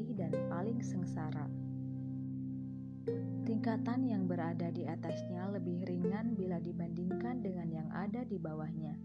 [0.00, 1.44] pedih dan paling sengsara.
[3.44, 8.96] Tingkatan yang berada di atasnya lebih ringan bila dibandingkan dengan yang ada di bawahnya.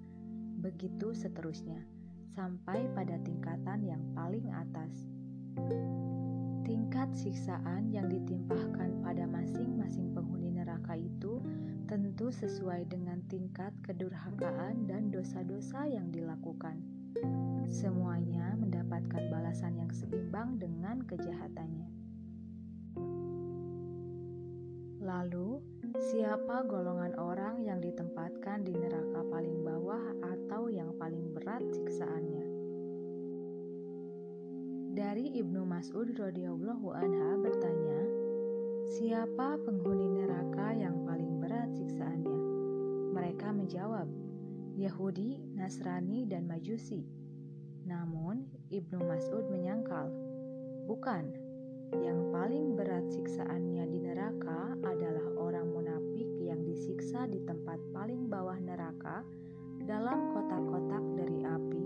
[0.63, 1.83] Begitu seterusnya,
[2.31, 5.11] sampai pada tingkatan yang paling atas.
[6.63, 11.43] Tingkat siksaan yang ditimpahkan pada masing-masing penghuni neraka itu
[11.91, 16.94] tentu sesuai dengan tingkat kedurhakaan dan dosa-dosa yang dilakukan.
[17.71, 21.89] Semuanya mendapatkan balasan yang seimbang dengan kejahatannya.
[25.05, 25.61] Lalu,
[26.11, 32.45] siapa golongan orang yang ditempatkan di neraka paling bawah atau yang paling berat siksaannya?
[34.95, 38.01] Dari Ibnu Mas'ud radhiyallahu anha bertanya,
[38.97, 42.39] "Siapa penghuni neraka yang paling berat siksaannya?"
[43.13, 44.07] Mereka menjawab,
[44.75, 47.07] "Yahudi, Nasrani, dan Majusi."
[47.87, 50.11] Namun, Ibnu Mas'ud menyangkal,
[50.85, 51.25] "Bukan.
[51.95, 58.57] Yang paling berat siksaannya di neraka adalah orang munafik yang disiksa di tempat paling bawah
[58.59, 59.23] neraka
[59.85, 61.85] dalam kotak-kotak dari api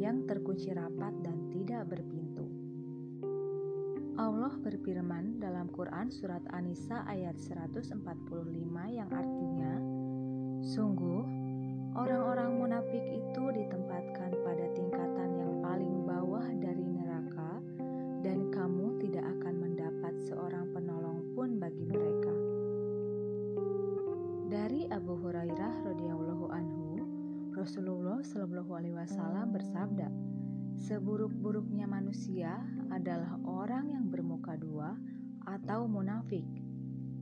[0.00, 2.44] yang terkunci rapat dan tidak berpintu.
[4.20, 8.04] Allah berfirman dalam Quran Surat An-Nisa ayat 145
[8.92, 9.72] yang artinya,
[10.60, 11.39] Sungguh,
[12.00, 17.60] orang-orang munafik itu ditempatkan pada tingkatan yang paling bawah dari neraka
[18.24, 22.32] dan kamu tidak akan mendapat seorang penolong pun bagi mereka.
[24.48, 27.04] Dari Abu Hurairah radhiyallahu anhu,
[27.52, 30.08] Rasulullah shallallahu alaihi wasallam bersabda,
[30.80, 34.96] Seburuk-buruknya manusia adalah orang yang bermuka dua
[35.44, 36.48] atau munafik.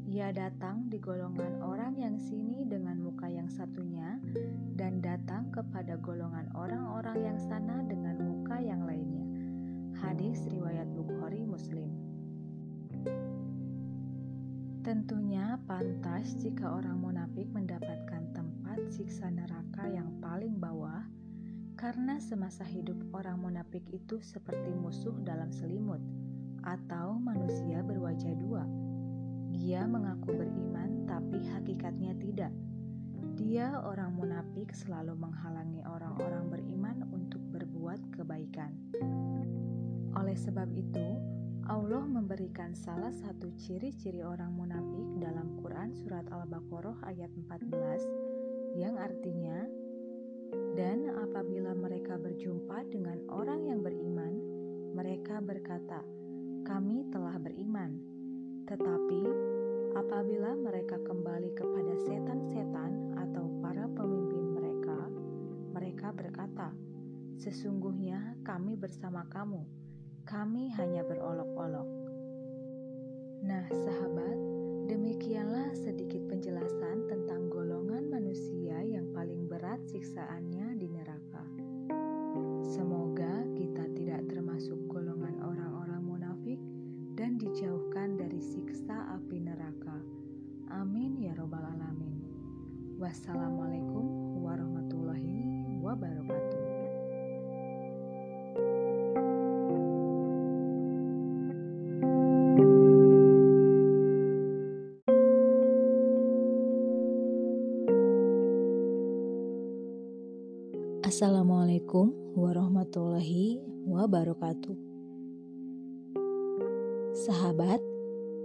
[0.09, 4.17] Ia datang di golongan orang yang sini dengan muka yang satunya
[4.73, 9.29] dan datang kepada golongan orang-orang yang sana dengan muka yang lainnya.
[10.01, 11.93] Hadis riwayat Bukhari Muslim.
[14.81, 21.05] Tentunya pantas jika orang munafik mendapatkan tempat siksa neraka yang paling bawah
[21.77, 26.01] karena semasa hidup orang munafik itu seperti musuh dalam selimut
[26.65, 28.88] atau manusia berwajah dua.
[29.59, 32.55] Dia mengaku beriman tapi hakikatnya tidak.
[33.35, 38.71] Dia orang munafik selalu menghalangi orang-orang beriman untuk berbuat kebaikan.
[40.15, 41.19] Oleh sebab itu,
[41.69, 49.69] Allah memberikan salah satu ciri-ciri orang munafik dalam Quran surat Al-Baqarah ayat 14 yang artinya
[50.73, 54.33] dan apabila mereka berjumpa dengan orang yang beriman,
[54.97, 56.01] mereka berkata,
[56.65, 58.08] "Kami telah beriman."
[58.69, 59.23] Tetapi
[59.97, 65.09] apabila mereka kembali kepada setan-setan atau para pemimpin mereka,
[65.73, 66.77] mereka berkata,
[67.41, 69.65] "Sesungguhnya kami bersama kamu,
[70.29, 71.89] kami hanya berolok-olok."
[73.49, 74.37] Nah, sahabat,
[74.93, 80.77] demikianlah sedikit penjelasan tentang golongan manusia yang paling berat siksaannya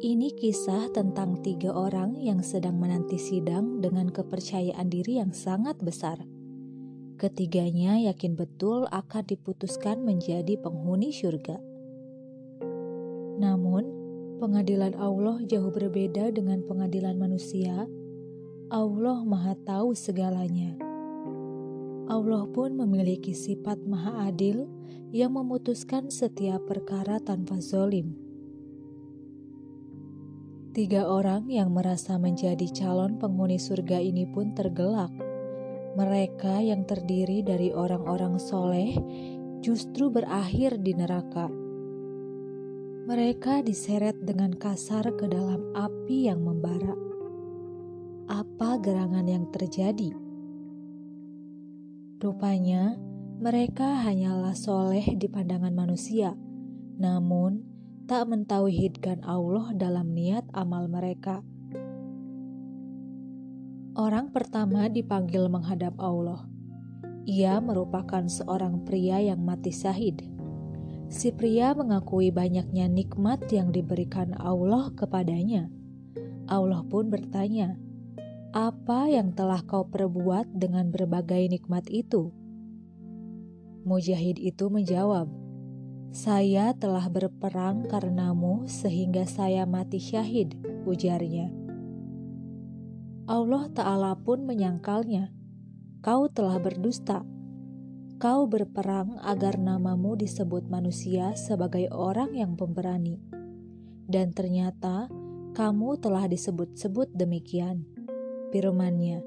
[0.04, 6.20] ini kisah tentang tiga orang yang sedang menanti sidang dengan kepercayaan diri yang sangat besar.
[7.14, 11.56] ketiganya yakin betul akan diputuskan menjadi penghuni surga.
[13.40, 13.84] Namun,
[14.44, 17.88] pengadilan Allah jauh berbeda dengan pengadilan manusia.
[18.68, 20.76] Allah Maha Tahu segalanya.
[22.12, 24.68] Allah pun memiliki sifat Maha Adil
[25.16, 28.23] yang memutuskan setiap perkara tanpa zolim.
[30.74, 35.14] Tiga orang yang merasa menjadi calon penghuni surga ini pun tergelak.
[35.94, 38.98] Mereka yang terdiri dari orang-orang soleh
[39.62, 41.46] justru berakhir di neraka.
[43.06, 46.98] Mereka diseret dengan kasar ke dalam api yang membara.
[48.34, 50.10] Apa gerangan yang terjadi?
[52.18, 52.98] Rupanya,
[53.38, 56.34] mereka hanyalah soleh di pandangan manusia,
[56.98, 57.73] namun
[58.04, 61.40] tak mentauhidkan Allah dalam niat amal mereka.
[63.96, 66.44] Orang pertama dipanggil menghadap Allah.
[67.24, 70.20] Ia merupakan seorang pria yang mati syahid.
[71.08, 75.72] Si pria mengakui banyaknya nikmat yang diberikan Allah kepadanya.
[76.52, 77.80] Allah pun bertanya,
[78.52, 82.36] "Apa yang telah kau perbuat dengan berbagai nikmat itu?"
[83.88, 85.43] Mujahid itu menjawab,
[86.14, 90.54] saya telah berperang karenamu sehingga saya mati syahid,
[90.86, 91.50] ujarnya.
[93.26, 95.34] Allah Ta'ala pun menyangkalnya.
[96.06, 97.26] Kau telah berdusta.
[98.22, 103.18] Kau berperang agar namamu disebut manusia sebagai orang yang pemberani.
[104.06, 105.10] Dan ternyata
[105.58, 107.90] kamu telah disebut-sebut demikian.
[108.54, 109.26] Firmannya.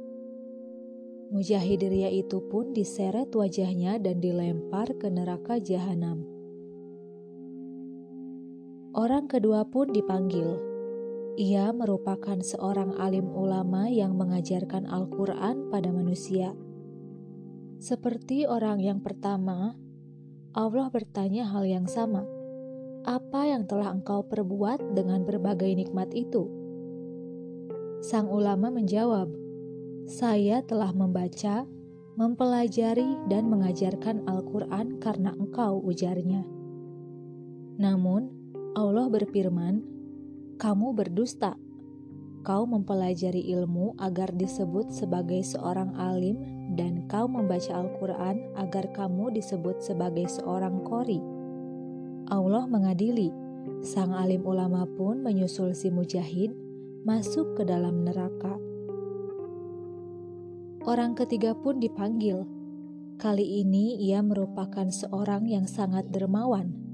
[1.34, 6.35] Mujahid ria itu pun diseret wajahnya dan dilempar ke neraka jahanam.
[8.96, 10.56] Orang kedua pun dipanggil.
[11.36, 16.56] Ia merupakan seorang alim ulama yang mengajarkan Al-Quran pada manusia.
[17.76, 19.76] Seperti orang yang pertama,
[20.56, 22.24] Allah bertanya hal yang sama.
[23.04, 26.48] Apa yang telah engkau perbuat dengan berbagai nikmat itu?
[28.00, 29.28] Sang ulama menjawab,
[30.08, 31.68] "Saya telah membaca,
[32.16, 36.48] mempelajari, dan mengajarkan Al-Quran karena engkau," ujarnya.
[37.76, 38.35] Namun,
[38.76, 39.80] Allah berfirman,
[40.60, 41.56] "Kamu berdusta.
[42.44, 46.36] Kau mempelajari ilmu agar disebut sebagai seorang alim,
[46.76, 51.24] dan kau membaca Al-Quran agar kamu disebut sebagai seorang kori."
[52.28, 53.32] Allah mengadili.
[53.80, 56.52] Sang alim ulama pun menyusul si mujahid
[57.08, 58.60] masuk ke dalam neraka.
[60.84, 62.44] Orang ketiga pun dipanggil.
[63.16, 66.85] Kali ini ia merupakan seorang yang sangat dermawan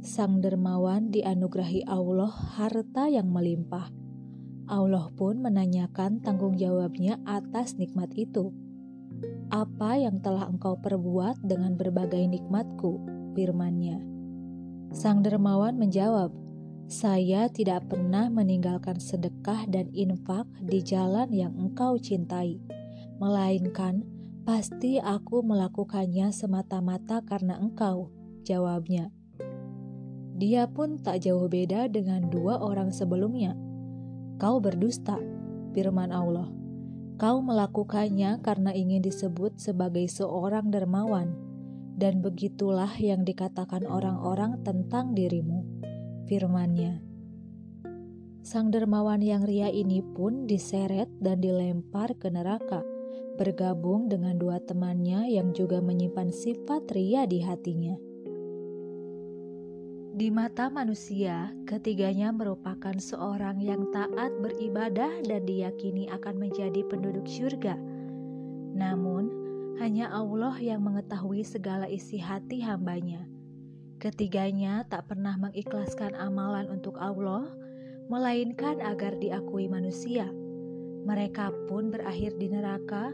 [0.00, 3.92] Sang dermawan dianugerahi Allah harta yang melimpah.
[4.64, 8.48] Allah pun menanyakan tanggung jawabnya atas nikmat itu.
[9.52, 12.96] Apa yang telah engkau perbuat dengan berbagai nikmatku?
[13.36, 14.00] Firmannya.
[14.96, 16.32] Sang dermawan menjawab,
[16.88, 22.56] saya tidak pernah meninggalkan sedekah dan infak di jalan yang engkau cintai,
[23.20, 24.00] melainkan
[24.48, 28.08] pasti aku melakukannya semata-mata karena engkau,
[28.48, 29.19] jawabnya.
[30.40, 33.52] Dia pun tak jauh beda dengan dua orang sebelumnya.
[34.40, 35.20] Kau berdusta,
[35.76, 36.48] firman Allah.
[37.20, 41.36] Kau melakukannya karena ingin disebut sebagai seorang dermawan,
[42.00, 45.60] dan begitulah yang dikatakan orang-orang tentang dirimu.
[46.24, 47.04] Firmannya.
[48.40, 52.80] Sang dermawan yang ria ini pun diseret dan dilempar ke neraka,
[53.36, 58.08] bergabung dengan dua temannya yang juga menyimpan sifat ria di hatinya.
[60.20, 67.72] Di mata manusia, ketiganya merupakan seorang yang taat beribadah dan diyakini akan menjadi penduduk surga.
[68.76, 69.32] Namun,
[69.80, 73.24] hanya Allah yang mengetahui segala isi hati hambanya.
[73.96, 77.48] Ketiganya tak pernah mengikhlaskan amalan untuk Allah,
[78.12, 80.28] melainkan agar diakui manusia.
[81.08, 83.08] Mereka pun berakhir di neraka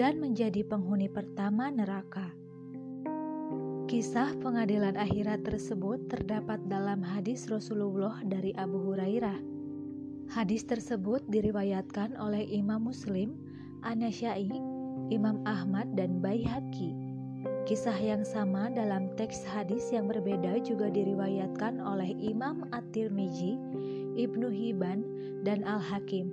[0.00, 2.37] dan menjadi penghuni pertama neraka.
[3.88, 9.40] Kisah pengadilan akhirat tersebut terdapat dalam hadis Rasulullah dari Abu Hurairah.
[10.28, 13.32] Hadis tersebut diriwayatkan oleh Imam Muslim,
[13.80, 14.52] Anasyai,
[15.08, 16.92] Imam Ahmad, dan Baihaqi.
[17.64, 23.56] Kisah yang sama dalam teks hadis yang berbeda juga diriwayatkan oleh Imam At-Tirmizi,
[24.20, 25.00] Ibnu Hibban,
[25.48, 26.28] dan Al-Hakim.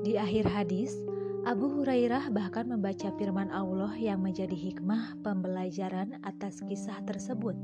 [0.00, 0.96] Di akhir hadis,
[1.40, 7.56] Abu Hurairah bahkan membaca firman Allah yang menjadi hikmah pembelajaran atas kisah tersebut.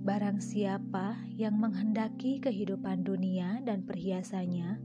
[0.00, 4.80] Barang siapa yang menghendaki kehidupan dunia dan perhiasannya,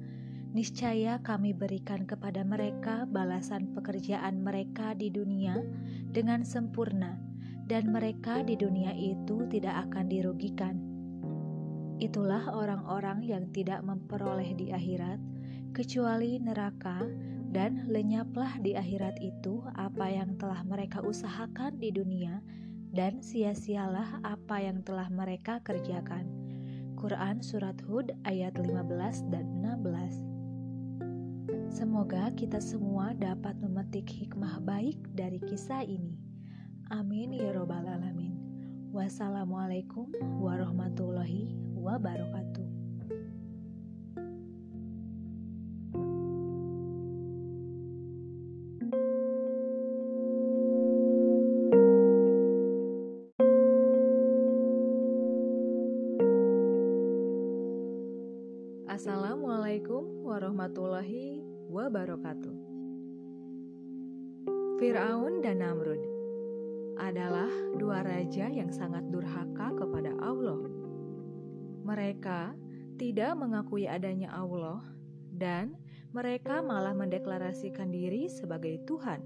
[0.51, 5.55] niscaya kami berikan kepada mereka balasan pekerjaan mereka di dunia
[6.11, 7.15] dengan sempurna,
[7.71, 10.75] dan mereka di dunia itu tidak akan dirugikan.
[12.03, 15.23] Itulah orang-orang yang tidak memperoleh di akhirat,
[15.71, 17.07] kecuali neraka,
[17.51, 22.43] dan lenyaplah di akhirat itu apa yang telah mereka usahakan di dunia,
[22.91, 26.27] dan sia-sialah apa yang telah mereka kerjakan.
[26.97, 30.37] Quran Surat Hud ayat 15 dan 16
[31.69, 36.17] Semoga kita semua dapat memetik hikmah baik dari kisah ini.
[36.89, 38.33] Amin ya Robbal 'Alamin.
[38.89, 40.09] Wassalamualaikum
[40.41, 42.46] warahmatullahi wabarakatuh.
[61.87, 62.55] Wabarakatuh.
[64.75, 66.03] Firaun dan Namrud
[66.99, 67.47] adalah
[67.79, 70.67] dua raja yang sangat durhaka kepada Allah.
[71.87, 72.59] Mereka
[72.99, 74.83] tidak mengakui adanya Allah
[75.31, 75.79] dan
[76.11, 79.23] mereka malah mendeklarasikan diri sebagai Tuhan.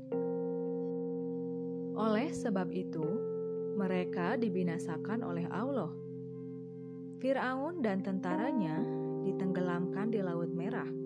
[1.97, 3.07] Oleh sebab itu,
[3.73, 5.89] mereka dibinasakan oleh Allah.
[7.17, 8.77] Firaun dan tentaranya
[9.25, 11.00] ditenggelamkan di Laut Merah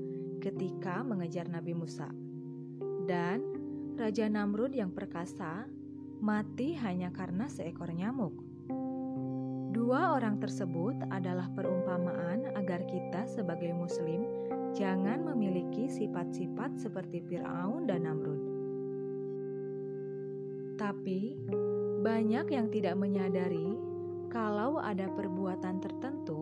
[0.46, 2.06] ketika mengejar Nabi Musa.
[3.10, 3.42] Dan
[3.98, 5.66] Raja Namrud yang perkasa
[6.22, 8.38] mati hanya karena seekor nyamuk.
[9.74, 14.24] Dua orang tersebut adalah perumpamaan agar kita sebagai muslim
[14.78, 18.44] jangan memiliki sifat-sifat seperti Firaun dan Namrud.
[20.76, 21.40] Tapi
[22.04, 23.80] banyak yang tidak menyadari
[24.28, 26.35] kalau ada perbuatan tertentu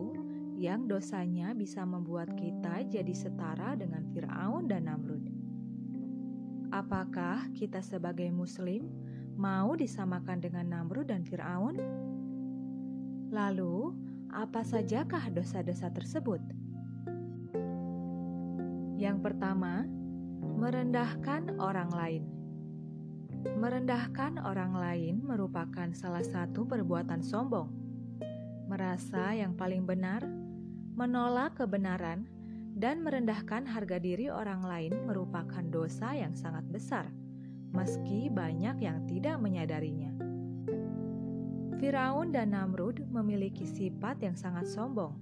[0.64, 5.28] yang dosanya bisa membuat kita jadi setara dengan Firaun dan Namrud.
[6.72, 8.88] Apakah kita sebagai Muslim
[9.36, 11.76] mau disamakan dengan Namrud dan Firaun?
[13.28, 13.92] Lalu,
[14.32, 16.40] apa sajakah dosa-dosa tersebut?
[18.96, 19.84] Yang pertama,
[20.40, 22.24] merendahkan orang lain.
[23.44, 27.68] Merendahkan orang lain merupakan salah satu perbuatan sombong.
[28.64, 30.43] Merasa yang paling benar
[30.94, 32.30] menolak kebenaran,
[32.74, 37.06] dan merendahkan harga diri orang lain merupakan dosa yang sangat besar,
[37.70, 40.10] meski banyak yang tidak menyadarinya.
[41.78, 45.14] Firaun dan Namrud memiliki sifat yang sangat sombong.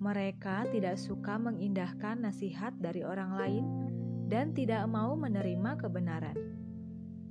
[0.00, 3.64] Mereka tidak suka mengindahkan nasihat dari orang lain
[4.32, 6.36] dan tidak mau menerima kebenaran.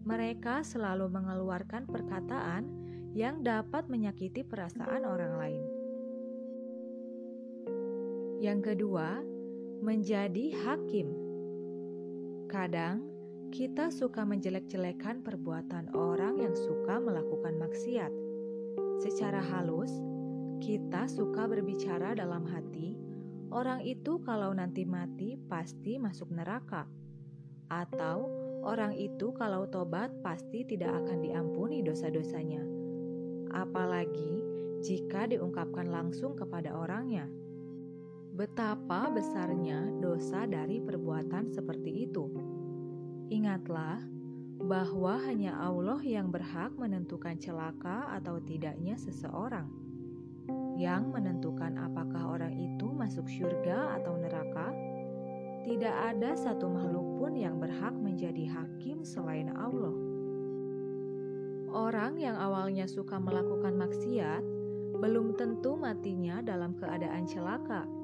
[0.05, 2.69] Mereka selalu mengeluarkan perkataan
[3.13, 5.78] yang dapat menyakiti perasaan orang lain.
[8.39, 9.19] Yang kedua,
[9.83, 11.11] menjadi hakim.
[12.47, 13.03] Kadang
[13.51, 18.07] kita suka menjelek-jelekan perbuatan orang yang suka melakukan maksiat.
[19.03, 19.91] Secara halus,
[20.63, 22.95] kita suka berbicara dalam hati,
[23.51, 26.87] orang itu kalau nanti mati pasti masuk neraka.
[27.67, 28.23] Atau
[28.63, 32.63] orang itu kalau tobat pasti tidak akan diampuni dosa-dosanya.
[33.51, 34.39] Apalagi
[34.79, 37.27] jika diungkapkan langsung kepada orangnya
[38.39, 42.23] betapa besarnya dosa dari perbuatan seperti itu.
[43.27, 43.99] Ingatlah
[44.63, 49.67] bahwa hanya Allah yang berhak menentukan celaka atau tidaknya seseorang.
[50.79, 54.71] Yang menentukan apakah orang itu masuk surga atau neraka,
[55.67, 59.99] tidak ada satu makhluk pun yang berhak menjadi hakim selain Allah.
[61.75, 64.47] Orang yang awalnya suka melakukan maksiat
[64.95, 67.98] belum tentu matinya dalam keadaan celaka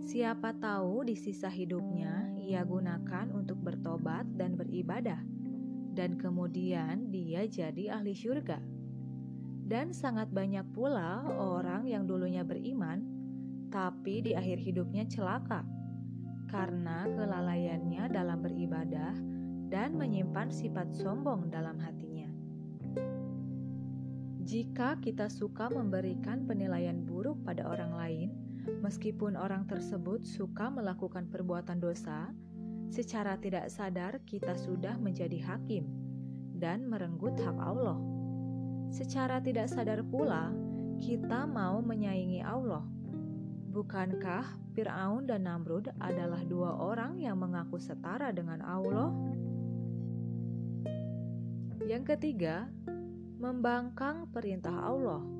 [0.00, 5.20] Siapa tahu di sisa hidupnya ia gunakan untuk bertobat dan beribadah,
[5.92, 8.58] dan kemudian dia jadi ahli syurga.
[9.70, 13.06] Dan sangat banyak pula orang yang dulunya beriman,
[13.70, 15.62] tapi di akhir hidupnya celaka
[16.50, 19.14] karena kelalaiannya dalam beribadah
[19.70, 22.26] dan menyimpan sifat sombong dalam hatinya.
[24.42, 28.28] Jika kita suka memberikan penilaian buruk pada orang lain,
[28.80, 32.28] Meskipun orang tersebut suka melakukan perbuatan dosa,
[32.92, 35.88] secara tidak sadar kita sudah menjadi hakim
[36.60, 37.96] dan merenggut hak Allah.
[38.90, 40.52] Secara tidak sadar pula,
[41.00, 42.84] kita mau menyaingi Allah.
[43.70, 49.14] Bukankah Fir'aun dan Namrud adalah dua orang yang mengaku setara dengan Allah?
[51.86, 52.68] Yang ketiga,
[53.40, 55.39] membangkang perintah Allah.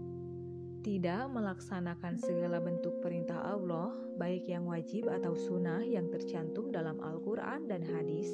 [0.81, 7.69] Tidak melaksanakan segala bentuk perintah Allah, baik yang wajib atau sunnah yang tercantum dalam Al-Quran
[7.69, 8.33] dan hadis,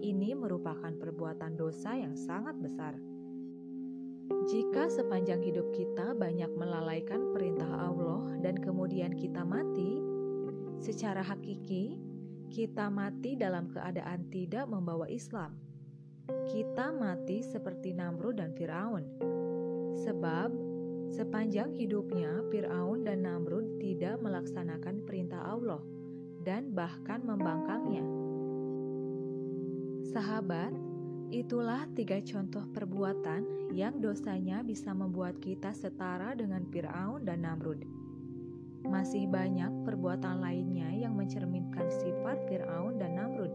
[0.00, 2.96] ini merupakan perbuatan dosa yang sangat besar.
[4.48, 10.00] Jika sepanjang hidup kita banyak melalaikan perintah Allah dan kemudian kita mati,
[10.80, 12.00] secara hakiki
[12.50, 15.56] kita mati dalam keadaan tidak membawa Islam.
[16.50, 19.04] Kita mati seperti Namrud dan Firaun.
[20.06, 20.69] Sebab
[21.10, 25.82] Sepanjang hidupnya, Firaun dan Namrud tidak melaksanakan perintah Allah
[26.46, 28.06] dan bahkan membangkangnya.
[30.10, 30.70] Sahabat,
[31.34, 37.82] itulah tiga contoh perbuatan yang dosanya bisa membuat kita setara dengan Firaun dan Namrud.
[38.86, 43.52] Masih banyak perbuatan lainnya yang mencerminkan sifat Firaun dan Namrud.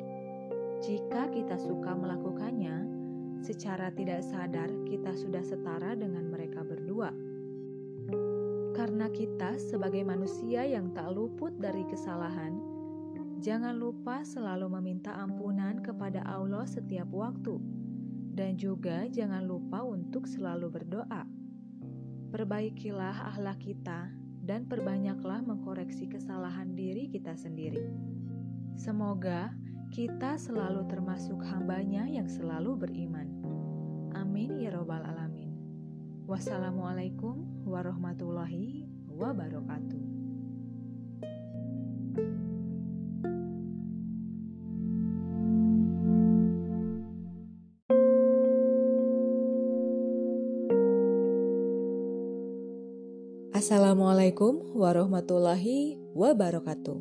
[0.83, 2.83] Jika kita suka melakukannya,
[3.41, 7.35] secara tidak sadar kita sudah setara dengan mereka berdua.
[8.75, 12.60] Karena kita sebagai manusia yang tak luput dari kesalahan,
[13.39, 17.55] jangan lupa selalu meminta ampunan kepada Allah setiap waktu,
[18.36, 21.24] dan juga jangan lupa untuk selalu berdoa.
[22.36, 24.12] Perbaikilah akhlak kita
[24.44, 27.79] dan perbanyaklah mengkoreksi kesalahan diri kita sendiri.
[28.75, 29.55] Semoga
[29.96, 33.32] kita selalu termasuk hambanya yang selalu beriman.
[34.20, 35.55] Amin ya Robbal 'Alamin.
[36.27, 40.05] Wassalamualaikum warahmatullahi wabarakatuh.
[53.55, 57.00] Assalamualaikum warahmatullahi wabarakatuh.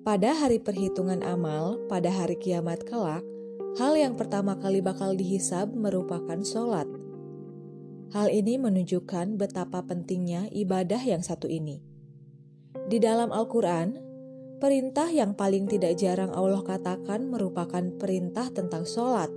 [0.00, 3.20] Pada hari perhitungan amal, pada hari kiamat kelak,
[3.76, 6.88] hal yang pertama kali bakal dihisab merupakan sholat.
[8.14, 11.82] Hal ini menunjukkan betapa pentingnya ibadah yang satu ini.
[12.86, 13.98] Di dalam Al-Quran,
[14.62, 19.34] perintah yang paling tidak jarang Allah katakan merupakan perintah tentang sholat.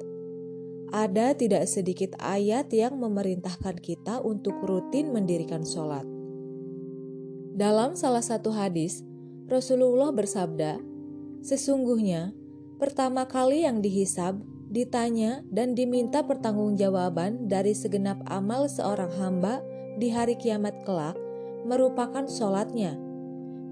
[0.94, 6.06] Ada tidak sedikit ayat yang memerintahkan kita untuk rutin mendirikan sholat.
[7.58, 9.02] Dalam salah satu hadis,
[9.50, 10.78] Rasulullah bersabda,
[11.42, 12.30] "Sesungguhnya
[12.78, 14.38] pertama kali yang dihisab
[14.78, 19.66] ditanya dan diminta pertanggungjawaban dari segenap amal seorang hamba
[19.98, 21.18] di hari kiamat kelak
[21.66, 22.94] merupakan sholatnya.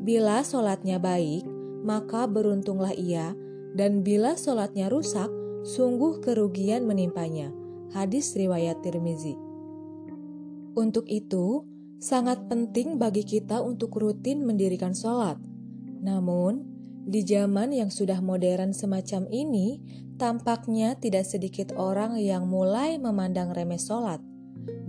[0.02, 1.46] Bila sholatnya baik,
[1.86, 3.38] maka beruntunglah ia,
[3.78, 5.30] dan bila sholatnya rusak,
[5.62, 7.54] sungguh kerugian menimpanya.
[7.94, 9.38] Hadis riwayat Tirmizi.
[10.76, 11.64] Untuk itu,
[12.02, 15.40] sangat penting bagi kita untuk rutin mendirikan sholat.
[16.04, 16.75] Namun,
[17.06, 19.78] di zaman yang sudah modern semacam ini,
[20.18, 24.18] tampaknya tidak sedikit orang yang mulai memandang remeh sholat.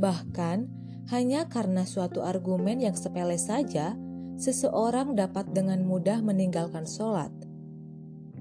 [0.01, 0.73] Bahkan,
[1.13, 4.01] hanya karena suatu argumen yang sepele saja,
[4.41, 7.29] seseorang dapat dengan mudah meninggalkan sholat.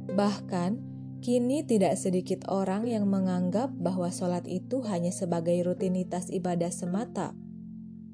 [0.08, 0.80] Bahkan,
[1.20, 7.36] kini tidak sedikit orang yang menganggap bahwa sholat itu hanya sebagai rutinitas ibadah semata.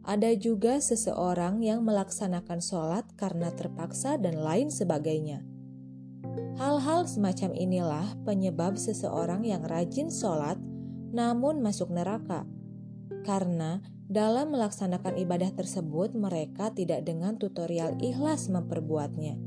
[0.02, 5.51] Ada juga seseorang yang melaksanakan sholat karena terpaksa dan lain sebagainya.
[6.62, 10.62] Hal-hal semacam inilah penyebab seseorang yang rajin sholat
[11.12, 12.48] namun masuk neraka.
[13.28, 19.40] Karena dalam melaksanakan ibadah tersebut mereka tidak dengan tutorial ikhlas memperbuatnya.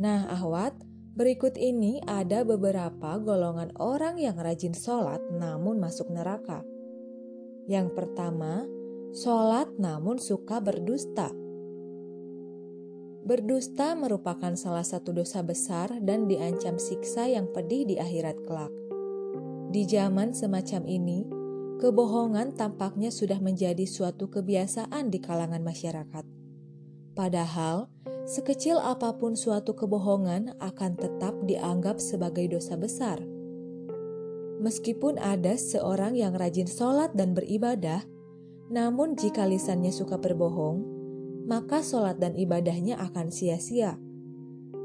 [0.00, 0.74] Nah, ahwat,
[1.14, 6.64] berikut ini ada beberapa golongan orang yang rajin sholat namun masuk neraka.
[7.70, 8.66] Yang pertama,
[9.14, 11.39] sholat namun suka berdusta.
[13.20, 18.72] Berdusta merupakan salah satu dosa besar dan diancam siksa yang pedih di akhirat kelak.
[19.68, 21.28] Di zaman semacam ini,
[21.84, 26.24] kebohongan tampaknya sudah menjadi suatu kebiasaan di kalangan masyarakat.
[27.12, 27.92] Padahal,
[28.24, 33.20] sekecil apa pun suatu kebohongan akan tetap dianggap sebagai dosa besar.
[34.64, 38.00] Meskipun ada seorang yang rajin sholat dan beribadah,
[38.72, 40.99] namun jika lisannya suka berbohong,
[41.50, 43.98] maka sholat dan ibadahnya akan sia-sia.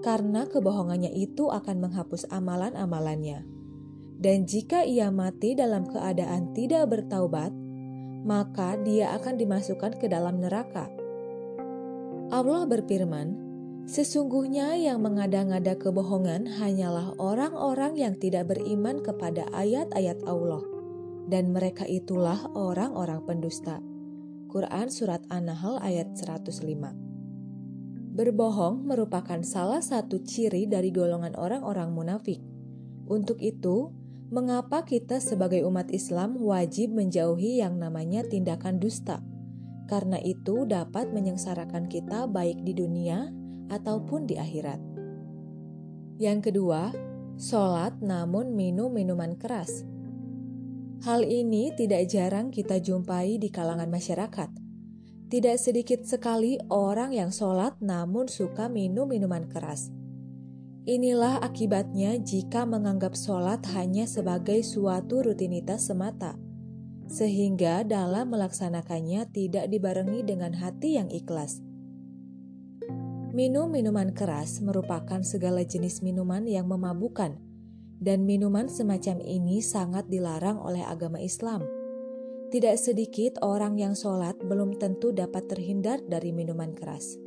[0.01, 3.45] Karena kebohongannya itu akan menghapus amalan-amalannya.
[4.17, 7.53] Dan jika ia mati dalam keadaan tidak bertaubat,
[8.25, 10.89] maka dia akan dimasukkan ke dalam neraka.
[12.33, 13.45] Allah berfirman,
[13.85, 20.65] Sesungguhnya yang mengada-ngada kebohongan hanyalah orang-orang yang tidak beriman kepada ayat-ayat Allah,
[21.29, 23.77] dan mereka itulah orang-orang pendusta.
[24.55, 26.63] Quran Surat An-Nahl ayat 105.
[28.15, 32.39] Berbohong merupakan salah satu ciri dari golongan orang-orang munafik.
[33.03, 33.91] Untuk itu,
[34.31, 39.19] mengapa kita sebagai umat Islam wajib menjauhi yang namanya tindakan dusta?
[39.91, 43.27] Karena itu dapat menyengsarakan kita baik di dunia
[43.67, 44.79] ataupun di akhirat.
[46.15, 46.95] Yang kedua,
[47.35, 49.83] sholat namun minum minuman keras.
[51.05, 54.49] Hal ini tidak jarang kita jumpai di kalangan masyarakat.
[55.29, 59.93] Tidak sedikit sekali orang yang sholat namun suka minum minuman keras.
[60.89, 66.41] Inilah akibatnya jika menganggap sholat hanya sebagai suatu rutinitas semata,
[67.05, 71.61] sehingga dalam melaksanakannya tidak dibarengi dengan hati yang ikhlas.
[73.29, 77.37] Minum minuman keras merupakan segala jenis minuman yang memabukkan,
[77.99, 81.63] dan minuman semacam ini sangat dilarang oleh agama Islam.
[82.53, 87.17] Tidak sedikit orang yang sholat belum tentu dapat terhindar dari minuman keras.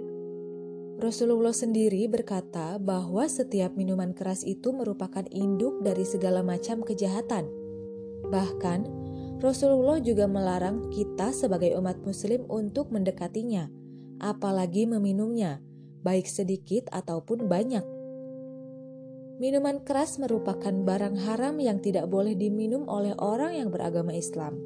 [0.98, 7.46] Rasulullah sendiri berkata bahwa setiap minuman keras itu merupakan induk dari segala macam kejahatan.
[8.26, 8.81] Bahkan,
[9.38, 13.70] Rasulullah juga melarang kita sebagai umat Muslim untuk mendekatinya,
[14.18, 15.62] apalagi meminumnya,
[16.02, 17.97] baik sedikit ataupun banyak.
[19.38, 24.59] Minuman keras merupakan barang haram yang tidak boleh diminum oleh orang yang beragama Islam.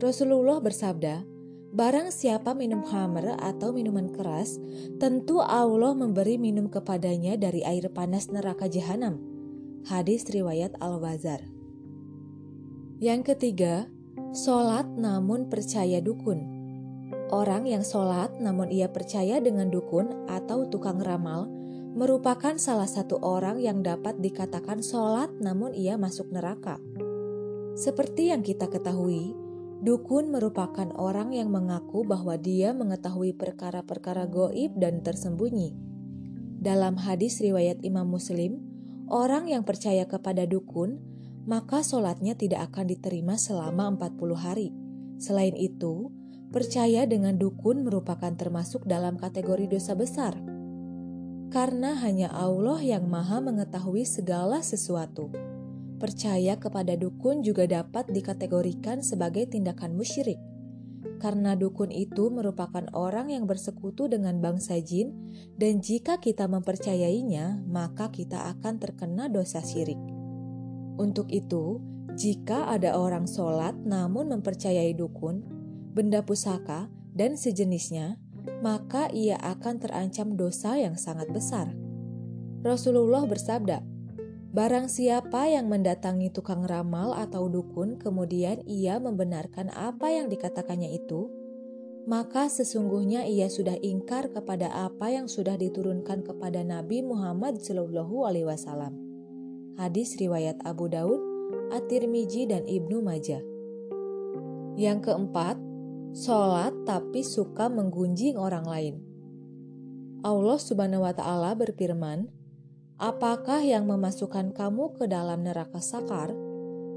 [0.00, 1.28] Rasulullah bersabda,
[1.70, 4.56] Barang siapa minum khamr atau minuman keras,
[4.96, 9.20] tentu Allah memberi minum kepadanya dari air panas neraka jahanam.
[9.84, 11.44] Hadis riwayat Al-Wazar.
[12.96, 13.92] Yang ketiga,
[14.32, 16.48] solat namun percaya dukun.
[17.28, 21.59] Orang yang solat namun ia percaya dengan dukun atau tukang ramal
[21.92, 26.78] merupakan salah satu orang yang dapat dikatakan solat namun ia masuk neraka.
[27.74, 29.34] Seperti yang kita ketahui,
[29.80, 35.72] Dukun merupakan orang yang mengaku bahwa dia mengetahui perkara-perkara goib dan tersembunyi.
[36.60, 38.60] Dalam hadis riwayat Imam Muslim,
[39.08, 41.00] orang yang percaya kepada dukun,
[41.48, 44.68] maka sholatnya tidak akan diterima selama 40 hari.
[45.16, 46.12] Selain itu,
[46.52, 50.36] percaya dengan dukun merupakan termasuk dalam kategori dosa besar.
[51.50, 55.34] Karena hanya Allah yang maha mengetahui segala sesuatu
[56.00, 60.40] percaya kepada dukun juga dapat dikategorikan sebagai tindakan musyrik.
[61.20, 65.12] Karena dukun itu merupakan orang yang bersekutu dengan bangsa jin,
[65.60, 70.00] dan jika kita mempercayainya, maka kita akan terkena dosa syirik.
[70.96, 71.84] Untuk itu,
[72.16, 75.44] jika ada orang sholat namun mempercayai dukun,
[75.92, 78.16] benda pusaka, dan sejenisnya,
[78.60, 81.72] maka ia akan terancam dosa yang sangat besar.
[82.60, 83.80] Rasulullah bersabda,
[84.50, 91.30] Barang siapa yang mendatangi tukang ramal atau dukun, kemudian ia membenarkan apa yang dikatakannya itu,
[92.10, 98.50] maka sesungguhnya ia sudah ingkar kepada apa yang sudah diturunkan kepada Nabi Muhammad Shallallahu Alaihi
[98.50, 98.98] Wasallam.
[99.78, 101.22] Hadis riwayat Abu Daud,
[101.70, 103.46] At-Tirmidzi dan Ibnu Majah.
[104.74, 105.62] Yang keempat,
[106.10, 108.94] sholat tapi suka menggunjing orang lain.
[110.20, 112.28] Allah Subhanahu wa Ta'ala berfirman,
[113.00, 116.36] Apakah yang memasukkan kamu ke dalam neraka sakar?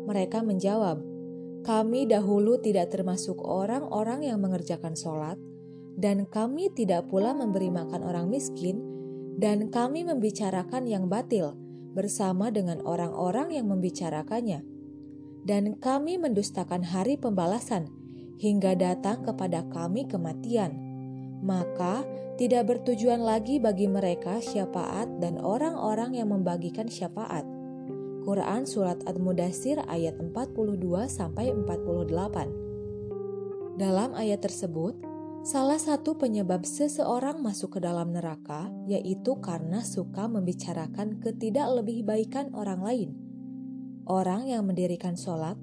[0.03, 0.99] Mereka menjawab,
[1.63, 5.39] Kami dahulu tidak termasuk orang-orang yang mengerjakan sholat,
[5.95, 8.83] dan kami tidak pula memberi makan orang miskin,
[9.39, 11.55] dan kami membicarakan yang batil
[11.95, 14.65] bersama dengan orang-orang yang membicarakannya.
[15.47, 18.02] Dan kami mendustakan hari pembalasan
[18.41, 20.73] hingga datang kepada kami kematian.
[21.43, 27.45] Maka tidak bertujuan lagi bagi mereka syafaat dan orang-orang yang membagikan syafaat.
[28.23, 30.79] Quran Surat Ad-Mudassir ayat 42
[31.11, 33.75] sampai 48.
[33.75, 34.95] Dalam ayat tersebut,
[35.43, 41.19] salah satu penyebab seseorang masuk ke dalam neraka yaitu karena suka membicarakan
[41.99, 43.11] baikan orang lain.
[44.07, 45.59] Orang yang mendirikan sholat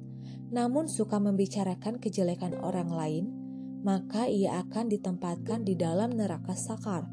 [0.50, 3.24] namun suka membicarakan kejelekan orang lain
[3.80, 7.08] maka ia akan ditempatkan di dalam neraka sakar.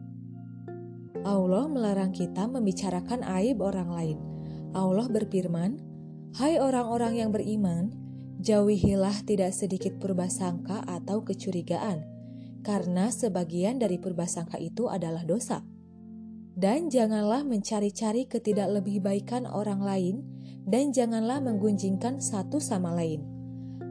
[1.23, 4.17] Allah melarang kita membicarakan aib orang lain.
[4.76, 5.80] Allah berfirman,
[6.36, 7.91] "Hai orang-orang yang beriman,
[8.43, 12.04] jauhilah tidak sedikit purbasangka atau kecurigaan,
[12.62, 15.63] karena sebagian dari purbasangka itu adalah dosa."
[16.58, 18.26] Dan janganlah mencari-cari
[18.97, 20.15] baikan orang lain,
[20.67, 23.38] dan janganlah menggunjingkan satu sama lain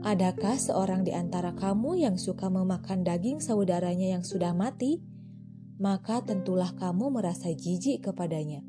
[0.06, 5.02] Adakah seorang di antara kamu yang suka memakan daging saudaranya yang sudah mati?
[5.82, 8.62] Maka tentulah kamu merasa jijik kepadanya.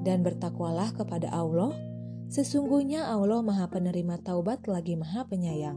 [0.00, 1.76] Dan bertakwalah kepada Allah,
[2.32, 5.76] sesungguhnya Allah maha penerima taubat lagi maha penyayang.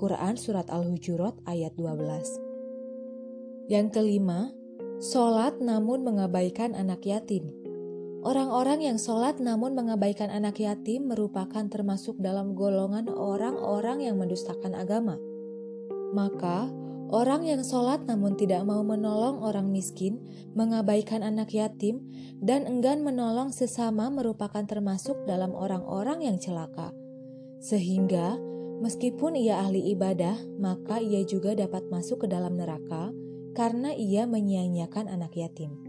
[0.00, 4.56] Quran Surat Al-Hujurat ayat 12 Yang kelima,
[5.04, 7.63] sholat namun mengabaikan anak yatim.
[8.24, 15.20] Orang-orang yang sholat namun mengabaikan anak yatim merupakan termasuk dalam golongan orang-orang yang mendustakan agama.
[16.16, 16.72] Maka,
[17.12, 20.24] orang yang sholat namun tidak mau menolong orang miskin,
[20.56, 22.00] mengabaikan anak yatim,
[22.40, 26.96] dan enggan menolong sesama merupakan termasuk dalam orang-orang yang celaka.
[27.60, 28.40] Sehingga,
[28.80, 33.12] meskipun ia ahli ibadah, maka ia juga dapat masuk ke dalam neraka
[33.52, 35.83] karena ia menyia-nyiakan anak yatim.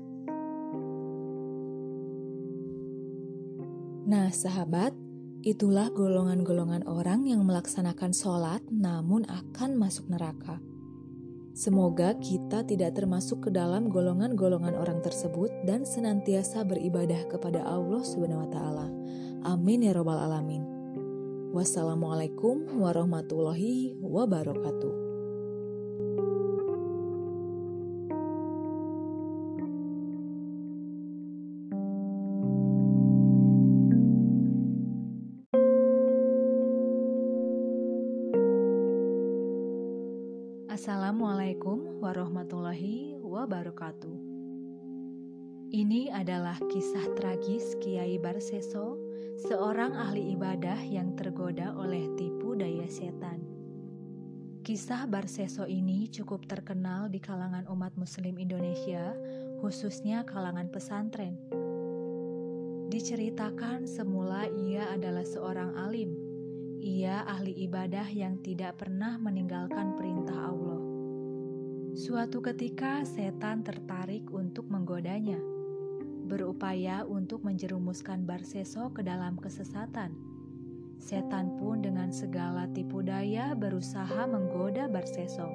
[4.06, 4.94] Nah, sahabat,
[5.41, 10.62] itulah golongan-golongan orang yang melaksanakan sholat namun akan masuk neraka.
[11.56, 18.46] Semoga kita tidak termasuk ke dalam golongan-golongan orang tersebut dan senantiasa beribadah kepada Allah Subhanahu
[18.46, 18.88] wa taala.
[19.48, 20.62] Amin ya robbal alamin.
[21.56, 25.05] Wassalamualaikum warahmatullahi wabarakatuh.
[43.46, 44.18] Wabarakatuh.
[45.70, 48.98] Ini adalah kisah tragis Kiai Barseso,
[49.46, 53.46] seorang ahli ibadah yang tergoda oleh tipu daya setan.
[54.66, 59.14] Kisah Barseso ini cukup terkenal di kalangan umat Muslim Indonesia,
[59.62, 61.38] khususnya kalangan pesantren.
[62.90, 66.26] Diceritakan semula ia adalah seorang alim
[66.86, 70.75] ia ahli ibadah yang tidak pernah meninggalkan perintah Allah.
[71.96, 75.40] Suatu ketika setan tertarik untuk menggodanya,
[76.28, 80.12] berupaya untuk menjerumuskan Barseso ke dalam kesesatan.
[81.00, 85.48] Setan pun dengan segala tipu daya berusaha menggoda Barseso.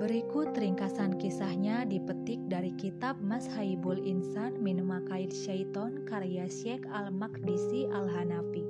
[0.00, 8.64] Berikut ringkasan kisahnya dipetik dari kitab Mashaibul Insan min Makaid Syaiton karya Syekh Al-Maqdisi Al-Hanafi.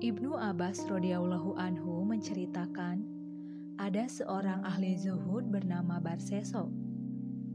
[0.00, 3.19] Ibnu Abbas radhiyallahu anhu menceritakan
[3.80, 6.68] ada seorang ahli zuhud bernama Barseso.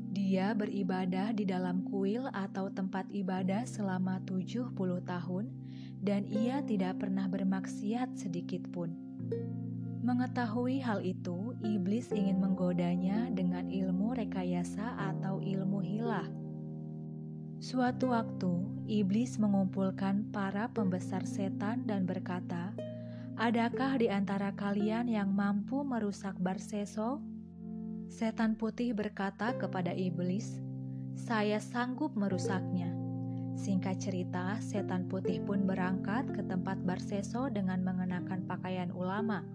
[0.09, 4.73] Dia beribadah di dalam kuil atau tempat ibadah selama 70
[5.05, 5.45] tahun
[6.01, 8.89] dan ia tidak pernah bermaksiat sedikit pun.
[10.01, 16.25] Mengetahui hal itu, iblis ingin menggodanya dengan ilmu rekayasa atau ilmu hilah
[17.65, 18.51] Suatu waktu,
[18.85, 22.75] iblis mengumpulkan para pembesar setan dan berkata,
[23.35, 27.19] "Adakah di antara kalian yang mampu merusak Barseso?"
[28.07, 30.63] Setan putih berkata kepada iblis,
[31.19, 32.95] "Saya sanggup merusaknya."
[33.55, 39.47] Singkat cerita, setan putih pun berangkat ke tempat Barseso dengan mengenakan pakaian ulama.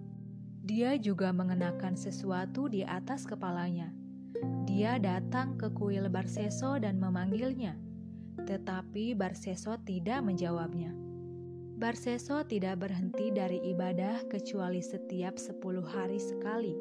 [0.65, 3.93] Dia juga mengenakan sesuatu di atas kepalanya.
[4.65, 7.77] Dia datang ke kuil Barseso dan memanggilnya.
[8.45, 11.10] Tetapi Barseso tidak menjawabnya.
[11.81, 16.77] Barseso tidak berhenti dari ibadah kecuali setiap sepuluh hari sekali.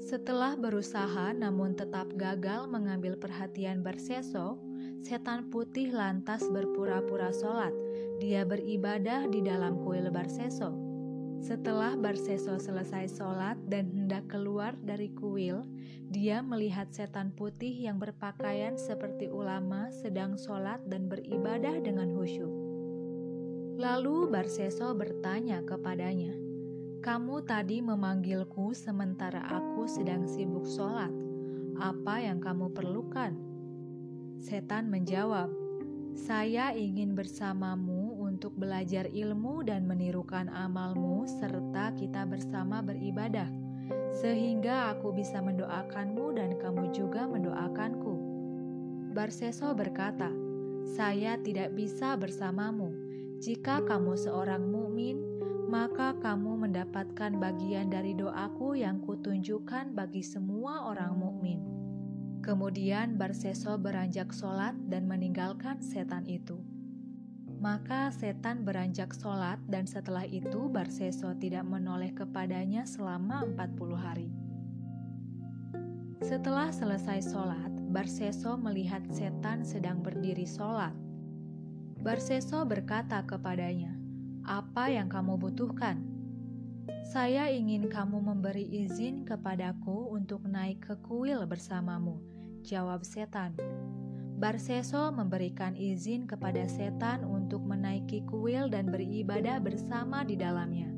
[0.00, 4.56] Setelah berusaha namun tetap gagal mengambil perhatian Barseso,
[5.04, 7.76] setan putih lantas berpura-pura sholat.
[8.24, 10.72] Dia beribadah di dalam kuil Barseso.
[11.44, 15.60] Setelah Barseso selesai sholat dan hendak keluar dari kuil,
[16.08, 22.59] dia melihat setan putih yang berpakaian seperti ulama sedang sholat dan beribadah dengan khusyuk.
[23.80, 26.36] Lalu Barseso bertanya kepadanya,
[27.00, 31.08] "Kamu tadi memanggilku sementara aku sedang sibuk sholat.
[31.80, 33.32] Apa yang kamu perlukan?"
[34.36, 35.48] Setan menjawab,
[36.12, 43.48] "Saya ingin bersamamu untuk belajar ilmu dan menirukan amalmu, serta kita bersama beribadah."
[44.20, 48.14] sehingga aku bisa mendoakanmu dan kamu juga mendoakanku.
[49.16, 50.30] Barseso berkata,
[50.84, 52.99] "Saya tidak bisa bersamamu.
[53.40, 55.16] Jika kamu seorang mukmin,
[55.72, 61.64] maka kamu mendapatkan bagian dari doaku yang kutunjukkan bagi semua orang mukmin."
[62.44, 66.60] Kemudian Barseso beranjak sholat dan meninggalkan setan itu.
[67.64, 74.28] Maka setan beranjak sholat dan setelah itu Barseso tidak menoleh kepadanya selama 40 hari.
[76.20, 80.92] Setelah selesai sholat, Barseso melihat setan sedang berdiri sholat.
[82.00, 83.92] Barseso berkata kepadanya,
[84.48, 86.00] "Apa yang kamu butuhkan?"
[87.04, 92.16] "Saya ingin kamu memberi izin kepadaku untuk naik ke kuil bersamamu,"
[92.64, 93.52] jawab setan.
[94.40, 100.88] Barseso memberikan izin kepada setan untuk menaiki kuil dan beribadah bersama di dalamnya.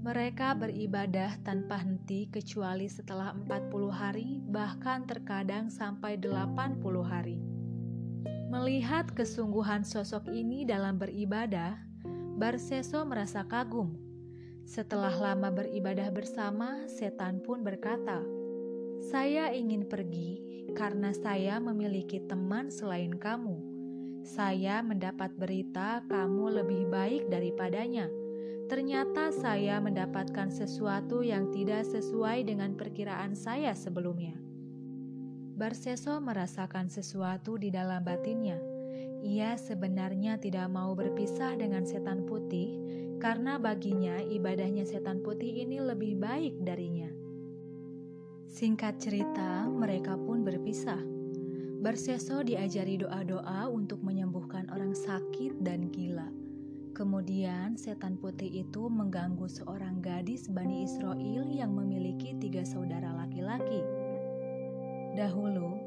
[0.00, 7.53] Mereka beribadah tanpa henti kecuali setelah 40 hari, bahkan terkadang sampai 80 hari.
[8.54, 11.74] Melihat kesungguhan sosok ini dalam beribadah,
[12.38, 13.98] Barseso merasa kagum.
[14.62, 18.22] Setelah lama beribadah bersama, setan pun berkata,
[19.02, 20.38] "Saya ingin pergi
[20.70, 23.58] karena saya memiliki teman selain kamu.
[24.22, 28.06] Saya mendapat berita kamu lebih baik daripadanya."
[28.70, 34.43] Ternyata saya mendapatkan sesuatu yang tidak sesuai dengan perkiraan saya sebelumnya.
[35.54, 38.58] Barseso merasakan sesuatu di dalam batinnya.
[39.22, 42.74] Ia sebenarnya tidak mau berpisah dengan setan putih
[43.22, 47.06] karena baginya ibadahnya setan putih ini lebih baik darinya.
[48.50, 50.98] Singkat cerita, mereka pun berpisah.
[51.78, 56.26] Barseso diajari doa-doa untuk menyembuhkan orang sakit dan gila.
[56.98, 64.03] Kemudian setan putih itu mengganggu seorang gadis Bani Israel yang memiliki tiga saudara laki-laki.
[65.14, 65.78] Dahulu,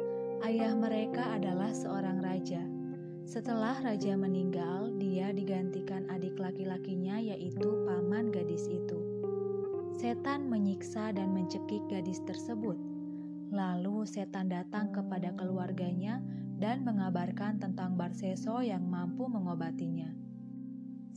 [0.47, 2.63] ayah mereka adalah seorang raja.
[3.27, 8.99] Setelah raja meninggal, dia digantikan adik laki-lakinya yaitu paman gadis itu.
[9.99, 12.79] Setan menyiksa dan mencekik gadis tersebut.
[13.51, 16.23] Lalu setan datang kepada keluarganya
[16.55, 20.27] dan mengabarkan tentang Barseso yang mampu mengobatinya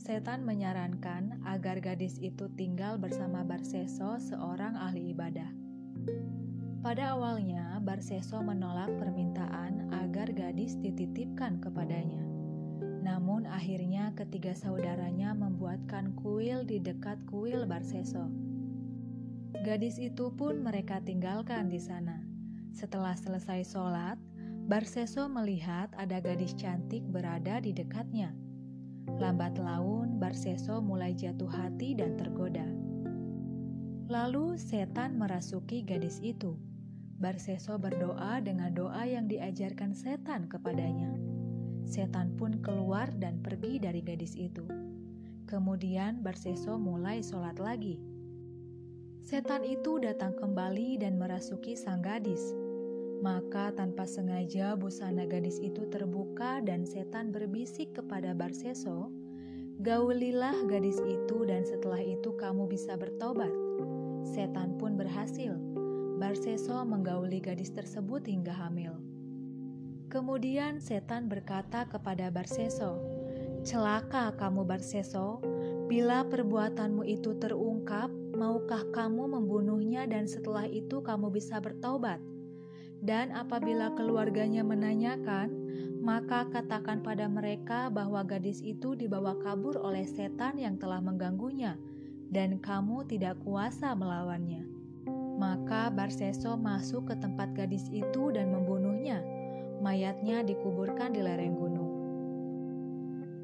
[0.01, 5.45] setan menyarankan agar gadis itu tinggal bersama Barseso, seorang ahli ibadah.
[6.81, 12.21] Pada awalnya, Barseso menolak permintaan agar gadis dititipkan kepadanya.
[13.01, 18.29] Namun akhirnya ketiga saudaranya membuatkan kuil di dekat kuil Barseso.
[19.65, 22.21] Gadis itu pun mereka tinggalkan di sana.
[22.69, 24.21] Setelah selesai sholat,
[24.69, 28.29] Barseso melihat ada gadis cantik berada di dekatnya.
[29.17, 32.63] Lambat laun, Barseso mulai jatuh hati dan tergoda.
[34.05, 36.55] Lalu setan merasuki gadis itu.
[37.21, 41.13] Barseso berdoa dengan doa yang diajarkan setan kepadanya.
[41.85, 44.65] Setan pun keluar dan pergi dari gadis itu.
[45.45, 48.01] Kemudian Barseso mulai sholat lagi.
[49.21, 52.57] Setan itu datang kembali dan merasuki sang gadis.
[53.21, 59.13] Maka tanpa sengaja busana gadis itu terbuka dan setan berbisik kepada Barseso,
[59.81, 63.53] Gaulilah gadis itu dan setelah itu kamu bisa bertobat.
[64.25, 65.57] Setan pun berhasil.
[66.21, 68.93] Barseso menggauli gadis tersebut hingga hamil.
[70.05, 73.01] Kemudian setan berkata kepada Barseso,
[73.65, 75.41] Celaka kamu Barseso,
[75.89, 82.21] bila perbuatanmu itu terungkap, maukah kamu membunuhnya dan setelah itu kamu bisa bertobat?
[83.01, 85.49] Dan apabila keluarganya menanyakan,
[86.05, 91.81] maka katakan pada mereka bahwa gadis itu dibawa kabur oleh setan yang telah mengganggunya,
[92.29, 94.80] dan kamu tidak kuasa melawannya.
[95.41, 99.25] Maka Barseso masuk ke tempat gadis itu dan membunuhnya.
[99.81, 101.91] Mayatnya dikuburkan di lereng gunung.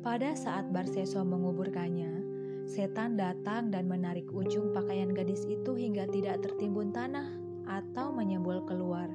[0.05, 2.21] Pada saat Barseso menguburkannya,
[2.69, 7.33] setan datang dan menarik ujung pakaian gadis itu hingga tidak tertimbun tanah
[7.65, 9.10] atau menyembul keluar.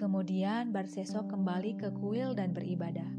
[0.00, 3.12] Kemudian Barseso kembali ke kuil dan beribadah.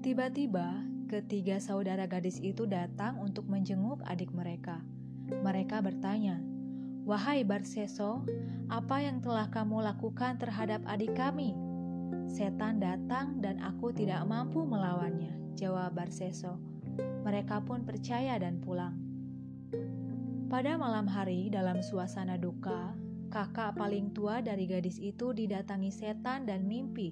[0.00, 0.80] Tiba-tiba,
[1.12, 4.80] ketiga saudara gadis itu datang untuk menjenguk adik mereka.
[5.30, 6.38] Mereka bertanya,
[7.06, 8.22] "Wahai Barseso,
[8.70, 11.54] apa yang telah kamu lakukan terhadap adik kami?"
[12.26, 16.58] Setan datang dan aku tidak mampu melawannya, jawab Barseso.
[17.22, 18.94] Mereka pun percaya dan pulang.
[20.46, 22.94] Pada malam hari, dalam suasana duka,
[23.26, 27.10] Kakak paling tua dari gadis itu didatangi setan dan mimpi.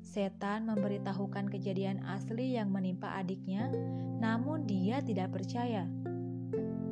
[0.00, 3.68] Setan memberitahukan kejadian asli yang menimpa adiknya,
[4.22, 5.84] namun dia tidak percaya.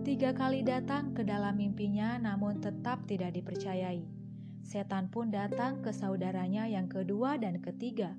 [0.06, 4.06] Tiga kali datang ke dalam mimpinya, namun tetap tidak dipercayai.
[4.62, 8.14] Setan pun datang ke saudaranya yang kedua dan ketiga.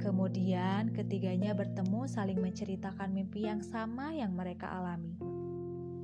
[0.00, 5.12] Kemudian, ketiganya bertemu saling menceritakan mimpi yang sama yang mereka alami.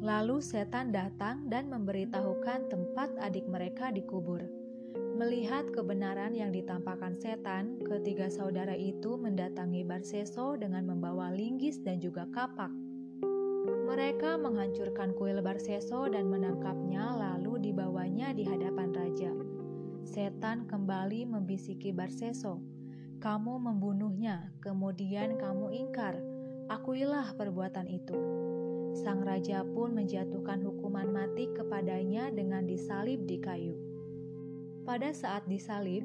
[0.04, 4.44] Lalu setan datang dan memberitahukan tempat adik mereka dikubur.
[5.16, 12.28] Melihat kebenaran yang ditampakkan setan, ketiga saudara itu mendatangi Barseso dengan membawa linggis dan juga
[12.28, 12.85] kapak.
[13.86, 19.30] Mereka menghancurkan kuil Barseso dan menangkapnya lalu dibawanya di hadapan raja.
[20.02, 22.58] Setan kembali membisiki Barseso,
[23.22, 26.18] "Kamu membunuhnya, kemudian kamu ingkar.
[26.66, 28.18] Akuilah perbuatan itu."
[28.98, 33.78] Sang raja pun menjatuhkan hukuman mati kepadanya dengan disalib di kayu.
[34.82, 36.02] Pada saat disalib,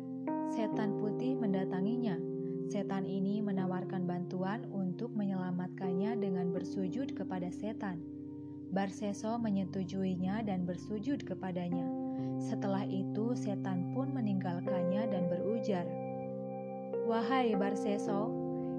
[0.53, 2.30] setan putih mendatanginya.
[2.71, 7.99] Setan ini menawarkan bantuan untuk menyelamatkannya dengan bersujud kepada setan.
[8.71, 11.83] Barseso menyetujuinya dan bersujud kepadanya.
[12.39, 15.83] Setelah itu, setan pun meninggalkannya dan berujar,
[17.11, 18.31] Wahai Barseso,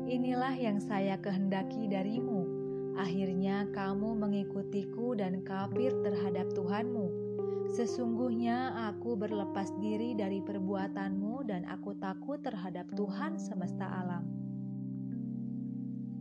[0.09, 2.49] inilah yang saya kehendaki darimu.
[2.97, 7.22] Akhirnya kamu mengikutiku dan kafir terhadap Tuhanmu.
[7.73, 14.29] Sesungguhnya aku berlepas diri dari perbuatanmu dan aku takut terhadap Tuhan semesta alam.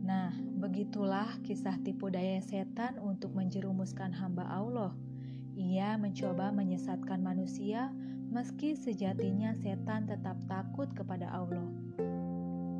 [0.00, 4.96] Nah, begitulah kisah tipu daya setan untuk menjerumuskan hamba Allah.
[5.52, 7.92] Ia mencoba menyesatkan manusia
[8.32, 11.68] meski sejatinya setan tetap takut kepada Allah.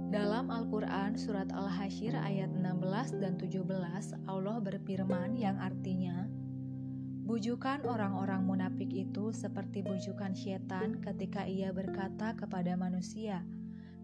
[0.08, 3.68] Dalam Al-Quran Surat Al-Hashir ayat 16 dan 17
[4.24, 6.21] Allah berfirman yang artinya
[7.32, 13.40] Bujukan orang-orang munafik itu seperti bujukan setan ketika ia berkata kepada manusia,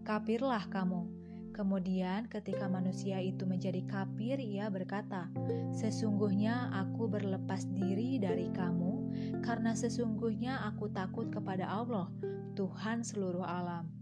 [0.01, 1.05] Kapirlah kamu.
[1.53, 5.29] Kemudian ketika manusia itu menjadi kapir, ia berkata,
[5.69, 9.13] Sesungguhnya aku berlepas diri dari kamu
[9.45, 12.09] karena sesungguhnya aku takut kepada Allah,
[12.57, 13.93] Tuhan seluruh alam.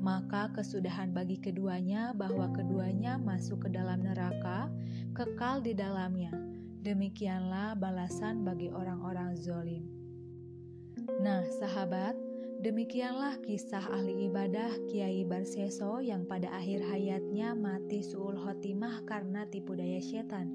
[0.00, 4.72] Maka kesudahan bagi keduanya bahwa keduanya masuk ke dalam neraka,
[5.12, 6.53] kekal di dalamnya.
[6.84, 9.88] Demikianlah balasan bagi orang-orang zolim.
[11.16, 12.12] Nah, sahabat,
[12.60, 19.72] demikianlah kisah ahli ibadah Kiai Barseso yang pada akhir hayatnya mati suul khotimah karena tipu
[19.72, 20.52] daya setan.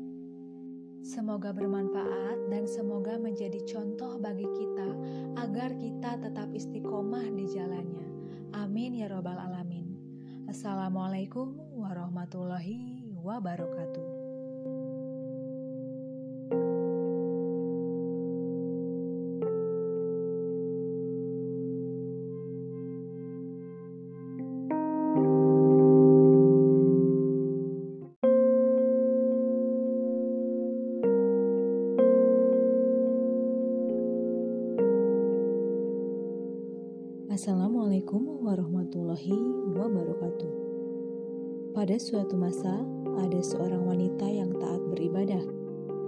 [1.01, 4.89] Semoga bermanfaat dan semoga menjadi contoh bagi kita
[5.41, 8.05] agar kita tetap istiqomah di jalannya.
[8.53, 9.97] Amin ya Robbal 'Alamin.
[10.45, 14.09] Assalamualaikum warahmatullahi wabarakatuh.
[38.89, 39.37] Warahmatullahi
[39.77, 40.51] wabarakatuh.
[41.77, 42.81] Pada suatu masa,
[43.21, 45.45] ada seorang wanita yang taat beribadah.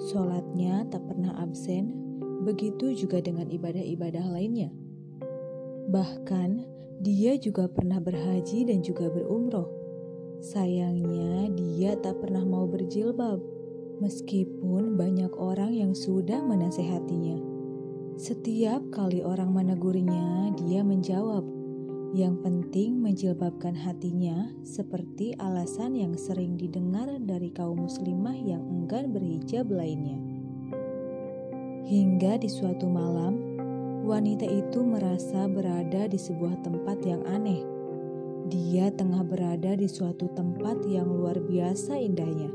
[0.10, 1.94] Sholatnya tak pernah absen,
[2.42, 4.74] begitu juga dengan ibadah-ibadah lainnya.
[5.94, 6.50] Bahkan,
[7.06, 9.70] dia juga pernah berhaji dan juga berumroh.
[10.42, 13.38] Sayangnya, dia tak pernah mau berjilbab,
[14.02, 17.38] meskipun banyak orang yang sudah menasehatinya.
[18.18, 21.46] Setiap kali orang menegurnya, dia menjawab,
[22.12, 29.72] "Yang penting menjilbabkan hatinya," seperti alasan yang sering didengar dari kaum muslimah yang enggan berhijab
[29.72, 30.20] lainnya.
[31.88, 33.36] Hingga di suatu malam,
[34.08, 37.64] wanita itu merasa berada di sebuah tempat yang aneh.
[38.48, 42.52] Dia tengah berada di suatu tempat yang luar biasa indahnya.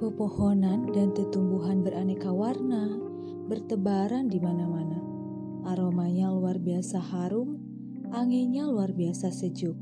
[0.00, 2.92] Pepohonan dan tumbuhan beraneka warna
[3.48, 5.00] bertebaran di mana-mana.
[5.64, 7.63] Aromanya luar biasa harum,
[8.14, 9.74] anginnya luar biasa sejuk.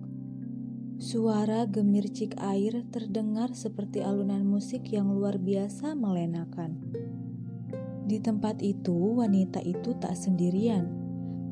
[0.97, 6.81] Suara gemircik air terdengar seperti alunan musik yang luar biasa melenakan.
[8.09, 10.89] Di tempat itu, wanita itu tak sendirian.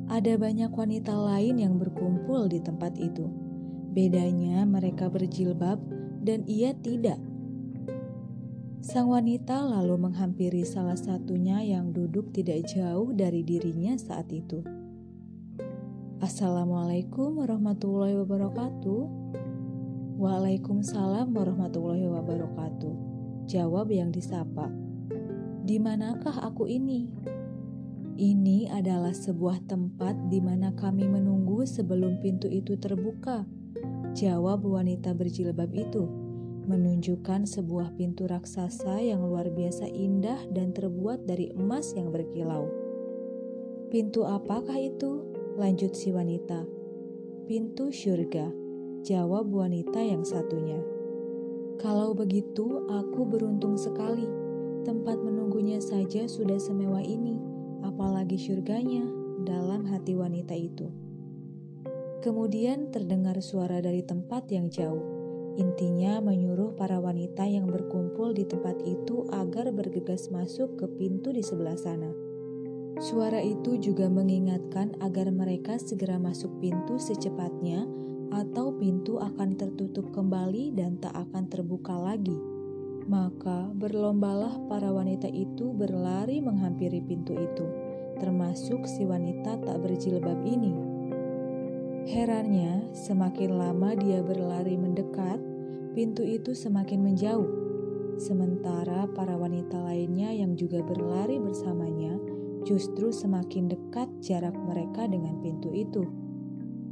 [0.09, 3.29] Ada banyak wanita lain yang berkumpul di tempat itu.
[3.93, 5.77] Bedanya, mereka berjilbab
[6.25, 7.21] dan ia tidak.
[8.81, 14.80] Sang wanita lalu menghampiri salah satunya yang duduk tidak jauh dari dirinya saat itu.
[16.21, 19.01] Assalamualaikum warahmatullahi wabarakatuh.
[20.21, 22.93] Waalaikumsalam warahmatullahi wabarakatuh.
[23.49, 24.69] Jawab yang disapa.
[25.65, 27.09] Di manakah aku ini?
[28.21, 33.49] Ini adalah sebuah tempat di mana kami menunggu sebelum pintu itu terbuka.
[34.13, 36.05] Jawab wanita berjilbab itu
[36.69, 42.69] menunjukkan sebuah pintu raksasa yang luar biasa indah dan terbuat dari emas yang berkilau.
[43.89, 45.30] Pintu apakah itu?
[45.61, 46.65] Lanjut si wanita.
[47.45, 48.49] Pintu surga,
[49.05, 50.81] jawab wanita yang satunya.
[51.77, 54.25] Kalau begitu, aku beruntung sekali.
[54.89, 57.37] Tempat menunggunya saja sudah semewah ini,
[57.85, 59.05] apalagi surganya
[59.45, 60.89] dalam hati wanita itu.
[62.25, 65.05] Kemudian terdengar suara dari tempat yang jauh.
[65.61, 71.45] Intinya menyuruh para wanita yang berkumpul di tempat itu agar bergegas masuk ke pintu di
[71.45, 72.30] sebelah sana.
[73.01, 77.89] Suara itu juga mengingatkan agar mereka segera masuk pintu secepatnya
[78.29, 82.37] atau pintu akan tertutup kembali dan tak akan terbuka lagi.
[83.09, 87.65] Maka berlombalah para wanita itu berlari menghampiri pintu itu,
[88.21, 90.77] termasuk si wanita tak berjilbab ini.
[92.05, 95.41] Herannya, semakin lama dia berlari mendekat,
[95.97, 97.49] pintu itu semakin menjauh.
[98.21, 102.20] Sementara para wanita lainnya yang juga berlari bersamanya
[102.65, 106.05] justru semakin dekat jarak mereka dengan pintu itu.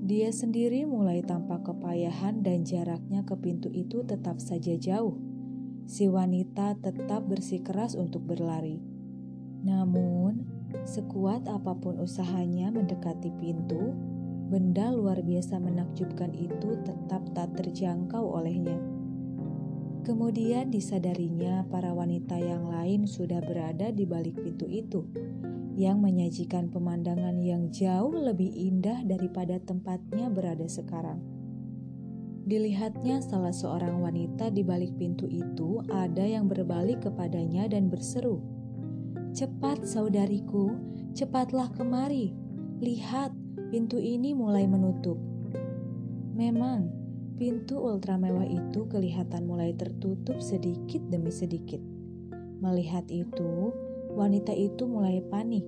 [0.09, 5.21] Dia sendiri mulai tampak kepayahan dan jaraknya ke pintu itu tetap saja jauh.
[5.85, 8.81] Si wanita tetap bersikeras untuk berlari.
[9.65, 10.49] Namun,
[10.89, 13.93] sekuat apa pun usahanya mendekati pintu,
[14.49, 18.81] benda luar biasa menakjubkan itu tetap tak terjangkau olehnya.
[20.09, 25.05] Kemudian disadarinya para wanita yang lain sudah berada di balik pintu itu,
[25.79, 31.23] yang menyajikan pemandangan yang jauh lebih indah daripada tempatnya berada sekarang.
[32.51, 38.43] Dilihatnya salah seorang wanita di balik pintu itu ada yang berbalik kepadanya dan berseru,
[39.31, 40.75] "Cepat saudariku,
[41.15, 42.35] cepatlah kemari.
[42.83, 43.31] Lihat,
[43.71, 45.23] pintu ini mulai menutup."
[46.35, 46.99] Memang,
[47.39, 51.79] Pintu ultra mewah itu kelihatan mulai tertutup sedikit demi sedikit.
[52.59, 53.71] Melihat itu,
[54.13, 55.65] wanita itu mulai panik.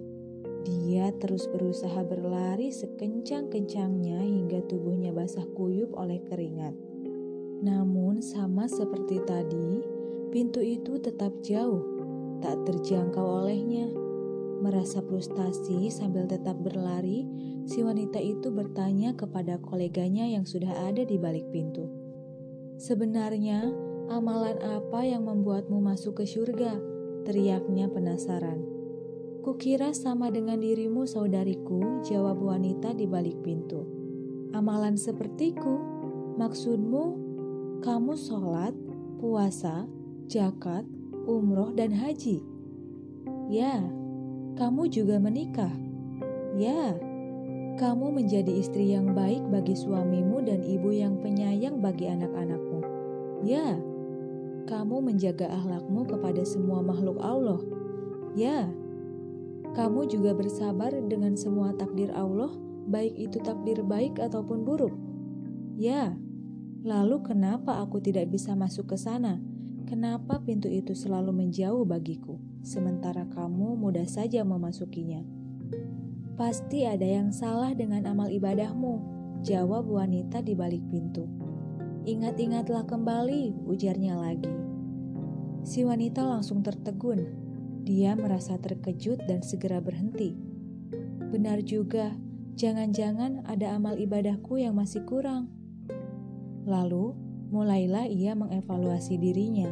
[0.61, 6.77] Dia terus berusaha berlari sekencang-kencangnya hingga tubuhnya basah kuyup oleh keringat.
[7.61, 9.85] Namun, sama seperti tadi,
[10.33, 11.81] pintu itu tetap jauh,
[12.41, 13.89] tak terjangkau olehnya.
[14.61, 17.25] Merasa frustasi sambil tetap berlari,
[17.65, 21.89] si wanita itu bertanya kepada koleganya yang sudah ada di balik pintu.
[22.77, 23.73] Sebenarnya,
[24.13, 26.90] amalan apa yang membuatmu masuk ke surga?
[27.25, 28.65] Teriaknya penasaran.
[29.41, 33.89] Kukira sama dengan dirimu saudariku, jawab wanita di balik pintu.
[34.53, 35.81] Amalan sepertiku,
[36.37, 37.05] maksudmu
[37.81, 38.77] kamu sholat,
[39.17, 39.89] puasa,
[40.29, 40.85] jakat,
[41.25, 42.45] umroh, dan haji.
[43.49, 43.81] Ya,
[44.61, 45.73] kamu juga menikah.
[46.61, 47.01] Ya,
[47.81, 52.85] kamu menjadi istri yang baik bagi suamimu dan ibu yang penyayang bagi anak-anakmu.
[53.41, 53.81] Ya,
[54.67, 57.61] kamu menjaga ahlakmu kepada semua makhluk Allah.
[58.35, 58.69] Ya,
[59.77, 62.51] kamu juga bersabar dengan semua takdir Allah,
[62.89, 64.95] baik itu takdir baik ataupun buruk.
[65.79, 66.17] Ya,
[66.83, 69.41] lalu kenapa aku tidak bisa masuk ke sana?
[69.89, 72.39] Kenapa pintu itu selalu menjauh bagiku?
[72.63, 75.25] sementara kamu mudah saja memasukinya.
[76.37, 79.01] Pasti ada yang salah dengan amal ibadahmu,
[79.45, 81.29] jawab wanita di balik pintu.
[82.01, 84.49] Ingat-ingatlah kembali, ujarnya lagi.
[85.69, 87.29] Si wanita langsung tertegun.
[87.85, 90.33] Dia merasa terkejut dan segera berhenti.
[91.29, 92.17] Benar juga,
[92.57, 95.53] jangan-jangan ada amal ibadahku yang masih kurang.
[96.65, 97.13] Lalu,
[97.53, 99.69] mulailah ia mengevaluasi dirinya,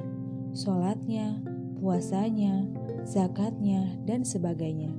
[0.53, 1.41] sholatnya,
[1.81, 2.69] puasanya,
[3.09, 4.93] zakatnya, dan sebagainya.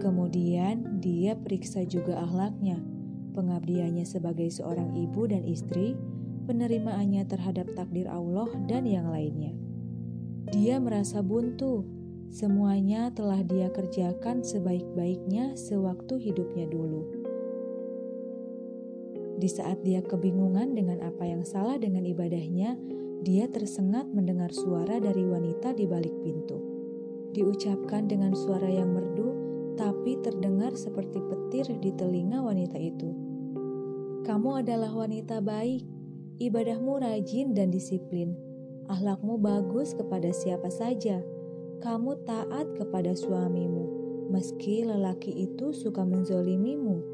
[0.00, 2.80] Kemudian dia periksa juga akhlaknya,
[3.36, 5.92] pengabdiannya sebagai seorang ibu dan istri,
[6.50, 9.54] penerimaannya terhadap takdir Allah dan yang lainnya.
[10.50, 11.86] Dia merasa buntu,
[12.26, 17.06] semuanya telah dia kerjakan sebaik-baiknya sewaktu hidupnya dulu.
[19.38, 22.74] Di saat dia kebingungan dengan apa yang salah dengan ibadahnya,
[23.22, 26.58] dia tersengat mendengar suara dari wanita di balik pintu.
[27.30, 29.30] Diucapkan dengan suara yang merdu,
[29.78, 33.14] tapi terdengar seperti petir di telinga wanita itu.
[34.26, 35.99] Kamu adalah wanita baik,
[36.40, 38.32] ibadahmu rajin dan disiplin,
[38.88, 41.20] ahlakmu bagus kepada siapa saja,
[41.84, 43.84] kamu taat kepada suamimu,
[44.32, 47.04] meski lelaki itu suka menzolimimu.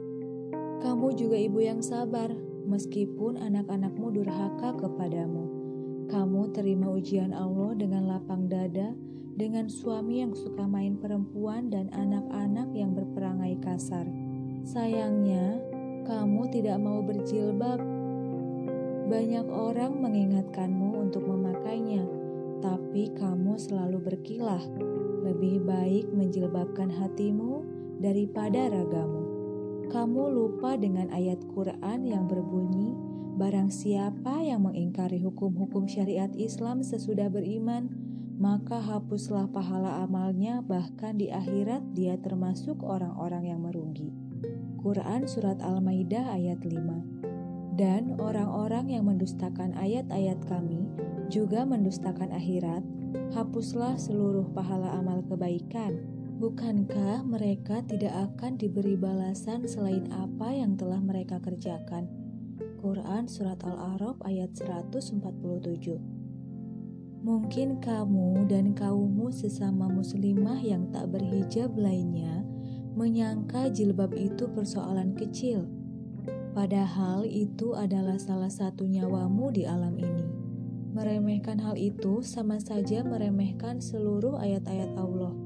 [0.79, 2.31] Kamu juga ibu yang sabar,
[2.71, 5.51] meskipun anak-anakmu durhaka kepadamu.
[6.07, 8.95] Kamu terima ujian Allah dengan lapang dada,
[9.35, 14.07] dengan suami yang suka main perempuan dan anak-anak yang berperangai kasar.
[14.63, 15.59] Sayangnya,
[16.07, 17.96] kamu tidak mau berjilbab.
[19.07, 22.03] Banyak orang mengingatkanmu untuk memakainya,
[22.59, 24.63] tapi kamu selalu berkilah.
[25.23, 27.63] Lebih baik menjilbabkan hatimu
[28.03, 29.23] daripada ragamu.
[29.87, 32.99] Kamu lupa dengan ayat Quran yang berbunyi,
[33.37, 37.93] Barang siapa yang mengingkari hukum-hukum syariat Islam sesudah beriman,
[38.41, 44.09] maka hapuslah pahala amalnya, bahkan di akhirat dia termasuk orang-orang yang merugi.
[44.81, 47.26] Quran Surat Al-Maidah ayat 5
[47.77, 50.89] Dan orang-orang yang mendustakan ayat-ayat kami
[51.29, 52.81] juga mendustakan akhirat,
[53.37, 56.01] hapuslah seluruh pahala amal kebaikan.
[56.37, 62.09] Bukankah mereka tidak akan diberi balasan selain apa yang telah mereka kerjakan?
[62.81, 65.21] Quran Surat Al-A'raf ayat 147
[67.27, 72.47] Mungkin kamu dan kaummu sesama muslimah yang tak berhijab lainnya
[72.95, 75.67] menyangka jilbab itu persoalan kecil.
[76.57, 80.25] Padahal itu adalah salah satu nyawamu di alam ini.
[80.97, 85.37] Meremehkan hal itu sama saja meremehkan seluruh ayat-ayat Allah.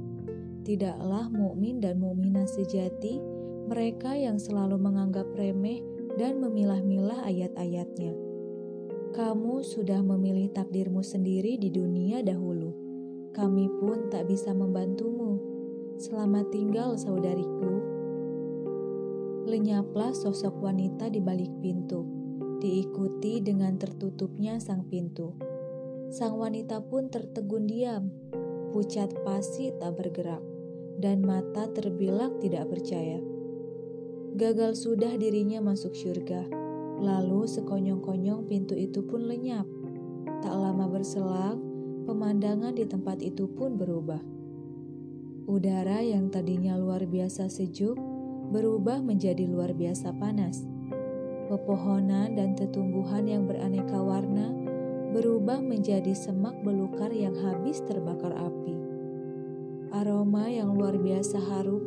[0.63, 3.19] Tidaklah mukmin dan mukminah sejati
[3.67, 5.83] mereka yang selalu menganggap remeh
[6.15, 8.15] dan memilah-milah ayat-ayatnya.
[9.11, 12.71] Kamu sudah memilih takdirmu sendiri di dunia dahulu.
[13.35, 15.43] Kami pun tak bisa membantumu.
[15.99, 17.70] Selamat tinggal, saudariku.
[19.51, 22.07] Lenyaplah sosok wanita di balik pintu,
[22.63, 25.35] diikuti dengan tertutupnya sang pintu.
[26.15, 28.15] Sang wanita pun tertegun diam,
[28.71, 30.39] pucat pasi tak bergerak,
[31.03, 33.19] dan mata terbilak tidak percaya.
[34.39, 36.47] Gagal sudah dirinya masuk syurga
[37.01, 39.65] Lalu sekonyong-konyong pintu itu pun lenyap.
[40.45, 41.57] Tak lama berselang,
[42.05, 44.21] pemandangan di tempat itu pun berubah.
[45.49, 47.97] Udara yang tadinya luar biasa sejuk
[48.51, 50.67] berubah menjadi luar biasa panas.
[51.47, 54.51] Pepohonan dan tetumbuhan yang beraneka warna
[55.11, 58.77] berubah menjadi semak belukar yang habis terbakar api.
[59.91, 61.83] Aroma yang luar biasa harum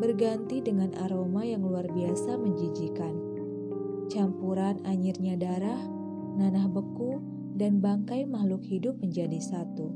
[0.00, 3.34] berganti dengan aroma yang luar biasa menjijikan
[4.08, 5.80] campuran anyirnya darah,
[6.36, 7.20] nanah beku,
[7.54, 9.90] dan bangkai makhluk hidup menjadi satu.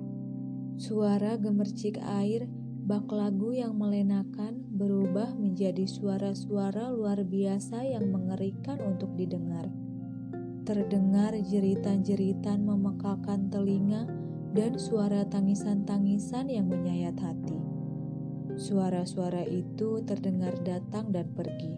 [0.78, 2.46] Suara gemercik air,
[2.88, 9.68] bak lagu yang melenakan berubah menjadi suara-suara luar biasa yang mengerikan untuk didengar.
[10.64, 14.08] Terdengar jeritan-jeritan memekakan telinga
[14.56, 17.60] dan suara tangisan-tangisan yang menyayat hati.
[18.56, 21.76] Suara-suara itu terdengar datang dan pergi.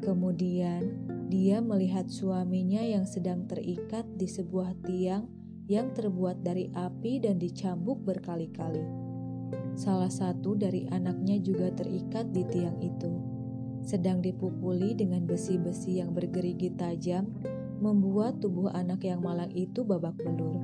[0.00, 5.28] Kemudian dia melihat suaminya yang sedang terikat di sebuah tiang
[5.68, 9.07] yang terbuat dari api dan dicambuk berkali-kali.
[9.78, 13.14] Salah satu dari anaknya juga terikat di tiang itu,
[13.86, 17.30] sedang dipukuli dengan besi-besi yang bergerigi tajam,
[17.78, 20.58] membuat tubuh anak yang malang itu babak belur.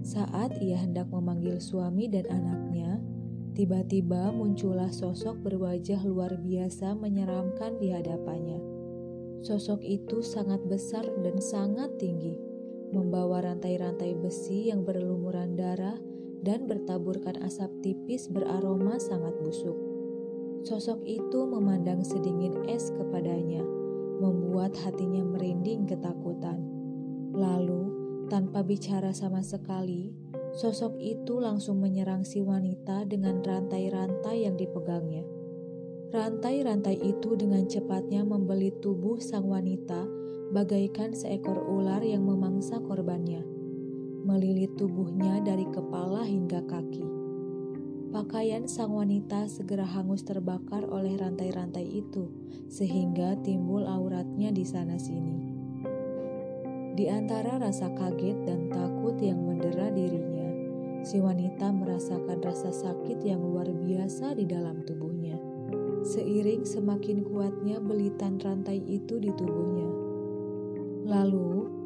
[0.00, 2.96] Saat ia hendak memanggil suami dan anaknya,
[3.52, 8.64] tiba-tiba muncullah sosok berwajah luar biasa menyeramkan di hadapannya.
[9.44, 12.40] Sosok itu sangat besar dan sangat tinggi,
[12.88, 16.00] membawa rantai-rantai besi yang berlumuran darah
[16.42, 19.74] dan bertaburkan asap tipis beraroma sangat busuk.
[20.66, 23.62] Sosok itu memandang sedingin es kepadanya,
[24.18, 26.60] membuat hatinya merinding ketakutan.
[27.30, 27.94] Lalu,
[28.26, 30.12] tanpa bicara sama sekali,
[30.58, 35.24] sosok itu langsung menyerang si wanita dengan rantai-rantai yang dipegangnya.
[36.08, 40.08] Rantai-rantai itu dengan cepatnya membelit tubuh sang wanita
[40.48, 43.44] bagaikan seekor ular yang memangsa korbannya,
[44.28, 47.00] melilit tubuhnya dari kepala hingga kaki.
[48.12, 52.28] Pakaian sang wanita segera hangus terbakar oleh rantai-rantai itu,
[52.68, 55.36] sehingga timbul auratnya di sana-sini.
[56.92, 60.52] Di antara rasa kaget dan takut yang mendera dirinya,
[61.00, 65.40] si wanita merasakan rasa sakit yang luar biasa di dalam tubuhnya
[66.08, 69.90] seiring semakin kuatnya belitan rantai itu di tubuhnya.
[71.04, 71.77] Lalu,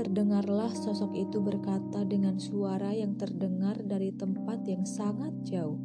[0.00, 5.76] terdengarlah sosok itu berkata dengan suara yang terdengar dari tempat yang sangat jauh,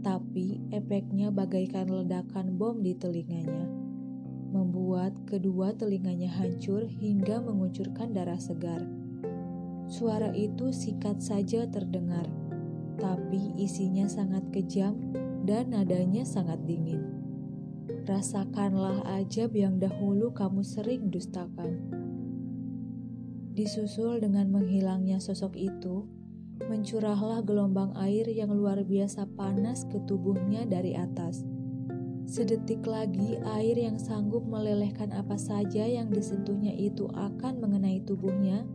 [0.00, 3.68] tapi efeknya bagaikan ledakan bom di telinganya,
[4.56, 8.80] membuat kedua telinganya hancur hingga mengucurkan darah segar.
[9.84, 12.24] Suara itu sikat saja terdengar,
[12.96, 14.96] tapi isinya sangat kejam
[15.44, 17.04] dan nadanya sangat dingin.
[18.08, 21.95] Rasakanlah ajab yang dahulu kamu sering dustakan.
[23.56, 26.04] Disusul dengan menghilangnya sosok itu,
[26.68, 31.40] mencurahlah gelombang air yang luar biasa panas ke tubuhnya dari atas.
[32.28, 38.68] Sedetik lagi, air yang sanggup melelehkan apa saja yang disentuhnya itu akan mengenai tubuhnya.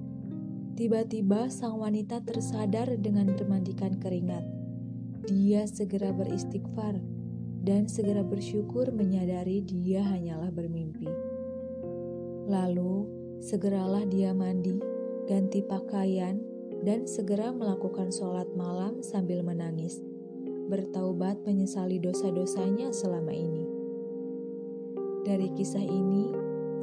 [0.73, 4.61] Tiba-tiba, sang wanita tersadar dengan bermandikan keringat
[5.29, 6.97] dia segera beristighfar
[7.61, 11.05] dan segera bersyukur menyadari dia hanyalah bermimpi.
[12.49, 14.77] Lalu, segeralah dia mandi,
[15.25, 16.37] ganti pakaian,
[16.85, 19.97] dan segera melakukan sholat malam sambil menangis,
[20.69, 23.65] bertaubat menyesali dosa-dosanya selama ini.
[25.25, 26.29] Dari kisah ini,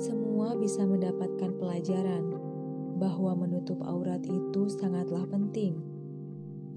[0.02, 2.34] semua bisa mendapatkan pelajaran
[2.98, 5.78] bahwa menutup aurat itu sangatlah penting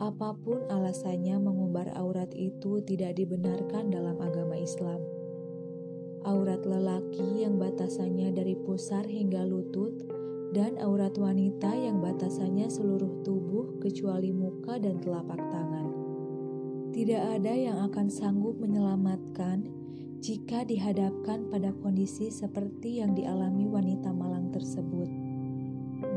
[0.02, 5.21] Apa pun alasannya mengumbar aurat itu tidak dibenarkan dalam agama Islam.
[6.22, 10.06] Aurat lelaki yang batasannya dari pusar hingga lutut
[10.54, 15.88] dan aurat wanita yang batasannya seluruh tubuh kecuali muka dan telapak tangan.
[16.92, 19.66] Tidak ada yang akan sanggup menyelamatkan
[20.22, 25.10] jika dihadapkan pada kondisi seperti yang dialami wanita malang tersebut.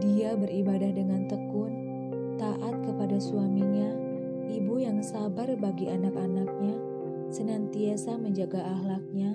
[0.04, 1.72] Dia beribadah dengan tekun
[2.36, 3.88] taat kepada suaminya,
[4.50, 6.76] ibu yang sabar bagi anak-anaknya,
[7.30, 9.32] senantiasa menjaga ahlaknya,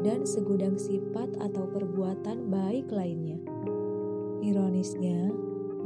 [0.00, 3.36] dan segudang sifat atau perbuatan baik lainnya.
[4.40, 5.28] Ironisnya,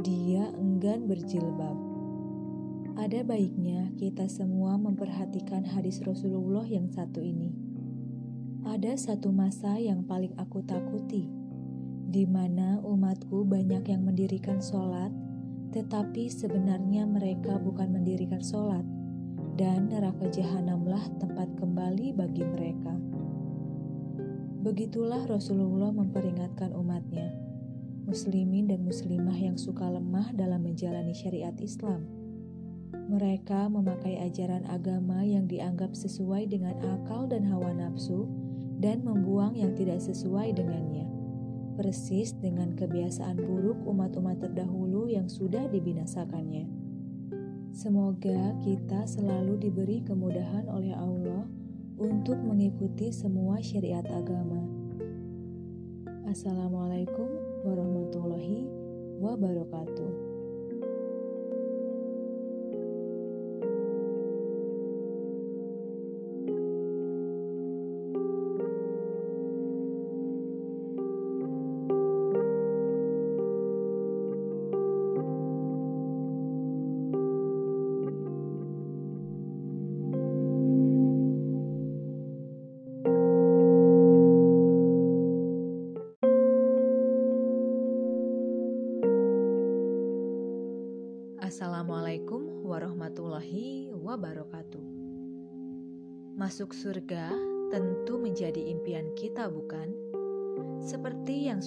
[0.01, 1.77] dia enggan berjilbab.
[2.97, 7.53] Ada baiknya kita semua memperhatikan hadis Rasulullah yang satu ini.
[8.65, 11.29] Ada satu masa yang paling aku takuti,
[12.09, 15.13] di mana umatku banyak yang mendirikan sholat,
[15.71, 18.83] tetapi sebenarnya mereka bukan mendirikan sholat,
[19.55, 23.06] dan neraka jahanamlah tempat kembali bagi mereka.
[24.67, 27.31] Begitulah Rasulullah memperingatkan umatnya,
[28.03, 32.17] muslimin dan muslimah yang suka lemah dalam menjalani syariat Islam
[33.07, 38.27] mereka memakai ajaran agama yang dianggap sesuai dengan akal dan hawa nafsu,
[38.83, 41.07] dan membuang yang tidak sesuai dengannya,
[41.79, 46.67] persis dengan kebiasaan buruk umat-umat terdahulu yang sudah dibinasakannya.
[47.71, 51.26] Semoga kita selalu diberi kemudahan oleh Allah
[51.97, 54.61] untuk mengikuti semua syariat agama.
[56.29, 57.25] Assalamualaikum
[57.65, 58.69] warahmatullahi
[59.17, 60.11] wabarakatuh.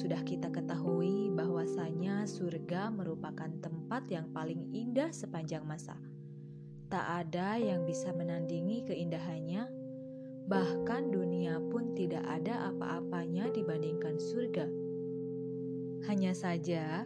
[0.01, 6.01] Sudah kita ketahui, bahwasanya surga merupakan tempat yang paling indah sepanjang masa.
[6.89, 9.69] Tak ada yang bisa menandingi keindahannya,
[10.49, 14.65] bahkan dunia pun tidak ada apa-apanya dibandingkan surga.
[16.09, 17.05] Hanya saja,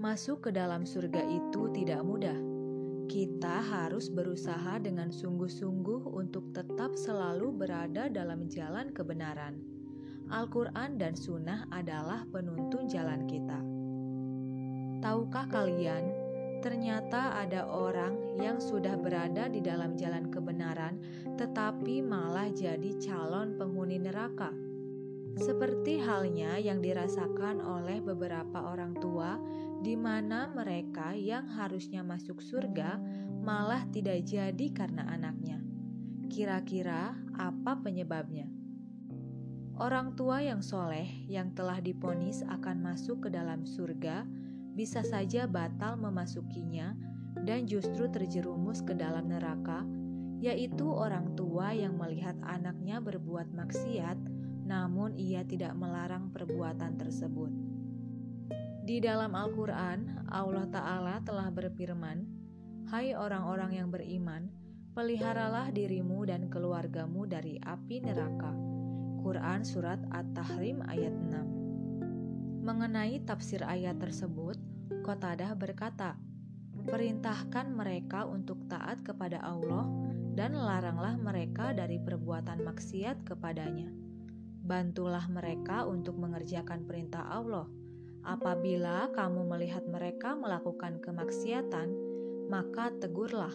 [0.00, 2.40] Masuk ke dalam surga itu tidak mudah.
[3.04, 9.60] Kita harus berusaha dengan sungguh-sungguh untuk tetap selalu berada dalam jalan kebenaran.
[10.30, 13.58] Al-Quran dan Sunnah adalah penuntun jalan kita.
[15.02, 16.06] Tahukah kalian,
[16.62, 21.02] ternyata ada orang yang sudah berada di dalam jalan kebenaran,
[21.34, 24.54] tetapi malah jadi calon penghuni neraka?
[25.34, 29.34] Seperti halnya yang dirasakan oleh beberapa orang tua
[29.82, 33.02] di mana mereka yang harusnya masuk surga
[33.42, 35.58] malah tidak jadi karena anaknya.
[36.28, 38.59] Kira-kira apa penyebabnya?
[39.80, 44.28] Orang tua yang soleh yang telah diponis akan masuk ke dalam surga
[44.76, 46.92] bisa saja batal memasukinya
[47.48, 49.88] dan justru terjerumus ke dalam neraka,
[50.44, 54.20] yaitu orang tua yang melihat anaknya berbuat maksiat,
[54.68, 57.48] namun ia tidak melarang perbuatan tersebut.
[58.84, 62.28] Di dalam Al-Quran, Allah Ta'ala telah berfirman,
[62.92, 64.52] Hai orang-orang yang beriman,
[64.92, 68.69] peliharalah dirimu dan keluargamu dari api neraka.
[69.20, 74.56] Quran Surat At-Tahrim ayat 6 Mengenai tafsir ayat tersebut,
[75.04, 76.16] Qatadah berkata,
[76.80, 79.84] Perintahkan mereka untuk taat kepada Allah
[80.32, 83.92] dan laranglah mereka dari perbuatan maksiat kepadanya.
[84.64, 87.68] Bantulah mereka untuk mengerjakan perintah Allah
[88.20, 91.88] Apabila kamu melihat mereka melakukan kemaksiatan,
[92.52, 93.52] maka tegurlah.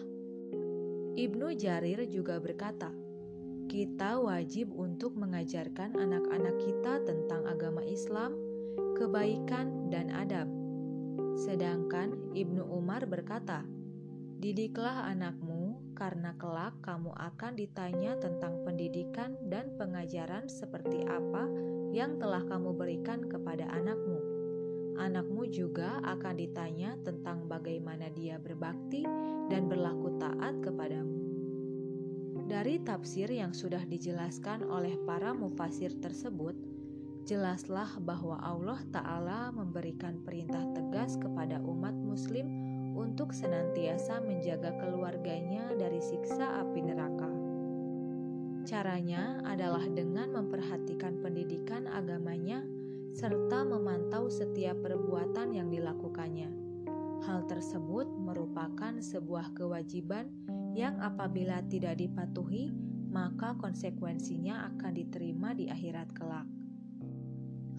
[1.16, 2.90] Ibnu Jarir juga berkata,
[3.66, 8.34] "Kita wajib untuk mengajarkan anak-anak kita tentang agama Islam,
[8.94, 10.48] kebaikan, dan adab."
[11.36, 13.66] Sedangkan Ibnu Umar berkata,
[14.40, 21.44] "Didiklah anakmu, karena kelak kamu akan ditanya tentang pendidikan dan pengajaran seperti apa
[21.92, 24.36] yang telah kamu berikan kepada anakmu."
[24.96, 29.04] anakmu juga akan ditanya tentang bagaimana dia berbakti
[29.52, 31.25] dan berlaku taat kepadamu.
[32.46, 36.54] Dari tafsir yang sudah dijelaskan oleh para mufasir tersebut,
[37.26, 42.46] jelaslah bahwa Allah Ta'ala memberikan perintah tegas kepada umat Muslim
[42.94, 47.30] untuk senantiasa menjaga keluarganya dari siksa api neraka.
[48.62, 52.62] Caranya adalah dengan memperhatikan pendidikan agamanya
[53.10, 56.50] serta memantau setiap perbuatan yang dilakukannya.
[57.26, 60.28] Hal tersebut merupakan sebuah kewajiban
[60.76, 62.68] yang apabila tidak dipatuhi,
[63.08, 66.44] maka konsekuensinya akan diterima di akhirat kelak.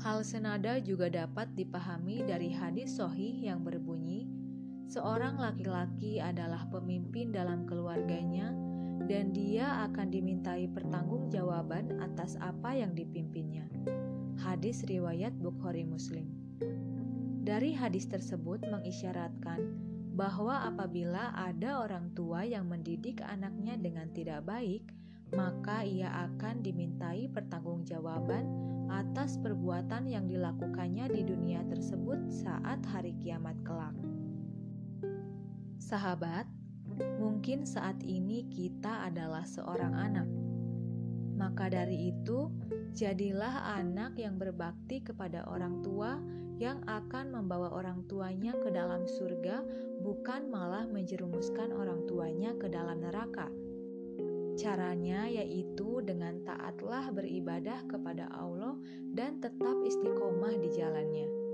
[0.02, 4.26] Hal senada juga dapat dipahami dari hadis sohih yang berbunyi,
[4.90, 8.50] seorang laki-laki adalah pemimpin dalam keluarganya
[9.06, 13.70] dan dia akan dimintai pertanggungjawaban atas apa yang dipimpinnya.
[14.42, 16.26] Hadis riwayat Bukhari Muslim.
[17.46, 19.87] Dari hadis tersebut mengisyaratkan
[20.18, 24.82] bahwa apabila ada orang tua yang mendidik anaknya dengan tidak baik,
[25.30, 28.50] maka ia akan dimintai pertanggungjawaban
[28.90, 33.94] atas perbuatan yang dilakukannya di dunia tersebut saat hari kiamat kelak.
[35.78, 36.50] Sahabat,
[37.22, 40.26] mungkin saat ini kita adalah seorang anak.
[41.38, 42.50] Maka dari itu,
[42.98, 46.18] jadilah anak yang berbakti kepada orang tua
[46.58, 49.62] yang akan membawa orang tuanya ke dalam surga,
[50.02, 53.50] bukan malah menjerumuskan orang tuanya ke dalam neraka.
[54.58, 58.74] Caranya yaitu dengan taatlah beribadah kepada Allah
[59.14, 61.48] dan tetap istiqomah di jalannya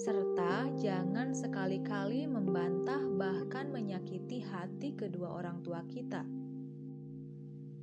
[0.00, 6.24] serta jangan sekali-kali membantah bahkan menyakiti hati kedua orang tua kita.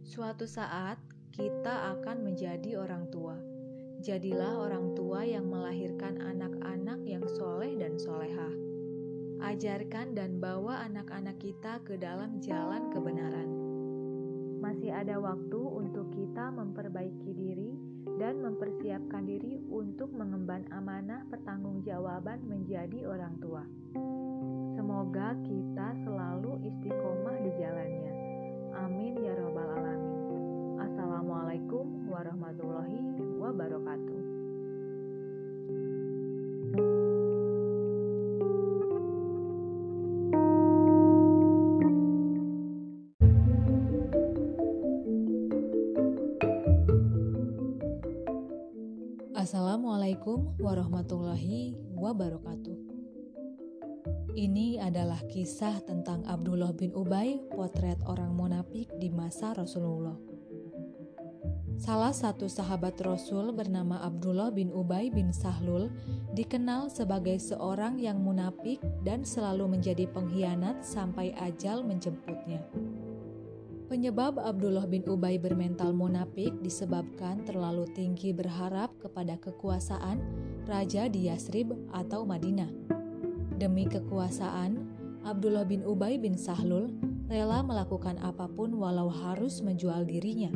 [0.02, 0.98] Suatu saat
[1.30, 3.38] kita akan menjadi orang tua.
[3.98, 8.54] Jadilah orang tua yang melahirkan anak-anak yang soleh dan solehah.
[9.42, 13.50] Ajarkan dan bawa anak-anak kita ke dalam jalan kebenaran.
[14.62, 17.74] Masih ada waktu untuk kita memperbaiki diri
[18.22, 23.66] dan mempersiapkan diri untuk mengemban amanah pertanggungjawaban menjadi orang tua.
[24.78, 28.14] Semoga kita selalu istiqomah di jalannya.
[28.78, 30.07] Amin ya Rabbal 'Alamin.
[30.98, 34.22] Assalamualaikum warahmatullahi wabarakatuh.
[49.38, 52.74] Assalamualaikum warahmatullahi wabarakatuh.
[54.34, 60.37] Ini adalah kisah tentang Abdullah bin Ubay, potret orang munafik di masa Rasulullah.
[61.78, 65.94] Salah satu sahabat Rasul bernama Abdullah bin Ubay bin Sahlul
[66.34, 72.66] dikenal sebagai seorang yang munafik dan selalu menjadi pengkhianat sampai ajal menjemputnya.
[73.88, 80.18] Penyebab Abdullah bin Ubay bermental munafik disebabkan terlalu tinggi berharap kepada kekuasaan
[80.66, 82.74] raja di Yasrib atau Madinah.
[83.54, 84.82] Demi kekuasaan,
[85.22, 86.90] Abdullah bin Ubay bin Sahlul
[87.30, 90.52] rela melakukan apa pun walau harus menjual dirinya.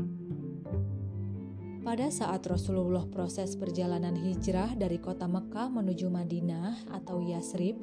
[1.82, 7.74] Pada saat Rasulullah proses perjalanan hijrah dari kota Mekah menuju Madinah atau Yasrib,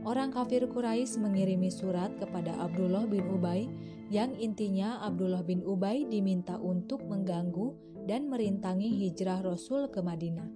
[0.00, 3.68] orang kafir Quraisy mengirimi surat kepada Abdullah bin Ubay
[4.08, 7.76] yang intinya Abdullah bin Ubay diminta untuk mengganggu
[8.08, 10.48] dan merintangi hijrah Rasul ke Madinah.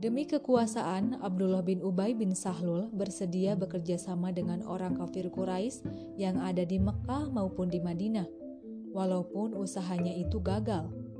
[0.00, 5.84] Demi kekuasaan, Abdullah bin Ubay bin Sahlul bersedia bekerja sama dengan orang kafir Quraisy
[6.16, 8.24] yang ada di Mekah maupun di Madinah,
[8.96, 11.11] walaupun usahanya itu gagal.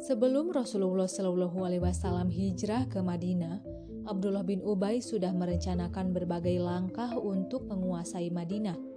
[0.00, 3.60] Sebelum Rasulullah Shallallahu Alaihi Wasallam hijrah ke Madinah,
[4.08, 8.90] Abdullah bin Ubay sudah merencanakan berbagai langkah untuk menguasai Madinah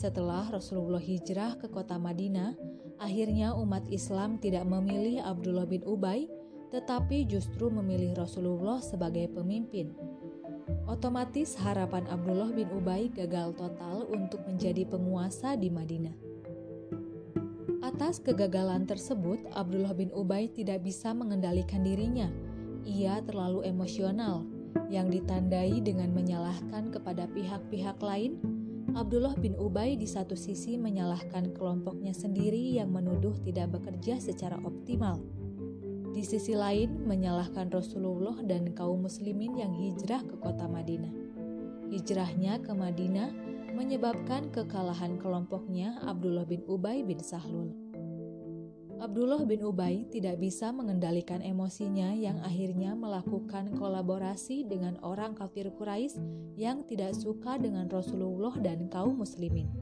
[0.00, 2.56] setelah Rasulullah hijrah ke kota Madinah,
[2.96, 6.24] akhirnya umat Islam tidak memilih Abdullah bin Ubay,
[6.72, 9.92] tetapi justru memilih Rasulullah sebagai pemimpin.
[10.88, 16.29] Otomatis harapan Abdullah bin Ubay gagal total untuk menjadi penguasa di Madinah.
[17.90, 22.30] Atas kegagalan tersebut, Abdullah bin Ubay tidak bisa mengendalikan dirinya.
[22.86, 24.46] Ia terlalu emosional,
[24.86, 28.38] yang ditandai dengan menyalahkan kepada pihak-pihak lain
[28.90, 35.22] Abdullah bin Ubay di satu sisi menyalahkan kelompoknya sendiri yang menuduh tidak bekerja secara optimal.
[36.10, 41.14] Di sisi lain, menyalahkan Rasulullah dan kaum muslimin yang hijrah ke kota Madinah.
[41.86, 43.30] Hijrahnya ke Madinah
[43.80, 47.72] menyebabkan kekalahan kelompoknya Abdullah bin Ubay bin Sahlul.
[49.00, 56.20] Abdullah bin Ubay tidak bisa mengendalikan emosinya yang akhirnya melakukan kolaborasi dengan orang kafir Quraisy
[56.60, 59.72] yang tidak suka dengan Rasulullah dan kaum muslimin.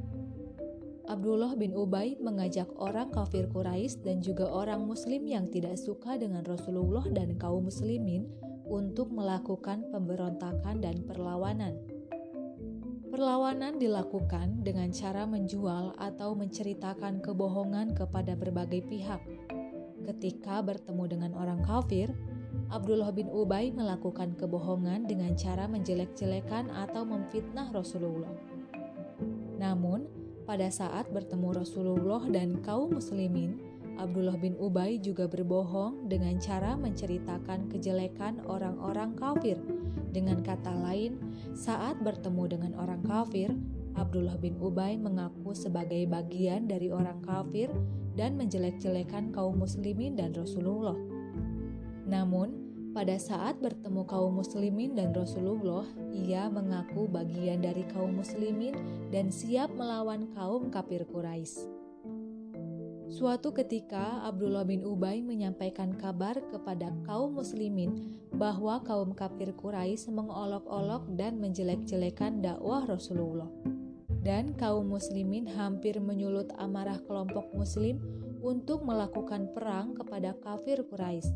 [1.11, 6.47] Abdullah bin Ubay mengajak orang kafir Quraisy dan juga orang muslim yang tidak suka dengan
[6.47, 8.31] Rasulullah dan kaum muslimin
[8.63, 11.98] untuk melakukan pemberontakan dan perlawanan.
[13.09, 19.25] Perlawanan dilakukan dengan cara menjual atau menceritakan kebohongan kepada berbagai pihak.
[20.05, 22.13] Ketika bertemu dengan orang kafir,
[22.69, 28.33] Abdullah bin Ubay melakukan kebohongan dengan cara menjelek-jelekan atau memfitnah Rasulullah.
[29.57, 30.05] Namun,
[30.45, 33.68] pada saat bertemu Rasulullah dan kaum muslimin,
[33.99, 39.59] Abdullah bin Ubay juga berbohong dengan cara menceritakan kejelekan orang-orang kafir
[40.09, 41.21] dengan kata lain,
[41.53, 43.53] saat bertemu dengan orang kafir,
[43.99, 47.69] Abdullah bin Ubay mengaku sebagai bagian dari orang kafir
[48.17, 50.97] dan menjelek-jelekan kaum muslimin dan Rasulullah.
[52.09, 58.75] Namun, pada saat bertemu kaum muslimin dan Rasulullah, ia mengaku bagian dari kaum muslimin
[59.13, 61.78] dan siap melawan kaum kafir Quraisy.
[63.09, 71.17] Suatu ketika Abdullah bin Ubay menyampaikan kabar kepada kaum muslimin bahwa kaum kafir Quraisy mengolok-olok
[71.17, 73.49] dan menjelek-jelekan dakwah Rasulullah
[74.21, 77.97] dan kaum muslimin hampir menyulut amarah kelompok muslim
[78.45, 81.33] untuk melakukan perang kepada kafir Quraisy.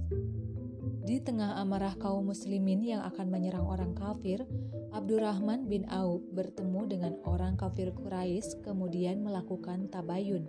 [1.02, 4.46] Di tengah amarah kaum muslimin yang akan menyerang orang kafir,
[4.92, 10.46] Abdurrahman bin Auf bertemu dengan orang kafir Quraisy kemudian melakukan tabayun.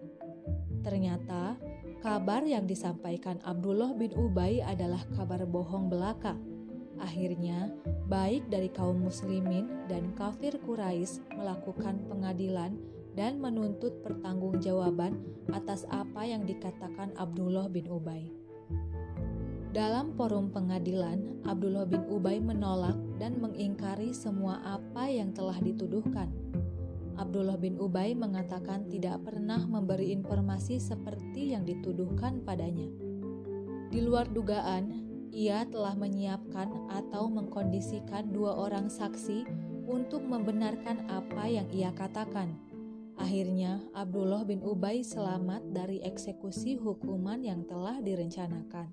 [0.84, 1.56] Ternyata,
[2.04, 6.36] kabar yang disampaikan Abdullah bin Ubay adalah kabar bohong belaka
[7.02, 7.74] Akhirnya,
[8.06, 12.78] baik dari kaum muslimin dan kafir Quraisy melakukan pengadilan
[13.18, 15.18] dan menuntut pertanggungjawaban
[15.54, 18.30] atas apa yang dikatakan Abdullah bin Ubay.
[19.74, 26.30] Dalam forum pengadilan, Abdullah bin Ubay menolak dan mengingkari semua apa yang telah dituduhkan.
[27.16, 32.90] Abdullah bin Ubay mengatakan tidak pernah memberi informasi seperti yang dituduhkan padanya.
[33.94, 34.90] Di luar dugaan,
[35.34, 39.46] ia telah menyiapkan atau mengkondisikan dua orang saksi
[39.90, 42.54] untuk membenarkan apa yang ia katakan.
[43.18, 48.90] Akhirnya, Abdullah bin Ubay selamat dari eksekusi hukuman yang telah direncanakan.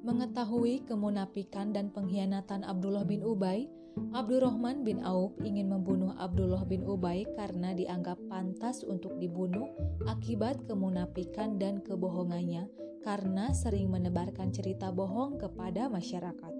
[0.00, 3.68] Mengetahui kemunafikan dan pengkhianatan Abdullah bin Ubay,
[3.98, 9.70] Abdurrahman bin Auf ingin membunuh Abdullah bin Ubay karena dianggap pantas untuk dibunuh
[10.06, 12.70] akibat kemunafikan dan kebohongannya
[13.02, 16.52] karena sering menebarkan cerita bohong kepada masyarakat.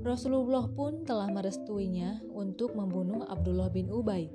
[0.00, 4.32] Rasulullah pun telah merestuinya untuk membunuh Abdullah bin Ubay.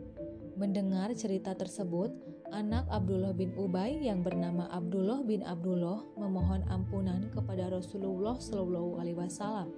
[0.55, 2.13] Mendengar cerita tersebut,
[2.53, 9.17] anak Abdullah bin Ubay yang bernama Abdullah bin Abdullah memohon ampunan kepada Rasulullah Shallallahu Alaihi
[9.17, 9.73] Wasallam.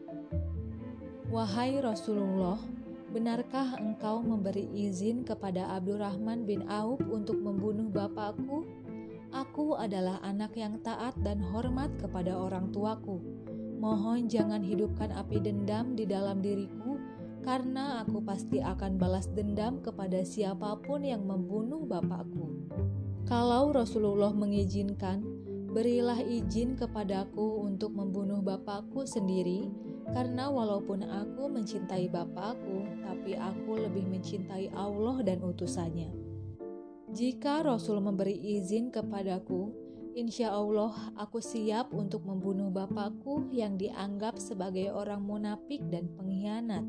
[1.28, 2.56] Wahai Rasulullah,
[3.12, 8.64] benarkah engkau memberi izin kepada Abdurrahman bin Auf untuk membunuh bapakku?
[9.36, 13.20] Aku adalah anak yang taat dan hormat kepada orang tuaku.
[13.76, 16.96] Mohon jangan hidupkan api dendam di dalam diriku,
[17.44, 22.72] karena aku pasti akan balas dendam kepada siapa pun yang membunuh bapakku.
[23.28, 25.28] Kalau Rasulullah mengizinkan,
[25.76, 29.68] berilah izin kepadaku untuk membunuh bapakku sendiri,
[30.12, 36.12] karena walaupun aku mencintai bapakku, tapi aku lebih mencintai Allah dan utusannya.
[37.12, 39.72] Jika Rasul memberi izin kepadaku,
[40.16, 46.84] insya Allah aku siap untuk membunuh bapakku yang dianggap sebagai orang munafik dan pengkhianat.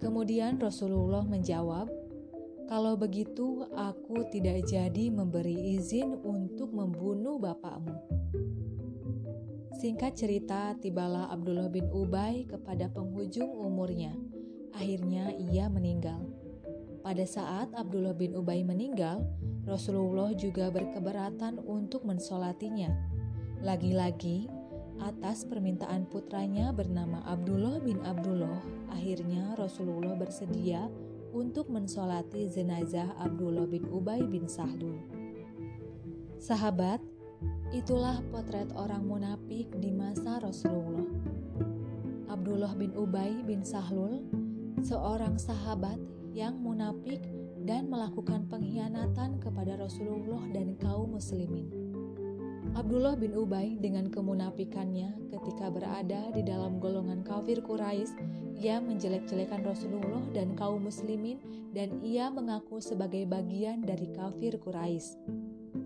[0.00, 1.86] Kemudian Rasulullah menjawab,
[2.66, 7.94] "Kalau begitu, aku tidak jadi memberi izin untuk membunuh bapakmu."
[9.80, 14.12] Singkat cerita, tibalah Abdullah bin Ubay kepada penghujung umurnya.
[14.76, 16.20] Akhirnya ia meninggal.
[17.00, 19.24] Pada saat Abdullah bin Ubay meninggal,
[19.64, 22.92] Rasulullah juga berkeberatan untuk mensolatinya.
[23.64, 24.52] Lagi-lagi,
[25.00, 28.60] atas permintaan putranya bernama Abdullah bin Abdullah,
[28.92, 30.92] akhirnya Rasulullah bersedia
[31.32, 35.00] untuk mensolati jenazah Abdullah bin Ubay bin Sahlul.
[36.36, 37.00] Sahabat,
[37.70, 41.06] itulah potret orang munafik di masa Rasulullah.
[42.30, 44.22] Abdullah bin Ubay bin Sahlul,
[44.82, 45.98] seorang sahabat
[46.30, 47.22] yang munafik
[47.66, 51.68] dan melakukan pengkhianatan kepada Rasulullah dan kaum muslimin.
[52.70, 58.14] Abdullah bin Ubay dengan kemunafikannya ketika berada di dalam golongan kafir Quraisy,
[58.62, 61.42] ia menjelek-jelekan Rasulullah dan kaum muslimin
[61.74, 65.18] dan ia mengaku sebagai bagian dari kafir Quraisy.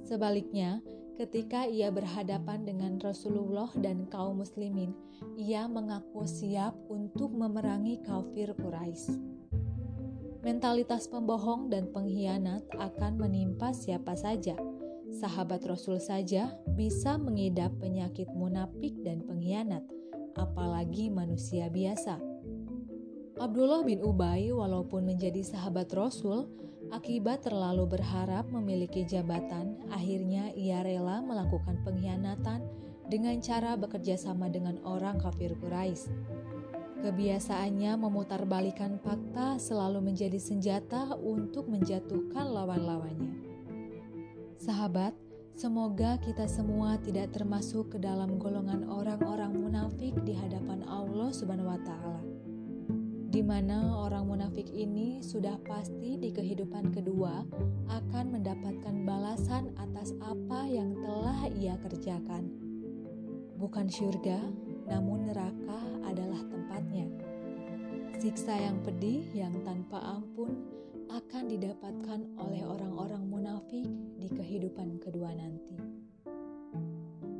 [0.05, 0.84] Sebaliknya,
[1.14, 4.90] ketika ia berhadapan dengan Rasulullah dan kaum muslimin,
[5.38, 9.14] ia mengaku siap untuk memerangi kafir Quraisy.
[10.44, 14.52] Mentalitas pembohong dan pengkhianat akan menimpa siapa saja.
[15.14, 19.86] Sahabat Rasul saja bisa mengidap penyakit munafik dan pengkhianat,
[20.36, 22.18] apalagi manusia biasa.
[23.34, 26.46] Abdullah bin Ubay walaupun menjadi sahabat Rasul,
[26.93, 32.64] akibat terlalu berharap memiliki jabatan, akhirnya ia rela melakukan pengkhianatan
[33.09, 36.09] dengan cara bekerja sama dengan orang kafir Quraisy.
[37.05, 43.37] Kebiasaannya memutarbalikan fakta selalu menjadi senjata untuk menjatuhkan lawan-lawannya.
[44.57, 45.12] Sahabat,
[45.53, 51.80] semoga kita semua tidak termasuk ke dalam golongan orang-orang munafik di hadapan Allah Subhanahu wa
[51.85, 52.24] taala.
[53.35, 57.43] Di mana orang munafik ini sudah pasti di kehidupan kedua
[57.91, 62.47] akan mendapatkan balasan atas apa yang telah ia kerjakan.
[63.59, 64.39] Bukan syurga,
[64.87, 67.11] namun neraka adalah tempatnya.
[68.22, 70.55] Siksa yang pedih yang tanpa ampun
[71.11, 75.74] akan didapatkan oleh orang-orang munafik di kehidupan kedua nanti.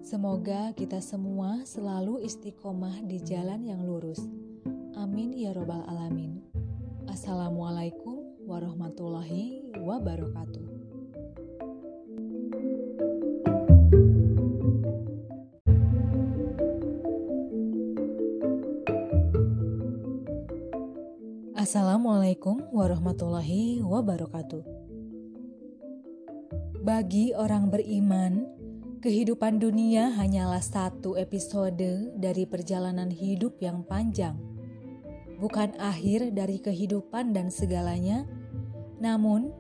[0.03, 4.44] Semoga kita semua selalu istiqomah di jalan yang lurus
[4.95, 6.39] Amin ya Robbal 'Alamin.
[7.11, 10.63] Assalamualaikum warahmatullahi wabarakatuh.
[21.59, 24.63] Assalamualaikum warahmatullahi wabarakatuh.
[26.87, 28.47] Bagi orang beriman,
[29.03, 34.54] kehidupan dunia hanyalah satu episode dari perjalanan hidup yang panjang
[35.39, 38.27] bukan akhir dari kehidupan dan segalanya,
[39.03, 39.51] namun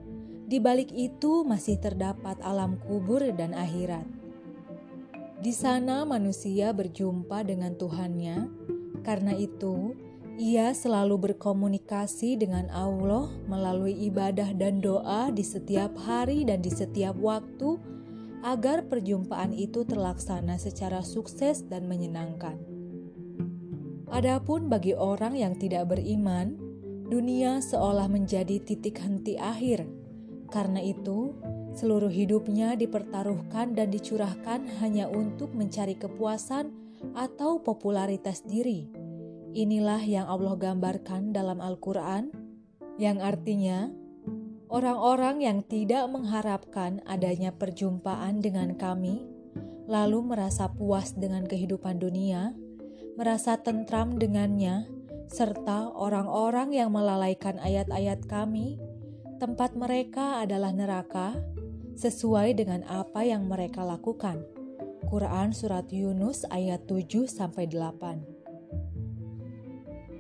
[0.45, 4.05] di balik itu masih terdapat alam kubur dan akhirat.
[5.41, 8.49] Di sana manusia berjumpa dengan Tuhannya,
[9.05, 9.93] karena itu
[10.35, 17.15] ia selalu berkomunikasi dengan Allah melalui ibadah dan doa di setiap hari dan di setiap
[17.23, 17.79] waktu
[18.43, 22.74] agar perjumpaan itu terlaksana secara sukses dan menyenangkan.
[24.15, 26.55] Adapun bagi orang yang tidak beriman,
[27.11, 29.83] dunia seolah menjadi titik henti akhir.
[30.55, 31.35] Karena itu,
[31.75, 36.71] seluruh hidupnya dipertaruhkan dan dicurahkan hanya untuk mencari kepuasan
[37.19, 38.87] atau popularitas diri.
[39.51, 42.31] Inilah yang Allah gambarkan dalam Al-Quran,
[43.03, 43.91] yang artinya
[44.71, 49.27] orang-orang yang tidak mengharapkan adanya perjumpaan dengan Kami,
[49.91, 52.55] lalu merasa puas dengan kehidupan dunia
[53.15, 54.91] merasa tentram dengannya,
[55.31, 58.79] serta orang-orang yang melalaikan ayat-ayat kami,
[59.39, 61.39] tempat mereka adalah neraka,
[61.95, 64.43] sesuai dengan apa yang mereka lakukan.
[65.07, 67.39] Quran Surat Yunus ayat 7-8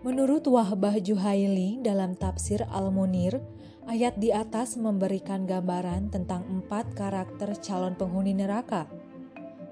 [0.05, 3.40] Menurut Wahbah Juhaili dalam tafsir Al-Munir,
[3.88, 8.84] ayat di atas memberikan gambaran tentang empat karakter calon penghuni neraka.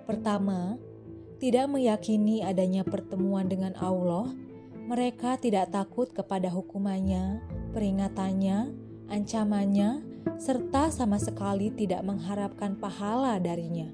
[0.08, 0.80] Pertama,
[1.43, 4.30] tidak meyakini adanya pertemuan dengan Allah,
[4.86, 7.43] mereka tidak takut kepada hukumannya,
[7.74, 8.70] peringatannya,
[9.11, 10.07] ancamannya,
[10.38, 13.90] serta sama sekali tidak mengharapkan pahala darinya.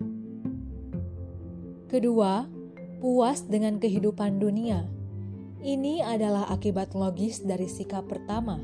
[1.89, 2.45] Kedua,
[3.01, 4.85] puas dengan kehidupan dunia.
[5.65, 8.61] Ini adalah akibat logis dari sikap pertama.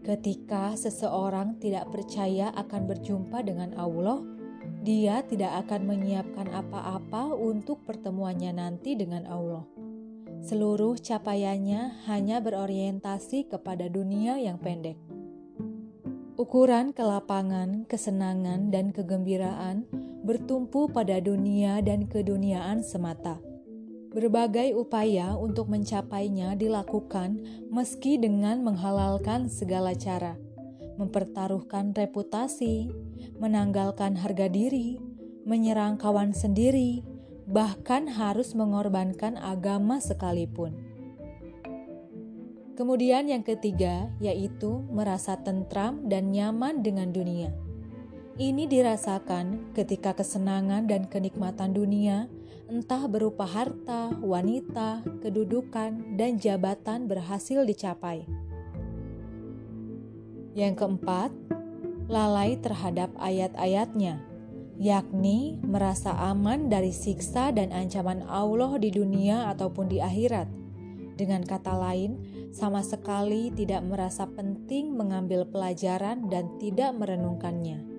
[0.00, 4.24] Ketika seseorang tidak percaya akan berjumpa dengan Allah,
[4.84, 9.64] dia tidak akan menyiapkan apa-apa untuk pertemuannya nanti dengan Allah.
[10.44, 15.00] Seluruh capaiannya hanya berorientasi kepada dunia yang pendek.
[16.36, 19.88] Ukuran kelapangan, kesenangan, dan kegembiraan
[20.20, 23.40] bertumpu pada dunia dan keduniaan semata.
[24.12, 27.40] Berbagai upaya untuk mencapainya dilakukan
[27.72, 30.36] meski dengan menghalalkan segala cara
[30.96, 32.90] mempertaruhkan reputasi,
[33.38, 34.98] menanggalkan harga diri,
[35.44, 37.02] menyerang kawan sendiri,
[37.44, 40.72] bahkan harus mengorbankan agama sekalipun.
[42.74, 47.54] Kemudian, yang ketiga yaitu merasa tentram dan nyaman dengan dunia.
[48.34, 52.26] Ini dirasakan ketika kesenangan dan kenikmatan dunia,
[52.66, 58.26] entah berupa harta, wanita, kedudukan, dan jabatan, berhasil dicapai
[60.54, 61.34] yang keempat,
[62.06, 64.22] lalai terhadap ayat-ayatnya,
[64.78, 70.46] yakni merasa aman dari siksa dan ancaman Allah di dunia ataupun di akhirat.
[71.14, 72.18] Dengan kata lain,
[72.50, 77.93] sama sekali tidak merasa penting mengambil pelajaran dan tidak merenungkannya.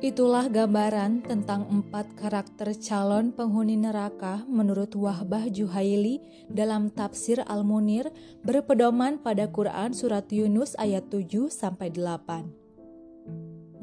[0.00, 8.08] Itulah gambaran tentang empat karakter calon penghuni neraka menurut Wahbah Juhaili dalam tafsir Al-Munir
[8.40, 11.84] berpedoman pada Quran Surat Yunus ayat 7 8.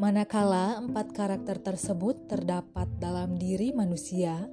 [0.02, 4.50] Manakala empat karakter tersebut terdapat dalam diri manusia,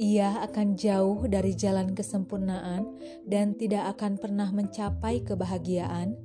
[0.00, 2.88] ia akan jauh dari jalan kesempurnaan
[3.28, 6.16] dan tidak akan pernah mencapai kebahagiaan,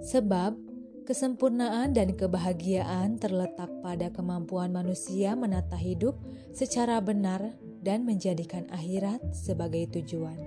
[0.00, 0.69] sebab
[1.10, 6.14] Kesempurnaan dan kebahagiaan terletak pada kemampuan manusia menata hidup
[6.54, 10.38] secara benar dan menjadikan akhirat sebagai tujuan.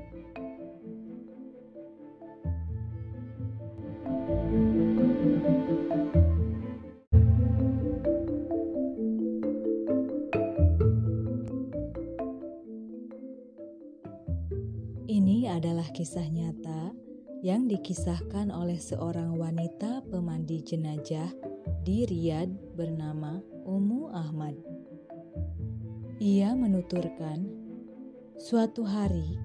[15.11, 17.02] Ini adalah kisah nyata
[17.43, 21.27] yang dikisahkan oleh seorang wanita pemandi jenazah
[21.83, 24.55] di Riyadh bernama Ummu Ahmad.
[26.23, 27.43] Ia menuturkan,
[28.39, 29.35] "Suatu hari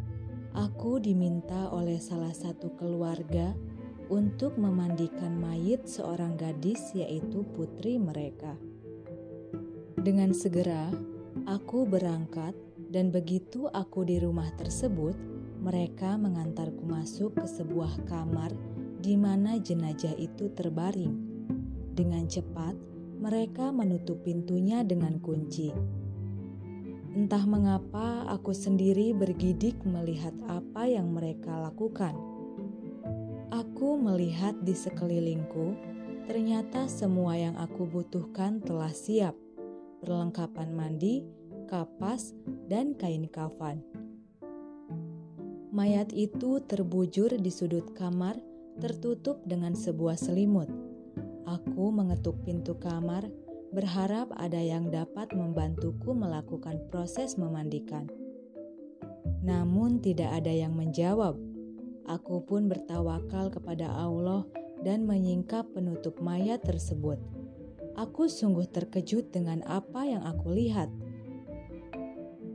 [0.54, 3.58] aku diminta oleh salah satu keluarga
[4.08, 8.54] untuk memandikan mayit seorang gadis, yaitu putri mereka.
[9.98, 10.94] Dengan segera,
[11.50, 12.54] aku berangkat,
[12.88, 15.18] dan begitu aku di rumah tersebut,
[15.58, 18.54] mereka mengantarku masuk ke sebuah kamar
[18.98, 21.14] di mana jenazah itu terbaring.
[21.94, 22.78] Dengan cepat,
[23.18, 25.74] mereka menutup pintunya dengan kunci.
[27.14, 32.14] Entah mengapa, aku sendiri bergidik melihat apa yang mereka lakukan
[33.48, 35.72] Aku melihat di sekelilingku,
[36.28, 39.32] ternyata semua yang aku butuhkan telah siap:
[40.04, 41.24] perlengkapan mandi,
[41.64, 42.36] kapas,
[42.68, 43.80] dan kain kafan.
[45.68, 48.40] Mayat itu terbujur di sudut kamar,
[48.80, 50.72] tertutup dengan sebuah selimut.
[51.44, 53.28] Aku mengetuk pintu kamar,
[53.68, 58.08] berharap ada yang dapat membantuku melakukan proses memandikan.
[59.44, 61.36] Namun, tidak ada yang menjawab.
[62.08, 64.48] Aku pun bertawakal kepada Allah
[64.80, 67.20] dan menyingkap penutup mayat tersebut.
[67.92, 70.88] Aku sungguh terkejut dengan apa yang aku lihat.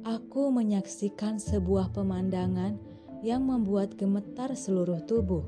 [0.01, 2.92] Aku menyaksikan sebuah pemandangan
[3.23, 5.47] yang membuat gemetar seluruh tubuh.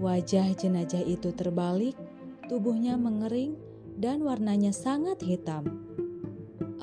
[0.00, 1.94] Wajah jenazah itu terbalik,
[2.50, 3.54] tubuhnya mengering,
[3.94, 5.68] dan warnanya sangat hitam.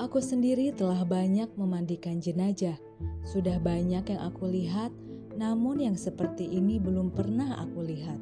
[0.00, 2.78] Aku sendiri telah banyak memandikan jenazah.
[3.26, 4.90] Sudah banyak yang aku lihat
[5.36, 8.20] namun yang seperti ini belum pernah aku lihat.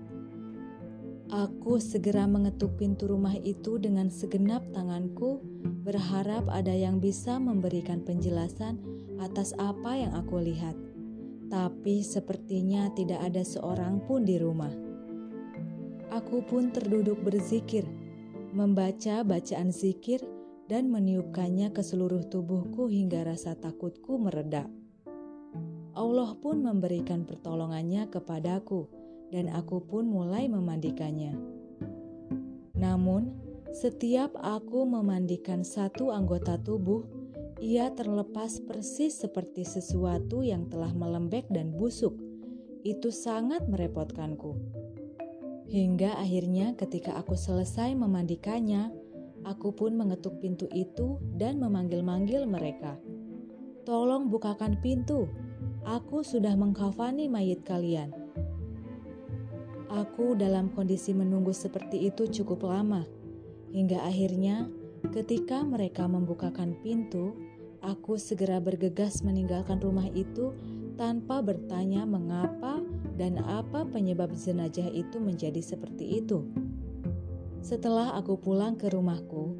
[1.31, 5.39] Aku segera mengetuk pintu rumah itu dengan segenap tanganku,
[5.87, 8.83] berharap ada yang bisa memberikan penjelasan
[9.23, 10.75] atas apa yang aku lihat.
[11.51, 14.71] Tapi sepertinya tidak ada seorang pun di rumah.
[16.15, 17.83] Aku pun terduduk berzikir,
[18.55, 20.23] membaca bacaan zikir,
[20.71, 24.71] dan meniupkannya ke seluruh tubuhku hingga rasa takutku meredak.
[25.99, 28.87] Allah pun memberikan pertolongannya kepadaku,
[29.35, 31.35] dan aku pun mulai memandikannya.
[32.79, 33.35] Namun,
[33.75, 37.03] setiap aku memandikan satu anggota tubuh,
[37.61, 42.17] ia terlepas persis seperti sesuatu yang telah melembek dan busuk.
[42.81, 44.57] Itu sangat merepotkanku.
[45.69, 48.89] Hingga akhirnya, ketika aku selesai memandikannya,
[49.45, 52.97] aku pun mengetuk pintu itu dan memanggil-manggil mereka.
[53.85, 55.29] "Tolong bukakan pintu!"
[55.85, 58.13] Aku sudah mengkafani mayit kalian.
[59.89, 63.05] Aku dalam kondisi menunggu seperti itu cukup lama,
[63.73, 64.69] hingga akhirnya
[65.09, 67.33] ketika mereka membukakan pintu,
[67.81, 70.53] aku segera bergegas meninggalkan rumah itu
[71.01, 72.81] tanpa bertanya mengapa
[73.17, 76.45] dan apa penyebab jenazah itu menjadi seperti itu.
[77.61, 79.57] Setelah aku pulang ke rumahku,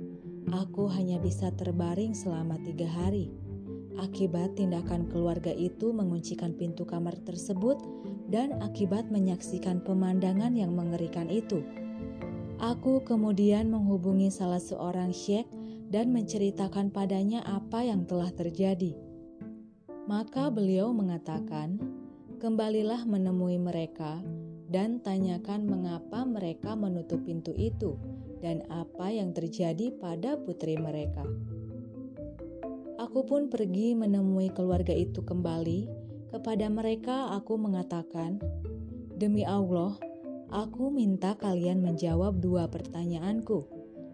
[0.53, 3.29] aku hanya bisa terbaring selama tiga hari
[4.01, 7.77] akibat tindakan keluarga itu menguncikan pintu kamar tersebut
[8.33, 11.61] dan akibat menyaksikan pemandangan yang mengerikan itu.
[12.61, 15.49] Aku kemudian menghubungi salah seorang syekh
[15.91, 18.95] dan menceritakan padanya apa yang telah terjadi.
[20.07, 21.83] Maka beliau mengatakan,
[22.39, 24.23] "Kembalilah menemui mereka
[24.71, 27.99] dan tanyakan mengapa mereka menutup pintu itu
[28.39, 31.27] dan apa yang terjadi pada putri mereka."
[33.03, 35.91] Aku pun pergi menemui keluarga itu kembali.
[36.31, 38.39] Kepada mereka, aku mengatakan,
[39.19, 39.99] "Demi Allah,
[40.51, 43.67] aku minta kalian menjawab dua pertanyaanku.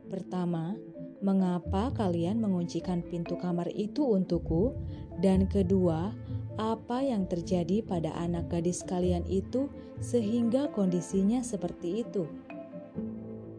[0.07, 0.79] Pertama,
[1.21, 4.77] mengapa kalian menguncikan pintu kamar itu untukku?
[5.21, 6.13] Dan kedua,
[6.61, 9.69] apa yang terjadi pada anak gadis kalian itu
[10.01, 12.25] sehingga kondisinya seperti itu?"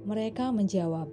[0.05, 1.09] Mereka menjawab,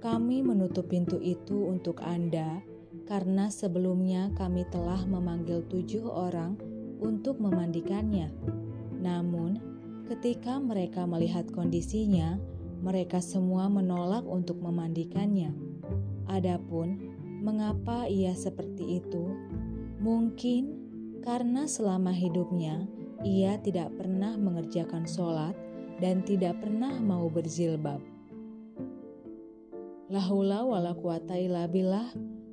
[0.00, 2.76] "Kami menutup pintu itu untuk Anda."
[3.06, 6.58] karena sebelumnya kami telah memanggil tujuh orang
[6.98, 8.34] untuk memandikannya.
[8.98, 9.62] Namun,
[10.10, 12.36] ketika mereka melihat kondisinya,
[12.86, 15.50] mereka semua menolak untuk memandikannya.
[16.30, 19.34] Adapun mengapa ia seperti itu,
[19.98, 20.86] mungkin
[21.26, 22.86] karena selama hidupnya
[23.26, 25.58] ia tidak pernah mengerjakan sholat
[25.98, 27.98] dan tidak pernah mau berzilbab.
[30.06, 31.66] Lahula wala quwata illa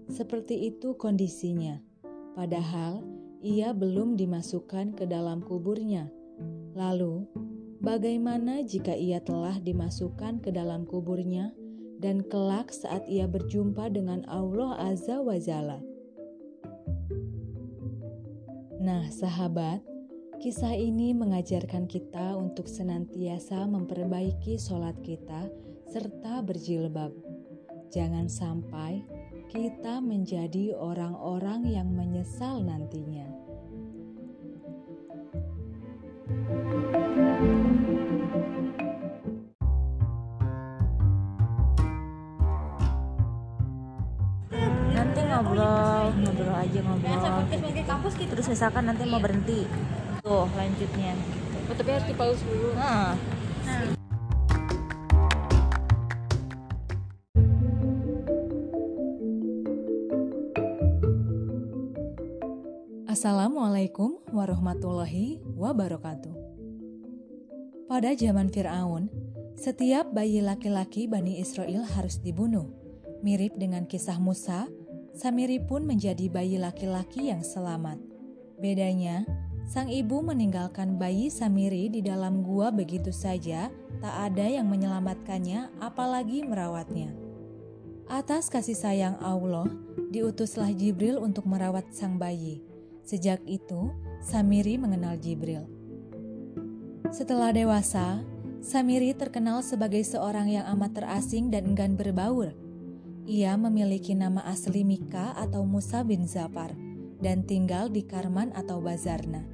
[0.10, 1.78] seperti itu kondisinya,
[2.34, 3.06] padahal
[3.46, 6.10] ia belum dimasukkan ke dalam kuburnya.
[6.74, 7.30] Lalu,
[7.84, 11.52] bagaimana jika ia telah dimasukkan ke dalam kuburnya
[12.00, 15.84] dan kelak saat ia berjumpa dengan Allah Azza wa Jalla?
[18.84, 19.84] Nah, sahabat,
[20.44, 25.48] Kisah ini mengajarkan kita untuk senantiasa memperbaiki sholat kita
[25.88, 27.16] serta berjilbab.
[27.96, 29.08] Jangan sampai
[29.48, 33.32] kita menjadi orang-orang yang menyesal nantinya.
[36.34, 37.03] nanti
[45.34, 47.22] ngobrol ngobrol aja ngobrol
[48.30, 49.66] terus misalkan nanti mau berhenti
[50.22, 51.18] tuh lanjutnya
[51.64, 52.76] Oh, tapi harus dipaus dulu.
[52.76, 53.16] nah.
[63.08, 66.36] Assalamualaikum warahmatullahi wabarakatuh.
[67.88, 69.08] Pada zaman Firaun,
[69.56, 72.68] setiap bayi laki-laki Bani Israel harus dibunuh.
[73.24, 74.68] Mirip dengan kisah Musa,
[75.14, 78.02] Samiri pun menjadi bayi laki-laki yang selamat.
[78.58, 79.22] Bedanya,
[79.70, 83.70] sang ibu meninggalkan bayi Samiri di dalam gua begitu saja,
[84.02, 87.14] tak ada yang menyelamatkannya apalagi merawatnya.
[88.10, 89.70] Atas kasih sayang Allah,
[90.10, 92.66] diutuslah Jibril untuk merawat sang bayi.
[93.06, 95.70] Sejak itu, Samiri mengenal Jibril.
[97.14, 98.26] Setelah dewasa,
[98.66, 102.58] Samiri terkenal sebagai seorang yang amat terasing dan enggan berbaur.
[103.24, 106.76] Ia memiliki nama asli Mika atau Musa bin Zafar
[107.24, 109.48] dan tinggal di Karman atau Bazarna.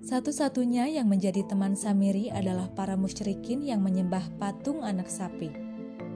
[0.00, 5.52] Satu-satunya yang menjadi teman Samiri adalah para musyrikin yang menyembah patung anak sapi.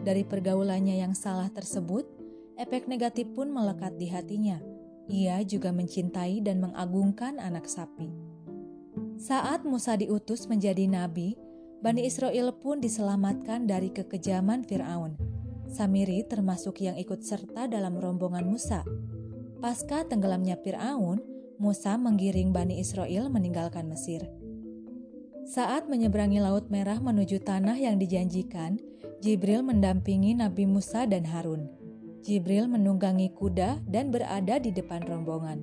[0.08, 2.08] Dari pergaulannya yang salah tersebut,
[2.56, 4.56] efek negatif pun melekat di hatinya.
[5.12, 8.08] Ia juga mencintai dan mengagungkan anak sapi.
[9.20, 11.36] Saat Musa diutus menjadi nabi,
[11.84, 15.33] Bani Israel pun diselamatkan dari kekejaman Firaun.
[15.74, 18.86] Samiri termasuk yang ikut serta dalam rombongan Musa.
[19.58, 21.18] Pasca tenggelamnya Firaun,
[21.58, 24.22] Musa menggiring Bani Israel meninggalkan Mesir.
[25.50, 28.78] Saat menyeberangi Laut Merah menuju tanah yang dijanjikan,
[29.18, 31.66] Jibril mendampingi Nabi Musa dan Harun.
[32.22, 35.58] Jibril menunggangi kuda dan berada di depan rombongan.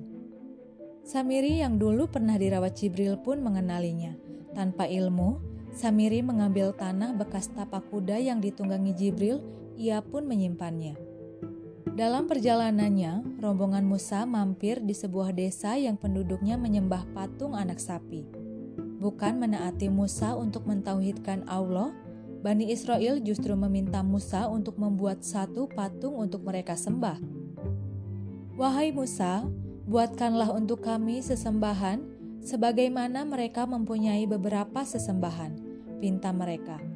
[1.08, 4.12] Samiri yang dulu pernah dirawat Jibril pun mengenalinya.
[4.52, 5.40] Tanpa ilmu,
[5.72, 10.94] Samiri mengambil tanah bekas tapak kuda yang ditunggangi Jibril, ia pun menyimpannya.
[11.92, 18.22] Dalam perjalanannya, rombongan Musa mampir di sebuah desa yang penduduknya menyembah patung anak sapi.
[19.02, 21.90] Bukan menaati Musa untuk mentauhidkan Allah,
[22.42, 27.18] Bani Israel justru meminta Musa untuk membuat satu patung untuk mereka sembah.
[28.58, 29.46] Wahai Musa,
[29.86, 32.02] buatkanlah untuk kami sesembahan
[32.42, 35.54] sebagaimana mereka mempunyai beberapa sesembahan,
[36.02, 36.91] pinta mereka.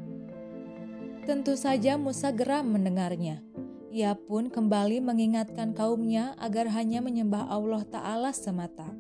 [1.27, 3.43] Tentu saja Musa geram mendengarnya.
[3.91, 8.95] Ia pun kembali mengingatkan kaumnya agar hanya menyembah Allah Ta'ala semata.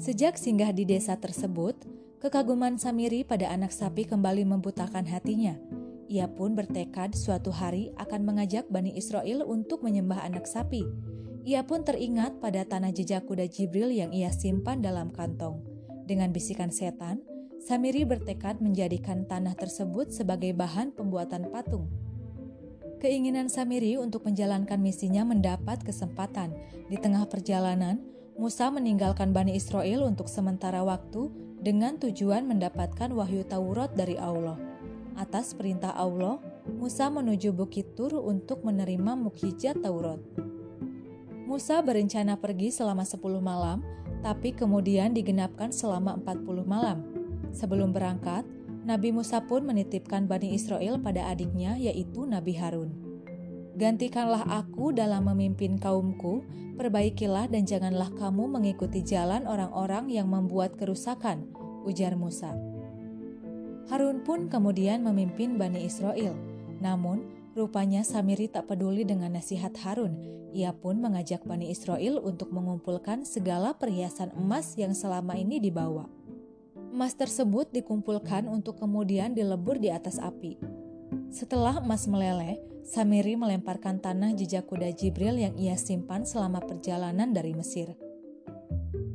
[0.00, 1.76] Sejak singgah di desa tersebut,
[2.24, 5.60] Kekaguman Samiri pada anak sapi kembali membutakan hatinya.
[6.08, 10.88] Ia pun bertekad suatu hari akan mengajak Bani Israel untuk menyembah anak sapi.
[11.44, 15.60] Ia pun teringat pada tanah jejak kuda Jibril yang ia simpan dalam kantong.
[16.08, 17.20] Dengan bisikan setan,
[17.66, 21.90] Samiri bertekad menjadikan tanah tersebut sebagai bahan pembuatan patung.
[23.02, 26.54] Keinginan Samiri untuk menjalankan misinya mendapat kesempatan.
[26.86, 27.98] Di tengah perjalanan,
[28.38, 31.26] Musa meninggalkan Bani Israel untuk sementara waktu
[31.58, 34.62] dengan tujuan mendapatkan wahyu Taurat dari Allah.
[35.18, 36.38] Atas perintah Allah,
[36.70, 40.22] Musa menuju Bukit Tur untuk menerima mukjizat Taurat.
[41.50, 43.82] Musa berencana pergi selama 10 malam,
[44.22, 47.15] tapi kemudian digenapkan selama 40 malam.
[47.56, 48.44] Sebelum berangkat,
[48.84, 52.92] Nabi Musa pun menitipkan Bani Israel pada adiknya yaitu Nabi Harun.
[53.80, 56.44] Gantikanlah aku dalam memimpin kaumku,
[56.76, 61.48] perbaikilah dan janganlah kamu mengikuti jalan orang-orang yang membuat kerusakan,
[61.88, 62.52] ujar Musa.
[63.88, 66.36] Harun pun kemudian memimpin Bani Israel.
[66.80, 67.24] Namun,
[67.56, 70.16] rupanya Samiri tak peduli dengan nasihat Harun.
[70.56, 76.15] Ia pun mengajak Bani Israel untuk mengumpulkan segala perhiasan emas yang selama ini dibawa.
[76.96, 80.56] Emas tersebut dikumpulkan untuk kemudian dilebur di atas api.
[81.28, 82.56] Setelah emas meleleh,
[82.88, 87.92] Samiri melemparkan tanah jejak kuda Jibril yang ia simpan selama perjalanan dari Mesir.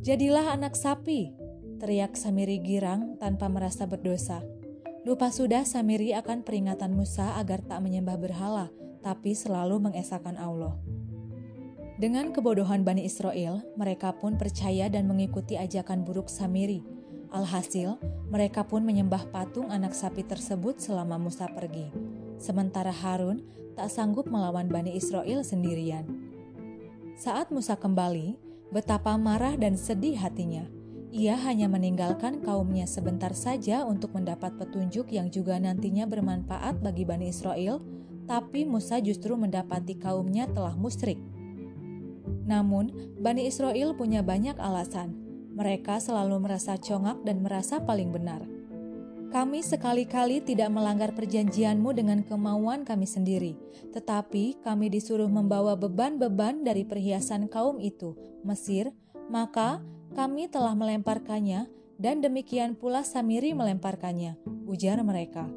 [0.05, 1.33] Jadilah anak sapi,
[1.81, 4.45] teriak Samiri girang tanpa merasa berdosa.
[5.01, 8.69] Lupa sudah Samiri akan peringatan Musa agar tak menyembah berhala,
[9.01, 10.77] tapi selalu mengesahkan Allah.
[11.97, 17.00] Dengan kebodohan Bani Israel, mereka pun percaya dan mengikuti ajakan buruk Samiri.
[17.31, 17.95] Alhasil,
[18.27, 21.87] mereka pun menyembah patung anak sapi tersebut selama Musa pergi.
[22.35, 23.39] Sementara Harun
[23.79, 26.03] tak sanggup melawan Bani Israel sendirian.
[27.15, 28.35] Saat Musa kembali,
[28.75, 30.67] betapa marah dan sedih hatinya.
[31.11, 37.31] Ia hanya meninggalkan kaumnya sebentar saja untuk mendapat petunjuk yang juga nantinya bermanfaat bagi Bani
[37.31, 37.79] Israel,
[38.27, 41.19] tapi Musa justru mendapati kaumnya telah musyrik.
[42.43, 45.30] Namun, Bani Israel punya banyak alasan.
[45.51, 48.43] Mereka selalu merasa congak dan merasa paling benar.
[49.31, 53.55] Kami sekali-kali tidak melanggar perjanjianmu dengan kemauan kami sendiri,
[53.95, 58.11] tetapi kami disuruh membawa beban-beban dari perhiasan kaum itu,
[58.43, 58.91] Mesir,
[59.31, 59.79] maka
[60.11, 64.35] kami telah melemparkannya, dan demikian pula Samiri melemparkannya,
[64.67, 65.47] ujar mereka.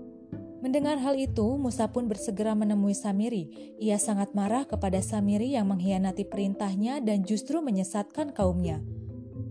[0.63, 3.77] Mendengar hal itu, Musa pun bersegera menemui Samiri.
[3.83, 8.81] Ia sangat marah kepada Samiri yang mengkhianati perintahnya dan justru menyesatkan kaumnya.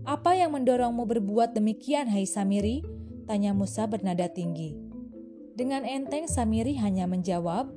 [0.04, 2.84] Apa yang mendorongmu berbuat demikian, hai Samiri?
[3.28, 4.76] Tanya Musa bernada tinggi.
[5.54, 7.68] Dengan enteng Samiri hanya menjawab,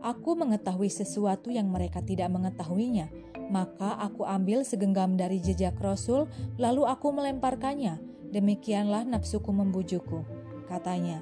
[0.00, 3.12] Aku mengetahui sesuatu yang mereka tidak mengetahuinya.
[3.52, 6.24] Maka aku ambil segenggam dari jejak Rasul,
[6.56, 8.00] lalu aku melemparkannya.
[8.32, 10.24] Demikianlah nafsuku membujukku,
[10.72, 11.20] katanya.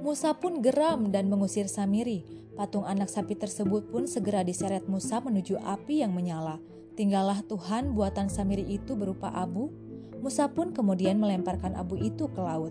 [0.00, 2.24] Musa pun geram dan mengusir Samiri.
[2.56, 6.56] Patung anak sapi tersebut pun segera diseret Musa menuju api yang menyala.
[6.94, 9.74] Tinggallah Tuhan buatan Samiri itu berupa abu,
[10.22, 12.70] Musa pun kemudian melemparkan abu itu ke laut.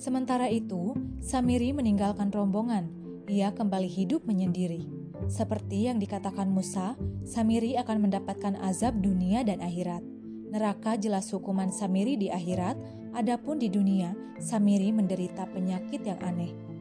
[0.00, 2.88] Sementara itu, Samiri meninggalkan rombongan.
[3.28, 4.88] Ia kembali hidup menyendiri.
[5.30, 10.02] Seperti yang dikatakan Musa, Samiri akan mendapatkan azab dunia dan akhirat.
[10.50, 12.74] Neraka jelas hukuman Samiri di akhirat,
[13.14, 16.71] adapun di dunia, Samiri menderita penyakit yang aneh.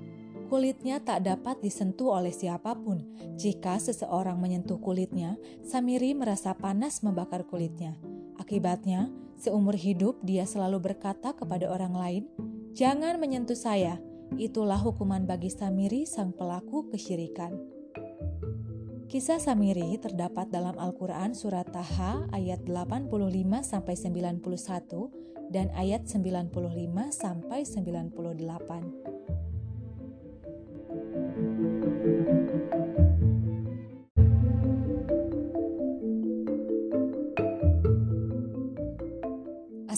[0.51, 2.99] Kulitnya tak dapat disentuh oleh siapa pun.
[3.39, 7.95] Jika seseorang menyentuh kulitnya, Samiri merasa panas membakar kulitnya.
[8.35, 9.07] Akibatnya,
[9.39, 12.27] seumur hidup dia selalu berkata kepada orang lain,
[12.75, 14.03] "Jangan menyentuh saya."
[14.35, 17.55] Itulah hukuman bagi Samiri sang pelaku kesyirikan.
[19.07, 25.15] Kisah Samiri terdapat dalam Al-Qur'an surat Taha ayat 85 sampai 91
[25.47, 26.51] dan ayat 95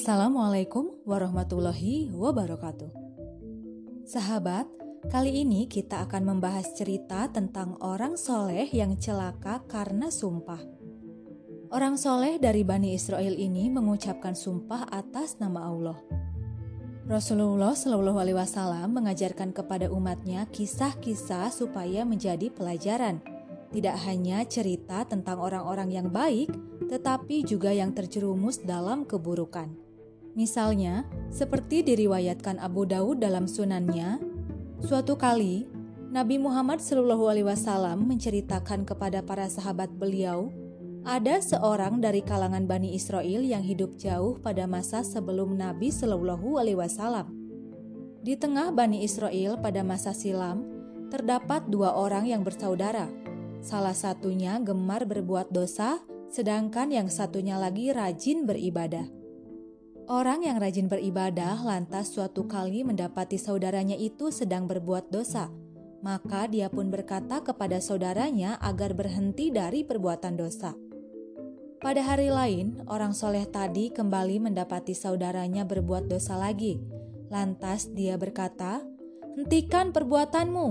[0.03, 2.91] Assalamualaikum warahmatullahi wabarakatuh.
[4.03, 4.67] Sahabat,
[5.07, 10.59] kali ini kita akan membahas cerita tentang orang soleh yang celaka karena sumpah.
[11.71, 15.95] Orang soleh dari Bani Israel ini mengucapkan sumpah atas nama Allah.
[17.07, 23.23] Rasulullah Shallallahu Alaihi Wasallam mengajarkan kepada umatnya kisah-kisah supaya menjadi pelajaran.
[23.71, 26.51] Tidak hanya cerita tentang orang-orang yang baik,
[26.91, 29.82] tetapi juga yang terjerumus dalam keburukan.
[30.33, 34.17] Misalnya, seperti diriwayatkan Abu Daud dalam sunannya,
[34.81, 35.69] suatu kali
[36.09, 40.49] Nabi Muhammad Shallallahu Alaihi Wasallam menceritakan kepada para sahabat beliau,
[41.05, 46.81] ada seorang dari kalangan Bani Israel yang hidup jauh pada masa sebelum Nabi Shallallahu Alaihi
[46.81, 47.29] Wasallam.
[48.25, 50.65] Di tengah Bani Israel pada masa silam,
[51.13, 53.05] terdapat dua orang yang bersaudara.
[53.61, 56.01] Salah satunya gemar berbuat dosa,
[56.33, 59.22] sedangkan yang satunya lagi rajin beribadah.
[60.03, 65.47] Orang yang rajin beribadah lantas suatu kali mendapati saudaranya itu sedang berbuat dosa.
[66.03, 70.75] Maka dia pun berkata kepada saudaranya agar berhenti dari perbuatan dosa.
[71.79, 76.83] Pada hari lain, orang soleh tadi kembali mendapati saudaranya berbuat dosa lagi.
[77.31, 78.83] Lantas dia berkata,
[79.39, 80.67] "Hentikan perbuatanmu."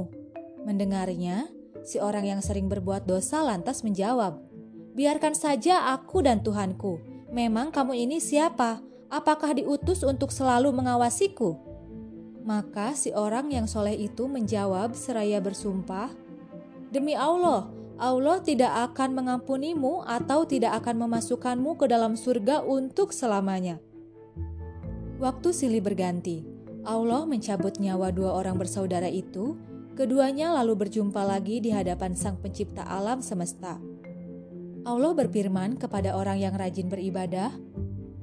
[0.68, 1.48] Mendengarnya,
[1.80, 4.44] si orang yang sering berbuat dosa lantas menjawab,
[4.92, 7.00] "Biarkan saja aku dan Tuhanku.
[7.32, 11.60] Memang kamu ini siapa?" Apakah diutus untuk selalu mengawasiku?
[12.42, 16.10] Maka si orang yang soleh itu menjawab seraya bersumpah,
[16.92, 23.80] Demi Allah, Allah tidak akan mengampunimu atau tidak akan memasukkanmu ke dalam surga untuk selamanya.
[25.16, 26.44] Waktu silih berganti,
[26.84, 29.56] Allah mencabut nyawa dua orang bersaudara itu,
[29.96, 33.80] keduanya lalu berjumpa lagi di hadapan sang pencipta alam semesta.
[34.84, 37.54] Allah berfirman kepada orang yang rajin beribadah,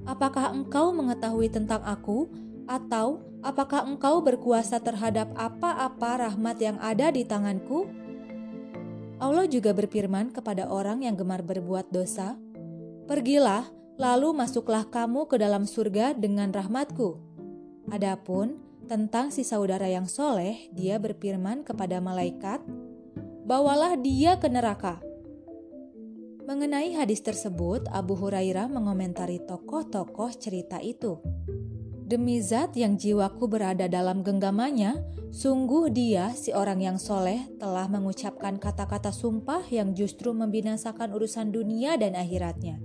[0.09, 2.25] Apakah engkau mengetahui tentang aku,
[2.65, 7.85] atau apakah engkau berkuasa terhadap apa-apa rahmat yang ada di tanganku?
[9.21, 12.41] Allah juga berfirman kepada orang yang gemar berbuat dosa,
[13.05, 13.69] "Pergilah,
[14.01, 17.21] lalu masuklah kamu ke dalam surga dengan rahmatku."
[17.93, 18.57] Adapun
[18.89, 22.65] tentang si saudara yang soleh, dia berfirman kepada malaikat,
[23.45, 25.08] "Bawalah dia ke neraka."
[26.49, 31.21] Mengenai hadis tersebut, Abu Hurairah mengomentari tokoh-tokoh cerita itu.
[32.09, 34.97] Demi zat yang jiwaku berada dalam genggamannya,
[35.29, 42.01] sungguh dia, si orang yang soleh, telah mengucapkan kata-kata sumpah yang justru membinasakan urusan dunia
[42.01, 42.81] dan akhiratnya.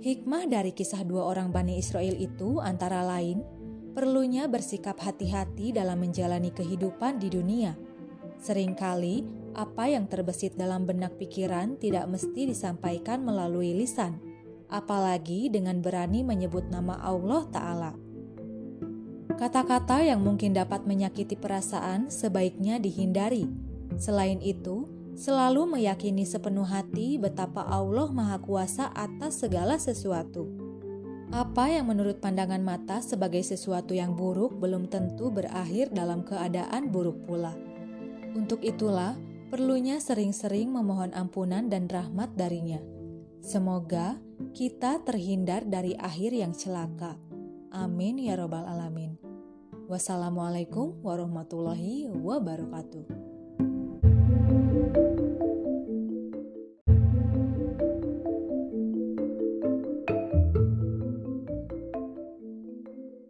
[0.00, 3.44] Hikmah dari kisah dua orang Bani Israel itu antara lain
[3.92, 7.89] perlunya bersikap hati-hati dalam menjalani kehidupan di dunia.
[8.40, 14.16] Seringkali, apa yang terbesit dalam benak pikiran tidak mesti disampaikan melalui lisan,
[14.72, 17.92] apalagi dengan berani menyebut nama Allah Ta'ala.
[19.36, 23.44] Kata-kata yang mungkin dapat menyakiti perasaan sebaiknya dihindari.
[24.00, 24.88] Selain itu,
[25.20, 30.48] selalu meyakini sepenuh hati betapa Allah Maha Kuasa atas segala sesuatu.
[31.28, 37.22] Apa yang menurut pandangan mata sebagai sesuatu yang buruk belum tentu berakhir dalam keadaan buruk
[37.28, 37.69] pula.
[38.30, 39.18] Untuk itulah,
[39.50, 42.78] perlunya sering-sering memohon ampunan dan rahmat darinya.
[43.42, 44.20] Semoga
[44.52, 47.18] kita terhindar dari akhir yang celaka.
[47.70, 49.18] Amin ya Robbal 'Alamin.
[49.90, 53.04] Wassalamualaikum warahmatullahi wabarakatuh.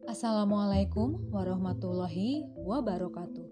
[0.05, 3.50] Assalamualaikum warahmatullahi wabarakatuh.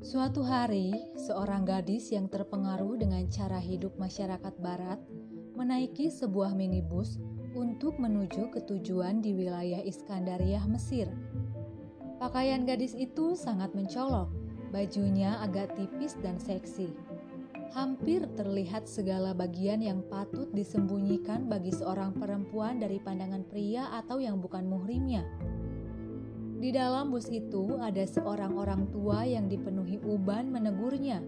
[0.00, 4.96] Suatu hari, seorang gadis yang terpengaruh dengan cara hidup masyarakat Barat
[5.52, 7.20] menaiki sebuah minibus
[7.52, 11.12] untuk menuju ke tujuan di wilayah Iskandariah, Mesir.
[12.16, 14.32] Pakaian gadis itu sangat mencolok,
[14.72, 16.92] bajunya agak tipis dan seksi
[17.70, 24.42] hampir terlihat segala bagian yang patut disembunyikan bagi seorang perempuan dari pandangan pria atau yang
[24.42, 25.22] bukan muhrimnya.
[26.60, 31.24] Di dalam bus itu ada seorang orang tua yang dipenuhi uban menegurnya.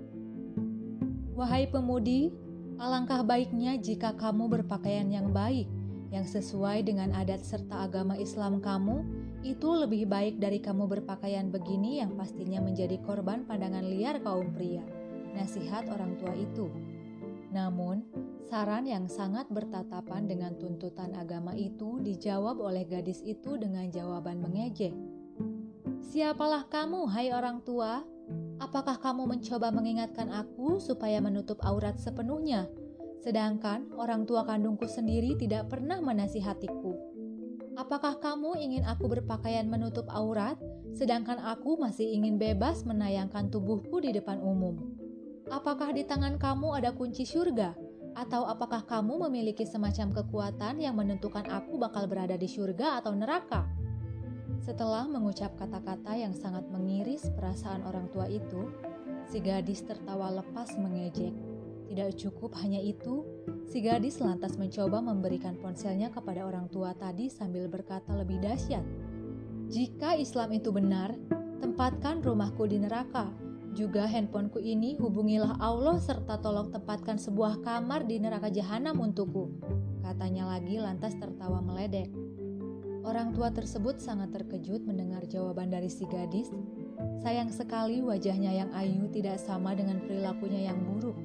[1.32, 2.28] Wahai pemudi,
[2.76, 5.64] alangkah baiknya jika kamu berpakaian yang baik,
[6.12, 9.08] yang sesuai dengan adat serta agama Islam kamu,
[9.40, 14.84] itu lebih baik dari kamu berpakaian begini yang pastinya menjadi korban pandangan liar kaum pria
[15.32, 16.68] nasihat orang tua itu.
[17.52, 18.04] Namun,
[18.48, 24.92] saran yang sangat bertatapan dengan tuntutan agama itu dijawab oleh gadis itu dengan jawaban mengejek.
[26.02, 28.02] Siapalah kamu, hai orang tua?
[28.58, 32.66] Apakah kamu mencoba mengingatkan aku supaya menutup aurat sepenuhnya?
[33.22, 36.98] Sedangkan orang tua kandungku sendiri tidak pernah menasihatiku.
[37.78, 40.58] Apakah kamu ingin aku berpakaian menutup aurat,
[40.90, 44.82] sedangkan aku masih ingin bebas menayangkan tubuhku di depan umum?
[45.54, 47.78] Apakah di tangan kamu ada kunci surga?
[48.18, 53.81] Atau apakah kamu memiliki semacam kekuatan yang menentukan aku bakal berada di surga atau neraka?
[54.62, 58.70] Setelah mengucap kata-kata yang sangat mengiris perasaan orang tua itu,
[59.26, 61.34] si gadis tertawa lepas mengejek.
[61.90, 63.26] Tidak cukup hanya itu,
[63.66, 68.86] si gadis lantas mencoba memberikan ponselnya kepada orang tua tadi sambil berkata lebih dahsyat.
[69.66, 71.10] Jika Islam itu benar,
[71.58, 73.34] tempatkan rumahku di neraka,
[73.74, 79.50] juga handphoneku ini hubungilah Allah serta tolong tempatkan sebuah kamar di neraka jahanam untukku.
[80.06, 82.12] Katanya lagi lantas tertawa meledek.
[83.02, 86.54] Orang tua tersebut sangat terkejut mendengar jawaban dari si gadis.
[87.26, 91.18] Sayang sekali wajahnya yang ayu tidak sama dengan perilakunya yang buruk.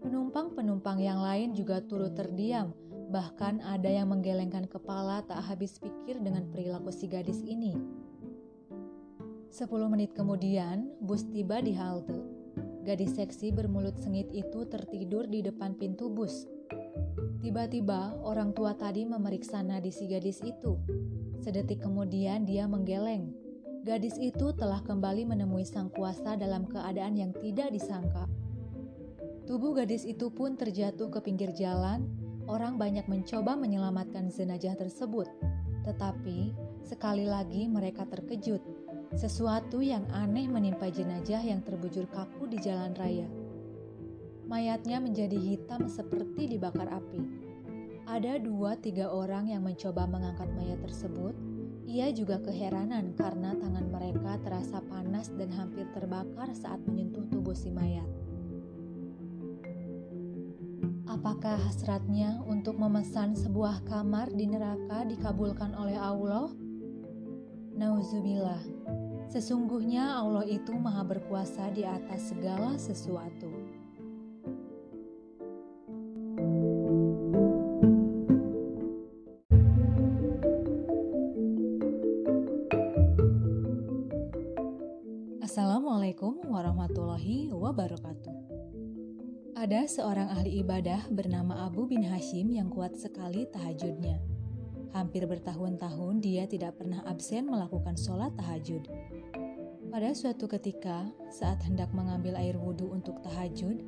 [0.00, 2.72] Penumpang-penumpang yang lain juga turut terdiam,
[3.12, 7.76] bahkan ada yang menggelengkan kepala tak habis pikir dengan perilaku si gadis ini.
[9.52, 12.24] Sepuluh menit kemudian, bus tiba di halte.
[12.88, 16.48] Gadis seksi bermulut sengit itu tertidur di depan pintu bus.
[17.38, 20.76] Tiba-tiba, orang tua tadi memeriksa nadi si gadis itu.
[21.40, 23.30] Sedetik kemudian, dia menggeleng.
[23.86, 28.26] Gadis itu telah kembali menemui sang kuasa dalam keadaan yang tidak disangka.
[29.48, 32.04] Tubuh gadis itu pun terjatuh ke pinggir jalan.
[32.48, 35.28] Orang banyak mencoba menyelamatkan jenazah tersebut,
[35.84, 38.60] tetapi sekali lagi mereka terkejut
[39.16, 43.24] sesuatu yang aneh menimpa jenazah yang terbujur kaku di jalan raya.
[44.48, 47.20] Mayatnya menjadi hitam seperti dibakar api.
[48.08, 51.36] Ada dua tiga orang yang mencoba mengangkat mayat tersebut.
[51.84, 57.68] Ia juga keheranan karena tangan mereka terasa panas dan hampir terbakar saat menyentuh tubuh si
[57.68, 58.08] mayat.
[61.08, 66.48] Apakah hasratnya untuk memesan sebuah kamar di neraka dikabulkan oleh Allah?
[67.76, 68.64] Nauzubillah.
[69.28, 73.57] Sesungguhnya Allah itu maha berkuasa di atas segala sesuatu.
[85.58, 88.30] Assalamualaikum warahmatullahi wabarakatuh.
[89.58, 94.22] Ada seorang ahli ibadah bernama Abu bin Hashim yang kuat sekali tahajudnya.
[94.94, 98.86] Hampir bertahun-tahun dia tidak pernah absen melakukan sholat tahajud.
[99.90, 103.82] Pada suatu ketika, saat hendak mengambil air wudhu untuk tahajud,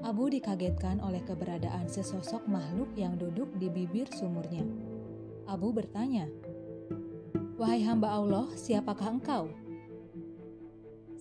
[0.00, 4.64] Abu dikagetkan oleh keberadaan sesosok makhluk yang duduk di bibir sumurnya.
[5.44, 6.24] Abu bertanya,
[7.60, 9.61] "Wahai hamba Allah, siapakah engkau?"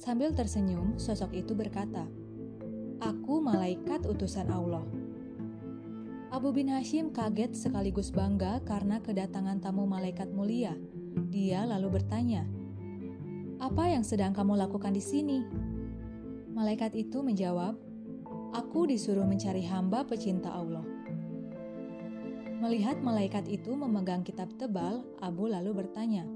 [0.02, 2.10] Sambil tersenyum, sosok itu berkata,
[2.98, 4.82] "Aku malaikat utusan Allah."
[6.34, 10.74] Abu bin Hashim kaget sekaligus bangga karena kedatangan tamu malaikat mulia.
[11.30, 12.50] Dia lalu bertanya,
[13.62, 15.46] "Apa yang sedang kamu lakukan di sini?"
[16.50, 17.78] Malaikat itu menjawab,
[18.58, 20.84] Aku disuruh mencari hamba pecinta Allah.
[22.58, 26.28] Melihat malaikat itu memegang kitab tebal, Abu lalu bertanya,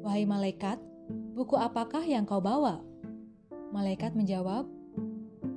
[0.00, 2.80] "Wahai malaikat, buku apakah yang kau bawa?"
[3.74, 4.68] Malaikat menjawab,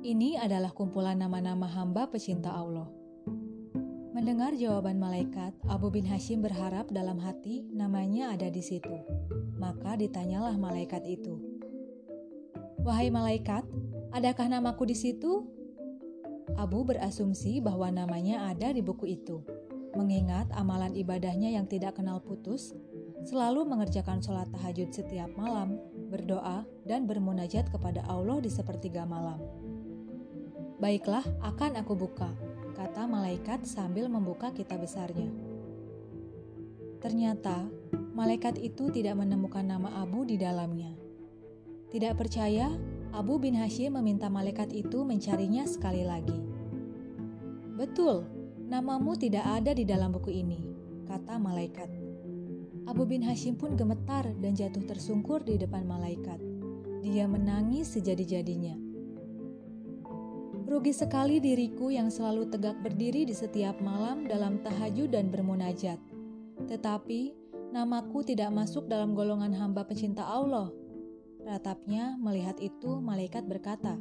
[0.02, 2.90] "Ini adalah kumpulan nama-nama hamba pecinta Allah."
[4.18, 8.90] Mendengar jawaban malaikat, Abu bin Hashim berharap dalam hati namanya ada di situ.
[9.54, 11.38] Maka ditanyalah malaikat itu,
[12.82, 13.62] "Wahai malaikat,
[14.10, 15.46] adakah namaku di situ?"
[16.58, 19.46] Abu berasumsi bahwa namanya ada di buku itu.
[19.94, 22.74] Mengingat amalan ibadahnya yang tidak kenal putus,
[23.26, 25.80] selalu mengerjakan sholat tahajud setiap malam,
[26.12, 29.40] berdoa, dan bermunajat kepada Allah di sepertiga malam.
[30.78, 32.30] Baiklah, akan aku buka,
[32.78, 35.26] kata malaikat sambil membuka kitab besarnya.
[37.02, 37.66] Ternyata,
[38.14, 40.94] malaikat itu tidak menemukan nama Abu di dalamnya.
[41.90, 42.70] Tidak percaya,
[43.10, 46.38] Abu bin Hashim meminta malaikat itu mencarinya sekali lagi.
[47.74, 48.26] Betul,
[48.66, 50.62] namamu tidak ada di dalam buku ini,
[51.06, 52.07] kata malaikat.
[52.88, 56.40] Abu bin Hashim pun gemetar dan jatuh tersungkur di depan malaikat.
[57.04, 58.80] Dia menangis sejadi-jadinya.
[60.64, 66.00] Rugi sekali diriku yang selalu tegak berdiri di setiap malam dalam tahajud dan bermunajat.
[66.64, 67.36] Tetapi,
[67.76, 70.72] namaku tidak masuk dalam golongan hamba pecinta Allah,
[71.48, 73.96] Ratapnya melihat itu, malaikat berkata,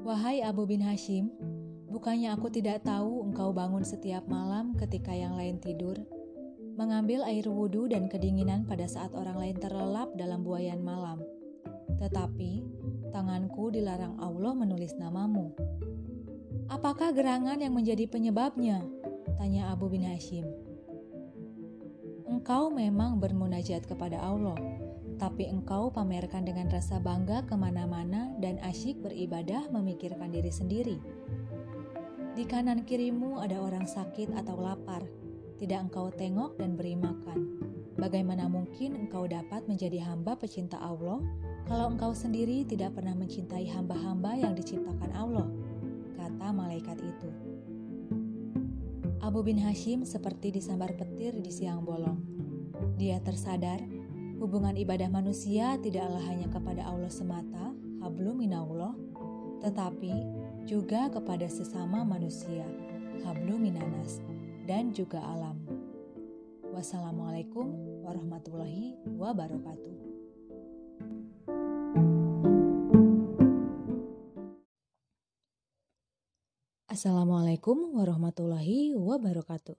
[0.00, 1.28] Wahai Abu bin Hashim,
[1.92, 6.00] bukannya aku tidak tahu engkau bangun setiap malam ketika yang lain tidur,
[6.76, 11.24] mengambil air wudhu dan kedinginan pada saat orang lain terlelap dalam buayan malam.
[11.96, 12.62] Tetapi,
[13.10, 15.56] tanganku dilarang Allah menulis namamu.
[16.68, 18.84] Apakah gerangan yang menjadi penyebabnya?
[19.40, 20.44] Tanya Abu bin Hashim.
[22.28, 24.60] Engkau memang bermunajat kepada Allah,
[25.16, 30.98] tapi engkau pamerkan dengan rasa bangga ke mana-mana dan asyik beribadah memikirkan diri sendiri.
[32.36, 35.00] Di kanan kirimu ada orang sakit atau lapar,
[35.56, 37.60] tidak engkau tengok dan beri makan.
[37.96, 41.20] Bagaimana mungkin engkau dapat menjadi hamba pecinta Allah
[41.64, 45.48] kalau engkau sendiri tidak pernah mencintai hamba-hamba yang diciptakan Allah?
[46.14, 47.30] Kata malaikat itu.
[49.24, 52.20] Abu bin Hashim seperti disambar petir di siang bolong.
[53.00, 53.80] Dia tersadar
[54.36, 57.72] Hubungan ibadah manusia tidaklah hanya kepada Allah semata,
[58.04, 58.92] hablu minallah,
[59.64, 60.12] tetapi
[60.68, 62.68] juga kepada sesama manusia,
[63.24, 64.20] hablu minanas,
[64.66, 65.62] dan juga alam.
[66.74, 69.94] Wassalamualaikum warahmatullahi wabarakatuh.
[76.90, 79.78] Assalamualaikum warahmatullahi wabarakatuh.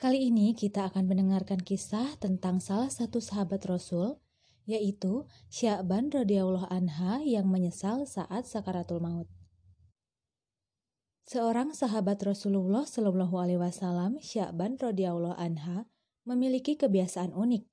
[0.00, 4.18] Kali ini kita akan mendengarkan kisah tentang salah satu sahabat Rasul,
[4.66, 9.28] yaitu Sya'ban radhiyallahu anha yang menyesal saat sakaratul maut.
[11.30, 15.86] Seorang sahabat Rasulullah Shallallahu alaihi wasallam, Sya'ban radhiyallahu anha,
[16.26, 17.70] memiliki kebiasaan unik.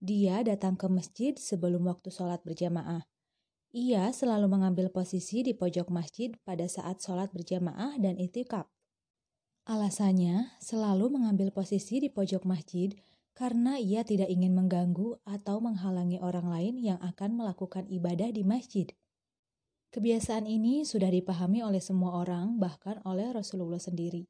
[0.00, 3.04] Dia datang ke masjid sebelum waktu sholat berjamaah.
[3.76, 8.64] Ia selalu mengambil posisi di pojok masjid pada saat sholat berjamaah dan itikaf.
[9.68, 12.96] Alasannya selalu mengambil posisi di pojok masjid
[13.36, 18.88] karena ia tidak ingin mengganggu atau menghalangi orang lain yang akan melakukan ibadah di masjid.
[19.94, 24.26] Kebiasaan ini sudah dipahami oleh semua orang, bahkan oleh Rasulullah sendiri.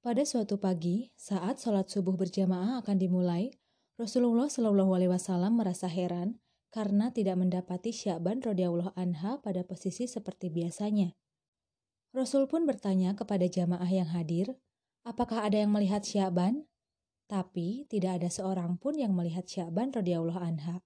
[0.00, 3.52] Pada suatu pagi, saat sholat subuh berjamaah akan dimulai,
[4.00, 6.40] Rasulullah Shallallahu Alaihi Wasallam merasa heran
[6.72, 11.12] karena tidak mendapati Syaban radhiyallahu anha pada posisi seperti biasanya.
[12.16, 14.56] Rasul pun bertanya kepada jamaah yang hadir,
[15.04, 16.64] apakah ada yang melihat Syaban?
[17.28, 20.80] Tapi tidak ada seorang pun yang melihat Syaban radhiyallahu anha.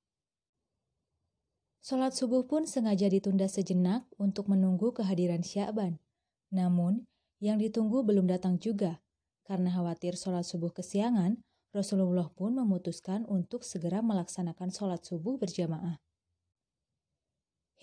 [1.85, 6.01] Sholat subuh pun sengaja ditunda sejenak untuk menunggu kehadiran Syaban.
[6.49, 7.05] Namun,
[7.45, 9.05] yang ditunggu belum datang juga.
[9.45, 11.45] Karena khawatir sholat subuh kesiangan,
[11.77, 16.01] Rasulullah pun memutuskan untuk segera melaksanakan sholat subuh berjamaah.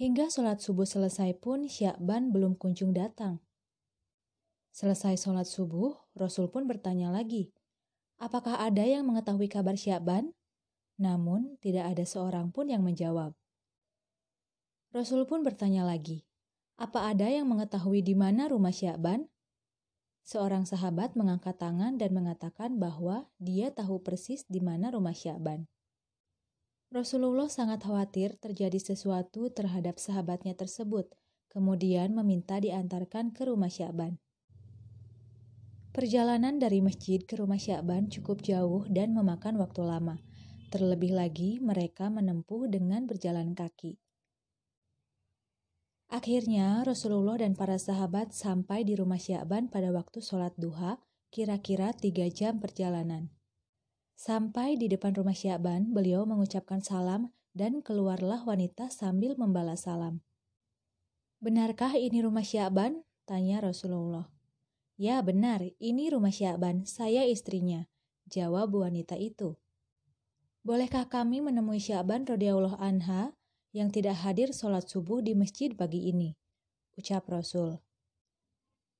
[0.01, 3.37] Hingga sholat subuh selesai pun Syakban belum kunjung datang.
[4.73, 7.53] Selesai sholat subuh, Rasul pun bertanya lagi,
[8.17, 10.33] apakah ada yang mengetahui kabar Syakban?
[10.97, 13.37] Namun tidak ada seorang pun yang menjawab.
[14.91, 16.27] Rasul pun bertanya lagi,
[16.75, 19.23] apa ada yang mengetahui di mana rumah Sya'ban?
[20.27, 25.63] Seorang sahabat mengangkat tangan dan mengatakan bahwa dia tahu persis di mana rumah Sya'ban.
[26.91, 31.07] Rasulullah sangat khawatir terjadi sesuatu terhadap sahabatnya tersebut,
[31.47, 34.19] kemudian meminta diantarkan ke rumah Sya'ban.
[35.95, 40.19] Perjalanan dari masjid ke rumah Sya'ban cukup jauh dan memakan waktu lama.
[40.67, 43.95] Terlebih lagi, mereka menempuh dengan berjalan kaki.
[46.11, 50.99] Akhirnya, Rasulullah dan para sahabat sampai di rumah Sya'ban pada waktu sholat duha,
[51.31, 53.31] kira-kira tiga jam perjalanan.
[54.19, 60.19] Sampai di depan rumah Sya'ban, beliau mengucapkan salam dan keluarlah wanita sambil membalas salam.
[61.39, 63.07] Benarkah ini rumah Sya'ban?
[63.23, 64.27] Tanya Rasulullah.
[64.99, 67.87] Ya benar, ini rumah Sya'ban, saya istrinya.
[68.27, 69.55] Jawab wanita itu.
[70.67, 73.31] Bolehkah kami menemui Sya'ban radhiyallahu anha
[73.71, 76.35] yang tidak hadir sholat subuh di masjid pagi ini?
[76.95, 77.79] Ucap Rasul.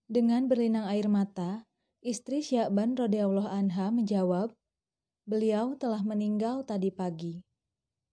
[0.08, 1.68] Dengan berlinang air mata,
[2.04, 4.56] istri Sya'ban radhiyallahu anha menjawab,
[5.22, 7.46] Beliau telah meninggal tadi pagi.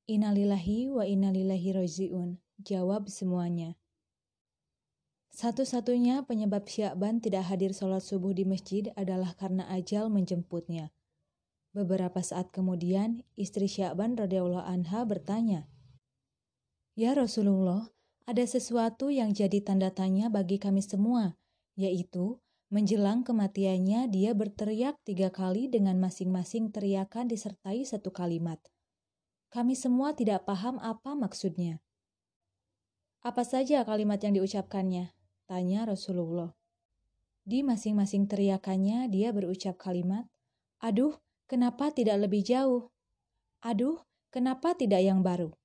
[0.06, 2.36] Innalillahi wa innalillahi roji'un.
[2.60, 3.80] Jawab semuanya.
[5.32, 10.92] Satu-satunya penyebab Syakban tidak hadir sholat subuh di masjid adalah karena ajal menjemputnya.
[11.72, 15.64] Beberapa saat kemudian, istri Syakban radhiyallahu anha bertanya,
[16.98, 17.94] Ya Rasulullah,
[18.26, 21.38] ada sesuatu yang jadi tanda tanya bagi kami semua,
[21.78, 28.60] yaitu Menjelang kematiannya, dia berteriak tiga kali dengan masing-masing teriakan disertai satu kalimat.
[29.48, 31.80] Kami semua tidak paham apa maksudnya.
[33.24, 35.16] Apa saja kalimat yang diucapkannya?
[35.48, 36.52] Tanya Rasulullah.
[37.48, 40.28] Di masing-masing teriakannya, dia berucap kalimat,
[40.84, 41.16] Aduh,
[41.48, 42.92] kenapa tidak lebih jauh?
[43.64, 43.96] Aduh,
[44.28, 45.56] kenapa tidak yang baru?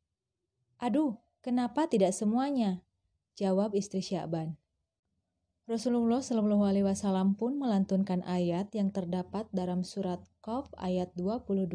[0.80, 2.82] Aduh, kenapa tidak semuanya?
[3.36, 4.56] Jawab istri Syakban.
[5.68, 11.70] Rasulullah Shallallahu Alaihi Wasallam pun melantunkan ayat yang terdapat dalam surat Qaf ayat 22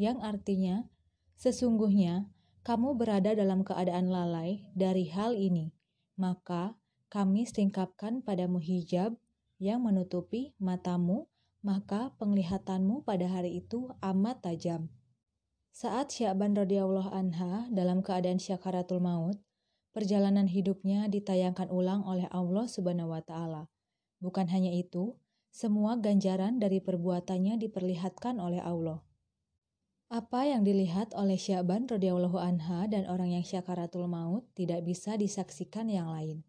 [0.00, 0.88] yang artinya
[1.36, 2.32] sesungguhnya
[2.64, 5.72] kamu berada dalam keadaan lalai dari hal ini
[6.16, 6.76] maka
[7.12, 9.16] kami singkapkan padamu hijab
[9.60, 11.28] yang menutupi matamu
[11.60, 14.88] maka penglihatanmu pada hari itu amat tajam.
[15.70, 19.38] Saat Sya'ban radhiyallahu anha dalam keadaan syakaratul maut,
[19.94, 23.70] perjalanan hidupnya ditayangkan ulang oleh Allah Subhanahu wa taala.
[24.18, 25.14] Bukan hanya itu,
[25.50, 29.02] semua ganjaran dari perbuatannya diperlihatkan oleh Allah.
[30.10, 35.86] Apa yang dilihat oleh Syaban radhiyallahu anha dan orang yang syakaratul maut tidak bisa disaksikan
[35.86, 36.42] yang lain.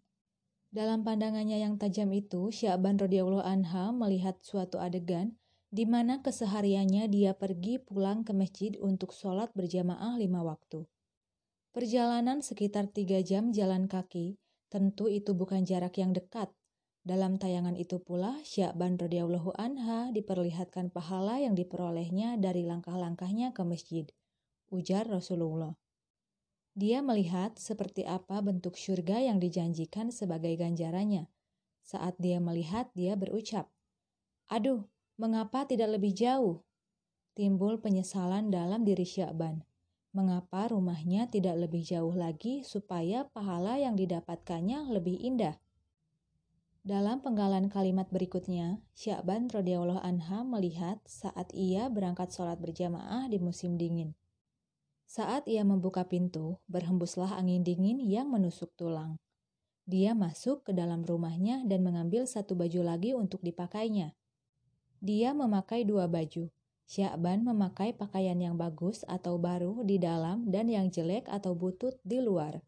[0.73, 5.37] Dalam pandangannya yang tajam itu, Syaban radhiyallahu anha melihat suatu adegan
[5.71, 10.83] di mana kesehariannya dia pergi pulang ke masjid untuk sholat berjamaah lima waktu.
[11.71, 14.35] Perjalanan sekitar tiga jam jalan kaki,
[14.67, 16.51] tentu itu bukan jarak yang dekat.
[17.07, 24.05] Dalam tayangan itu pula, Syakban radhiyallahu anha diperlihatkan pahala yang diperolehnya dari langkah-langkahnya ke masjid.
[24.67, 25.73] Ujar Rasulullah.
[26.75, 31.31] Dia melihat seperti apa bentuk syurga yang dijanjikan sebagai ganjarannya.
[31.81, 33.71] Saat dia melihat, dia berucap,
[34.51, 34.83] Aduh,
[35.21, 36.65] mengapa tidak lebih jauh?
[37.37, 39.61] Timbul penyesalan dalam diri Syakban
[40.11, 45.55] mengapa rumahnya tidak lebih jauh lagi supaya pahala yang didapatkannya lebih indah.
[46.81, 53.77] Dalam penggalan kalimat berikutnya, Syakban radhiyallahu anha melihat saat ia berangkat sholat berjamaah di musim
[53.77, 54.17] dingin.
[55.05, 59.21] Saat ia membuka pintu, berhembuslah angin dingin yang menusuk tulang.
[59.85, 64.17] Dia masuk ke dalam rumahnya dan mengambil satu baju lagi untuk dipakainya.
[65.01, 66.53] Dia memakai dua baju,
[66.91, 72.19] Syakban memakai pakaian yang bagus atau baru di dalam dan yang jelek atau butut di
[72.19, 72.59] luar.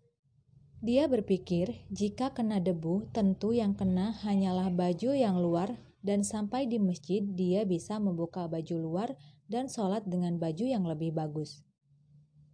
[0.80, 6.80] Dia berpikir, jika kena debu, tentu yang kena hanyalah baju yang luar dan sampai di
[6.80, 9.10] masjid dia bisa membuka baju luar
[9.52, 11.62] dan sholat dengan baju yang lebih bagus.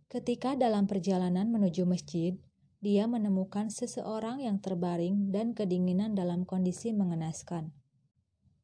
[0.10, 2.34] Ketika dalam perjalanan menuju masjid,
[2.82, 7.79] dia menemukan seseorang yang terbaring dan kedinginan dalam kondisi mengenaskan.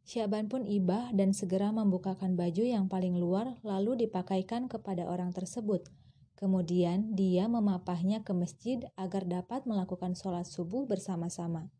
[0.05, 5.89] Syaban pun ibah dan segera membukakan baju yang paling luar lalu dipakaikan kepada orang tersebut.
[6.37, 11.73] Kemudian dia memapahnya ke masjid agar dapat melakukan sholat subuh bersama-sama.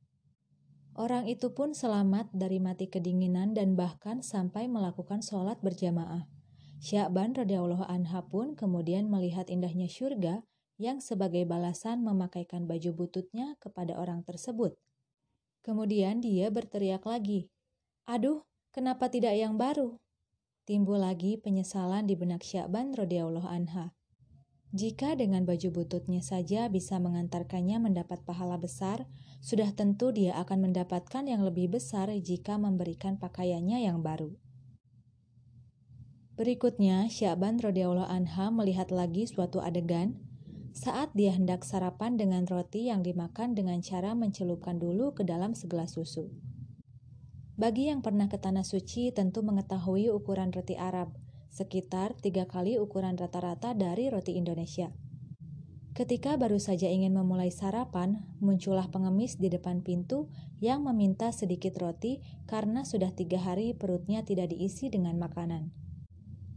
[0.98, 6.26] Orang itu pun selamat dari mati kedinginan dan bahkan sampai melakukan sholat berjamaah.
[6.82, 10.42] Syakban radhiyallahu anha pun kemudian melihat indahnya syurga
[10.82, 14.80] yang sebagai balasan memakaikan baju bututnya kepada orang tersebut.
[15.62, 17.52] Kemudian dia berteriak lagi,
[18.06, 19.98] Aduh, kenapa tidak yang baru?
[20.70, 23.98] Timbul lagi penyesalan di benak Syakban radhiyallahu anha.
[24.78, 29.10] Jika dengan baju bututnya saja bisa mengantarkannya mendapat pahala besar,
[29.42, 34.38] sudah tentu dia akan mendapatkan yang lebih besar jika memberikan pakaiannya yang baru.
[36.38, 40.22] Berikutnya, Syaban radhiyallahu anha melihat lagi suatu adegan
[40.78, 45.98] saat dia hendak sarapan dengan roti yang dimakan dengan cara mencelupkan dulu ke dalam segelas
[45.98, 46.30] susu.
[47.56, 51.16] Bagi yang pernah ke Tanah Suci tentu mengetahui ukuran roti Arab,
[51.48, 54.92] sekitar tiga kali ukuran rata-rata dari roti Indonesia.
[55.96, 60.28] Ketika baru saja ingin memulai sarapan, muncullah pengemis di depan pintu
[60.60, 65.72] yang meminta sedikit roti karena sudah tiga hari perutnya tidak diisi dengan makanan.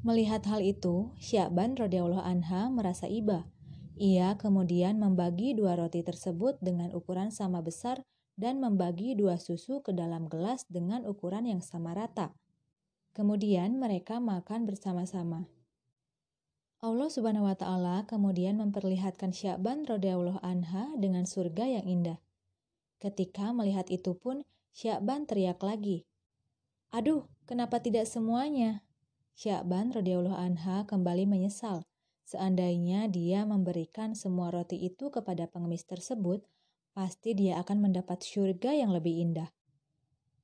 [0.02, 3.46] Melihat hal itu, Syaban radhiyallahu anha merasa iba.
[3.94, 8.02] Ia kemudian membagi dua roti tersebut dengan ukuran sama besar
[8.38, 12.30] dan membagi dua susu ke dalam gelas dengan ukuran yang sama rata.
[13.10, 15.50] Kemudian mereka makan bersama-sama.
[16.78, 22.22] Allah Subhanahu wa taala kemudian memperlihatkan Sya'ban radhiyallahu anha dengan surga yang indah.
[23.02, 26.06] Ketika melihat itu pun Sya'ban teriak lagi,
[26.94, 28.86] "Aduh, kenapa tidak semuanya?"
[29.34, 31.82] Sya'ban radhiyallahu anha kembali menyesal.
[32.22, 36.46] Seandainya dia memberikan semua roti itu kepada pengemis tersebut,
[36.98, 39.54] pasti dia akan mendapat surga yang lebih indah.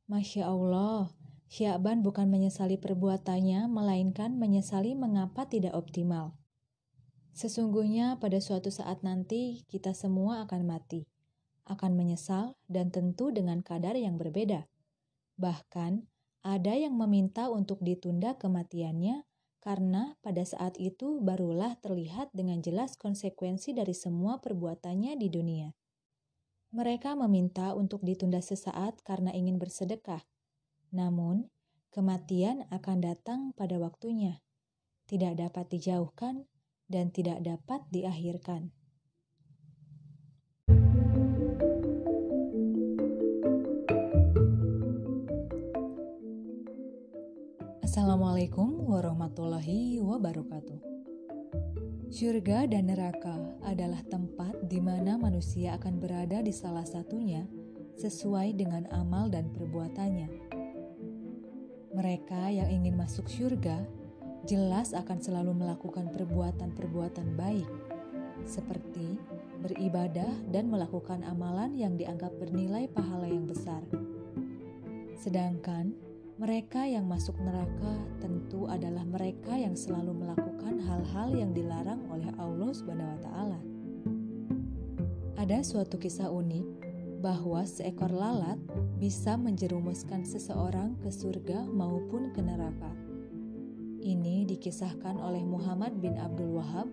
[0.07, 1.11] Masya Allah,
[1.51, 6.39] Syaban bukan menyesali perbuatannya, melainkan menyesali mengapa tidak optimal.
[7.35, 11.11] Sesungguhnya pada suatu saat nanti kita semua akan mati,
[11.67, 14.71] akan menyesal dan tentu dengan kadar yang berbeda.
[15.35, 16.07] Bahkan
[16.47, 19.27] ada yang meminta untuk ditunda kematiannya
[19.59, 25.75] karena pada saat itu barulah terlihat dengan jelas konsekuensi dari semua perbuatannya di dunia.
[26.75, 30.27] Mereka meminta untuk ditunda sesaat karena ingin bersedekah,
[30.91, 31.47] namun,
[31.95, 34.43] kematian akan datang pada waktunya,
[35.07, 36.51] tidak dapat dijauhkan
[36.91, 38.75] dan tidak dapat diakhirkan.
[47.87, 51.04] Assalamualaikum warahmatullahi wabarakatuh.
[52.15, 53.35] Surga dan neraka
[53.67, 57.43] adalah tempat di mana manusia akan berada di salah satunya
[57.99, 60.31] sesuai dengan amal dan perbuatannya.
[61.91, 63.83] Mereka yang ingin masuk surga
[64.47, 67.67] jelas akan selalu melakukan perbuatan-perbuatan baik,
[68.47, 69.19] seperti
[69.67, 73.83] beribadah dan melakukan amalan yang dianggap bernilai pahala yang besar.
[75.19, 75.99] Sedangkan
[76.35, 82.71] mereka yang masuk neraka tentu adalah mereka yang selalu melakukan hal-hal yang dilarang oleh Allah
[82.75, 83.61] Subhanahu wa taala.
[85.39, 86.67] Ada suatu kisah unik
[87.23, 88.59] bahwa seekor lalat
[88.99, 92.91] bisa menjerumuskan seseorang ke surga maupun ke neraka.
[94.05, 96.91] Ini dikisahkan oleh Muhammad bin Abdul Wahab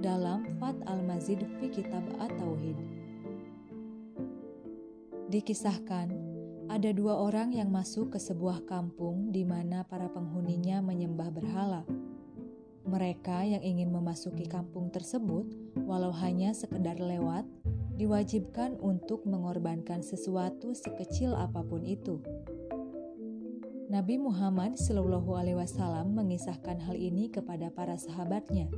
[0.00, 2.78] dalam Fat al-Mazid fi Kitab At-Tauhid.
[5.28, 6.27] Dikisahkan,
[6.68, 11.82] ada dua orang yang masuk ke sebuah kampung di mana para penghuninya menyembah berhala.
[12.84, 15.48] Mereka yang ingin memasuki kampung tersebut,
[15.88, 17.48] walau hanya sekedar lewat,
[17.96, 22.20] diwajibkan untuk mengorbankan sesuatu sekecil apa pun itu.
[23.88, 28.68] Nabi Muhammad Shallallahu Alaihi Wasallam mengisahkan hal ini kepada para sahabatnya.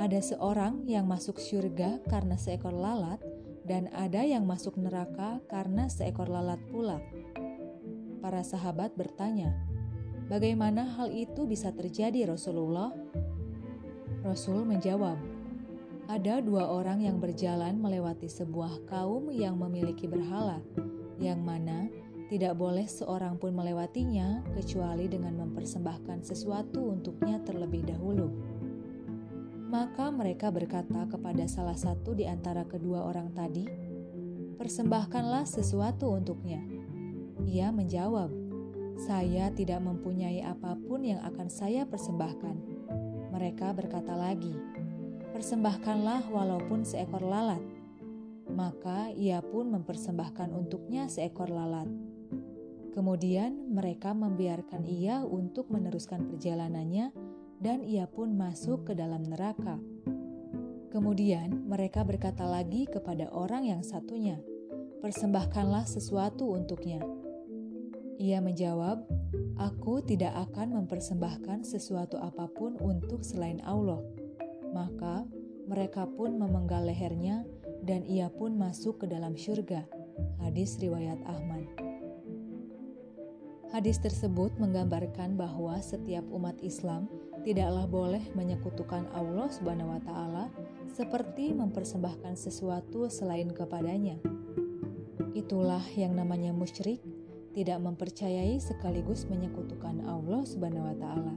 [0.00, 3.20] Ada seorang yang masuk surga karena seekor lalat,
[3.66, 7.02] dan ada yang masuk neraka karena seekor lalat pula.
[8.22, 9.52] Para sahabat bertanya,
[10.30, 12.94] "Bagaimana hal itu bisa terjadi, Rasulullah?"
[14.22, 15.18] Rasul menjawab,
[16.06, 20.62] ada dua orang yang berjalan melewati sebuah kaum yang memiliki berhala,
[21.18, 21.90] yang mana
[22.26, 28.55] tidak boleh seorang pun melewatinya kecuali dengan mempersembahkan sesuatu untuknya terlebih dahulu.
[29.66, 33.66] Maka mereka berkata kepada salah satu di antara kedua orang tadi,
[34.54, 36.62] "Persembahkanlah sesuatu untuknya."
[37.42, 38.30] Ia menjawab,
[38.94, 42.56] "Saya tidak mempunyai apa pun yang akan saya persembahkan."
[43.34, 44.54] Mereka berkata lagi,
[45.36, 47.60] persembahkanlah walaupun seekor lalat.
[48.48, 51.90] Maka ia pun mempersembahkan untuknya seekor lalat.
[52.96, 57.12] Kemudian mereka membiarkan ia untuk meneruskan perjalanannya,
[57.60, 59.80] dan ia pun masuk ke dalam neraka.
[60.92, 64.40] Kemudian mereka berkata lagi kepada orang yang satunya,
[65.04, 67.04] "Persembahkanlah sesuatu untuknya."
[68.16, 69.04] Ia menjawab,
[69.60, 74.00] "Aku tidak akan mempersembahkan sesuatu apa pun untuk selain Allah."
[74.72, 75.28] Maka
[75.68, 77.44] mereka pun memenggal lehernya
[77.84, 79.84] dan ia pun masuk ke dalam syurga.
[80.40, 81.66] Hadis riwayat Ahmad.
[83.74, 87.10] Hadis tersebut menggambarkan bahwa setiap umat Islam
[87.46, 90.50] tidaklah boleh menyekutukan Allah Subhanahu wa taala
[90.90, 94.18] seperti mempersembahkan sesuatu selain kepadanya.
[95.30, 96.98] Itulah yang namanya musyrik,
[97.54, 101.34] tidak mempercayai sekaligus menyekutukan Allah Subhanahu wa taala.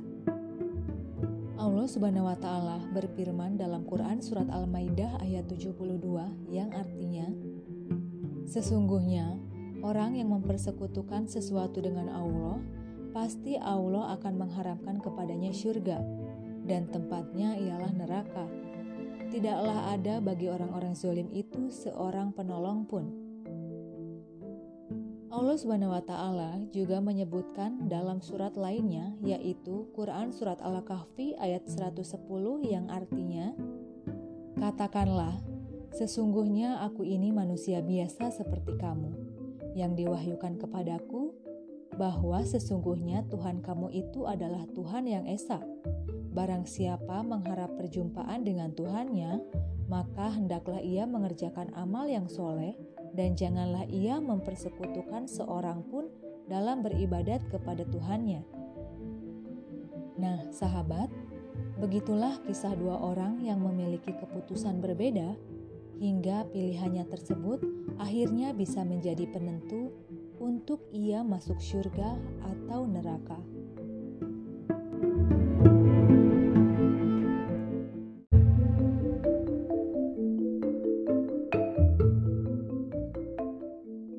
[1.61, 5.77] Allah Subhanahu wa taala berfirman dalam Quran surat Al-Maidah ayat 72
[6.49, 7.30] yang artinya
[8.49, 9.38] Sesungguhnya
[9.86, 12.57] orang yang mempersekutukan sesuatu dengan Allah
[13.10, 16.02] pasti Allah akan mengharapkan kepadanya surga
[16.65, 18.45] dan tempatnya ialah neraka.
[19.30, 23.30] Tidaklah ada bagi orang-orang zolim itu seorang penolong pun.
[25.30, 32.02] Allah Subhanahu wa taala juga menyebutkan dalam surat lainnya yaitu Quran surat Al-Kahfi ayat 110
[32.65, 33.53] yang artinya
[34.57, 35.40] Katakanlah
[35.95, 39.14] sesungguhnya aku ini manusia biasa seperti kamu
[39.77, 41.31] yang diwahyukan kepadaku
[42.00, 45.60] bahwa sesungguhnya Tuhan kamu itu adalah Tuhan yang esa.
[46.32, 49.44] Barang siapa mengharap perjumpaan dengan Tuhannya,
[49.92, 52.80] maka hendaklah ia mengerjakan amal yang soleh
[53.12, 56.08] dan janganlah ia mempersekutukan seorang pun
[56.48, 58.48] dalam beribadat kepada Tuhannya.
[60.16, 61.12] Nah, sahabat,
[61.84, 65.36] begitulah kisah dua orang yang memiliki keputusan berbeda
[66.00, 67.60] hingga pilihannya tersebut
[68.00, 69.92] akhirnya bisa menjadi penentu
[70.40, 73.38] untuk ia masuk surga atau neraka.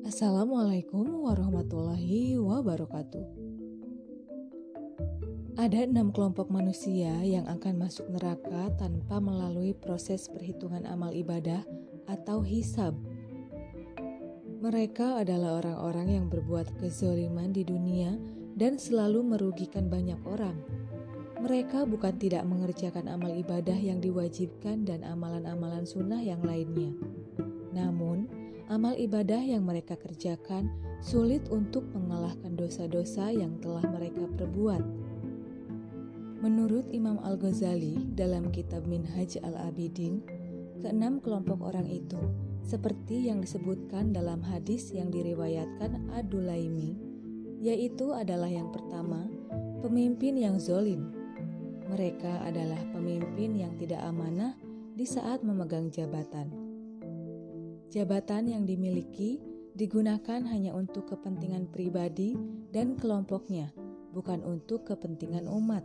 [0.05, 3.25] Assalamualaikum warahmatullahi wabarakatuh.
[5.57, 11.65] Ada enam kelompok manusia yang akan masuk neraka tanpa melalui proses perhitungan amal ibadah
[12.05, 12.97] atau hisab.
[14.61, 18.13] Mereka adalah orang-orang yang berbuat kezoliman di dunia
[18.53, 20.53] dan selalu merugikan banyak orang.
[21.41, 26.93] Mereka bukan tidak mengerjakan amal ibadah yang diwajibkan dan amalan-amalan sunnah yang lainnya.
[27.73, 28.29] Namun,
[28.69, 30.69] amal ibadah yang mereka kerjakan
[31.01, 34.85] sulit untuk mengalahkan dosa-dosa yang telah mereka perbuat.
[36.45, 40.21] Menurut Imam Al-Ghazali dalam kitab Minhaj Al-Abidin,
[40.77, 42.21] keenam kelompok orang itu
[42.61, 46.97] seperti yang disebutkan dalam hadis yang diriwayatkan Adulaimi,
[47.61, 49.29] yaitu adalah yang pertama,
[49.81, 51.13] pemimpin yang zolim.
[51.91, 54.55] Mereka adalah pemimpin yang tidak amanah
[54.95, 56.49] di saat memegang jabatan.
[57.91, 59.43] Jabatan yang dimiliki
[59.75, 62.39] digunakan hanya untuk kepentingan pribadi
[62.71, 63.75] dan kelompoknya,
[64.15, 65.83] bukan untuk kepentingan umat.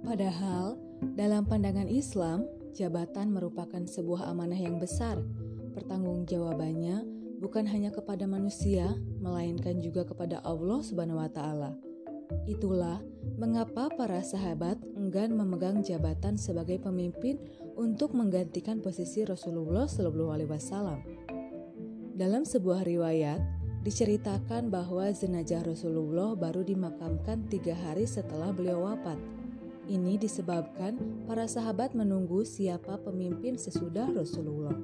[0.00, 0.80] Padahal,
[1.14, 5.20] dalam pandangan Islam, jabatan merupakan sebuah amanah yang besar.
[5.74, 7.04] Pertanggungjawabannya
[7.40, 11.72] bukan hanya kepada manusia, melainkan juga kepada Allah Subhanahu wa taala.
[12.46, 13.02] Itulah
[13.40, 17.40] mengapa para sahabat enggan memegang jabatan sebagai pemimpin
[17.74, 21.00] untuk menggantikan posisi Rasulullah Shallallahu Alaihi Wasallam.
[22.14, 23.40] Dalam sebuah riwayat
[23.80, 29.16] diceritakan bahwa jenazah Rasulullah baru dimakamkan tiga hari setelah beliau wafat.
[29.90, 34.78] Ini disebabkan para sahabat menunggu siapa pemimpin sesudah Rasulullah.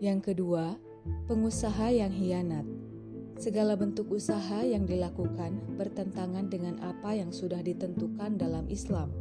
[0.00, 0.80] Yang kedua,
[1.28, 2.64] pengusaha yang hianat.
[3.36, 9.12] Segala bentuk usaha yang dilakukan bertentangan dengan apa yang sudah ditentukan dalam Islam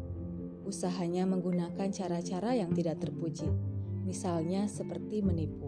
[0.64, 3.52] usahanya menggunakan cara-cara yang tidak terpuji,
[4.08, 5.68] misalnya seperti menipu.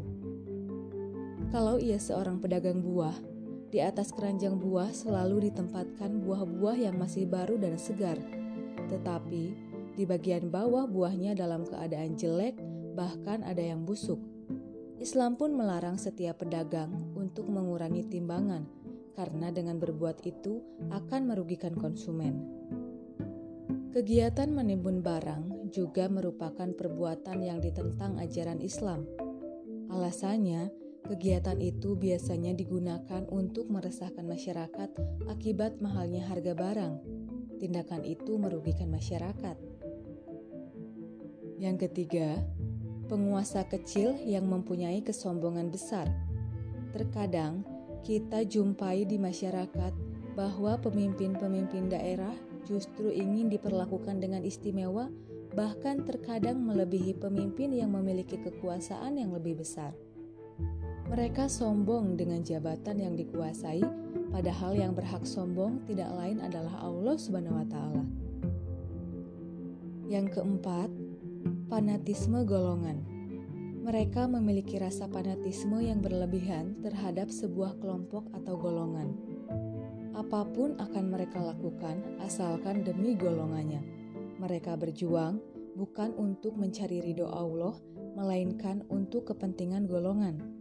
[1.52, 3.35] Kalau ia seorang pedagang buah,
[3.76, 8.16] di atas keranjang buah selalu ditempatkan buah-buah yang masih baru dan segar,
[8.88, 9.52] tetapi
[10.00, 12.56] di bagian bawah buahnya dalam keadaan jelek,
[12.96, 14.24] bahkan ada yang busuk.
[14.96, 18.64] Islam pun melarang setiap pedagang untuk mengurangi timbangan,
[19.12, 20.64] karena dengan berbuat itu
[20.96, 22.48] akan merugikan konsumen.
[23.92, 29.04] Kegiatan menimbun barang juga merupakan perbuatan yang ditentang ajaran Islam.
[29.92, 34.90] Alasannya, kegiatan itu biasanya digunakan untuk meresahkan masyarakat
[35.30, 36.94] akibat mahalnya harga barang.
[37.62, 39.56] Tindakan itu merugikan masyarakat.
[41.56, 42.44] Yang ketiga,
[43.08, 46.10] penguasa kecil yang mempunyai kesombongan besar.
[46.92, 47.64] Terkadang
[48.04, 49.94] kita jumpai di masyarakat
[50.36, 52.36] bahwa pemimpin-pemimpin daerah
[52.68, 55.08] justru ingin diperlakukan dengan istimewa,
[55.56, 59.96] bahkan terkadang melebihi pemimpin yang memiliki kekuasaan yang lebih besar.
[61.06, 63.82] Mereka sombong dengan jabatan yang dikuasai,
[64.34, 68.04] padahal yang berhak sombong tidak lain adalah Allah Subhanahu wa taala.
[70.10, 70.90] Yang keempat,
[71.70, 73.02] fanatisme golongan.
[73.86, 79.14] Mereka memiliki rasa fanatisme yang berlebihan terhadap sebuah kelompok atau golongan
[80.16, 83.84] apa pun akan mereka lakukan asalkan demi golongannya.
[84.40, 85.44] Mereka berjuang
[85.76, 87.76] bukan untuk mencari ridho Allah,
[88.16, 90.55] melainkan untuk kepentingan golongan.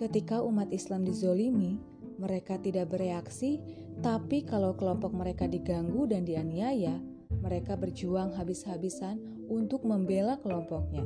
[0.00, 1.76] Ketika umat Islam dizolimi,
[2.16, 3.60] mereka tidak bereaksi,
[4.00, 6.96] tapi kalau kelompok mereka diganggu dan dianiaya,
[7.44, 9.20] mereka berjuang habis-habisan
[9.52, 11.04] untuk membela kelompoknya.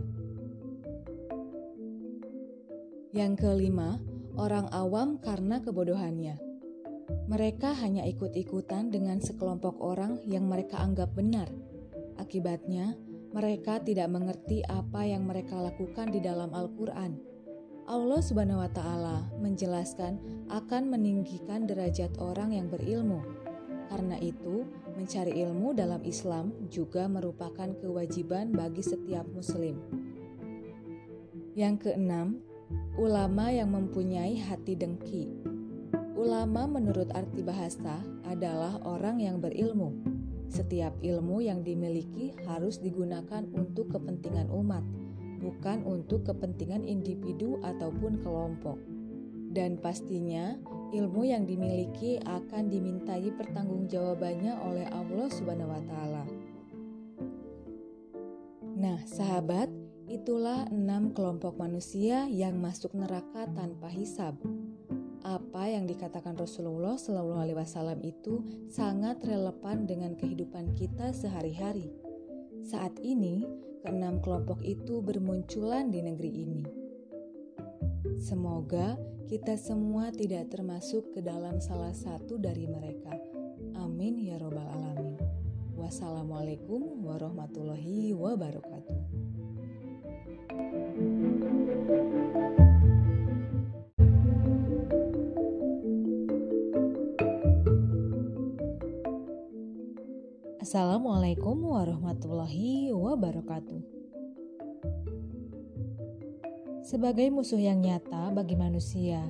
[3.11, 3.99] Yang kelima,
[4.39, 6.39] orang awam karena kebodohannya.
[7.27, 11.51] Mereka hanya ikut-ikutan dengan sekelompok orang yang mereka anggap benar.
[12.15, 12.95] Akibatnya,
[13.35, 17.34] mereka tidak mengerti apa yang mereka lakukan di dalam Al-Quran.
[17.85, 20.17] Allah Subhanahu wa Ta'ala menjelaskan
[20.49, 23.21] akan meninggikan derajat orang yang berilmu.
[23.93, 24.65] Karena itu,
[24.97, 29.77] mencari ilmu dalam Islam juga merupakan kewajiban bagi setiap Muslim.
[31.53, 32.41] Yang keenam,
[32.95, 35.27] Ulama yang mempunyai hati dengki.
[36.15, 39.99] Ulama menurut arti bahasa adalah orang yang berilmu.
[40.47, 44.87] Setiap ilmu yang dimiliki harus digunakan untuk kepentingan umat,
[45.45, 48.81] bukan untuk kepentingan individu ataupun kelompok.
[49.53, 50.57] Dan pastinya,
[50.91, 56.25] ilmu yang dimiliki akan dimintai pertanggungjawabannya oleh Allah Subhanahu wa taala.
[58.75, 59.71] Nah, sahabat,
[60.05, 64.37] Itulah enam kelompok manusia yang masuk neraka tanpa hisab.
[65.25, 71.89] Apa yang dikatakan Rasulullah Shallallahu Alaihi Wasallam itu sangat relevan dengan kehidupan kita sehari-hari.
[72.61, 73.49] Saat ini,
[73.85, 76.65] keenam kelompok itu bermunculan di negeri ini.
[78.17, 78.97] Semoga
[79.29, 83.13] kita semua tidak termasuk ke dalam salah satu dari mereka.
[83.77, 85.21] Amin ya Robbal 'Alamin.
[85.77, 88.97] Wassalamualaikum warahmatullahi wabarakatuh.
[100.65, 103.85] Assalamualaikum warahmatullahi wabarakatuh.
[106.81, 109.21] Sebagai musuh yang nyata bagi manusia,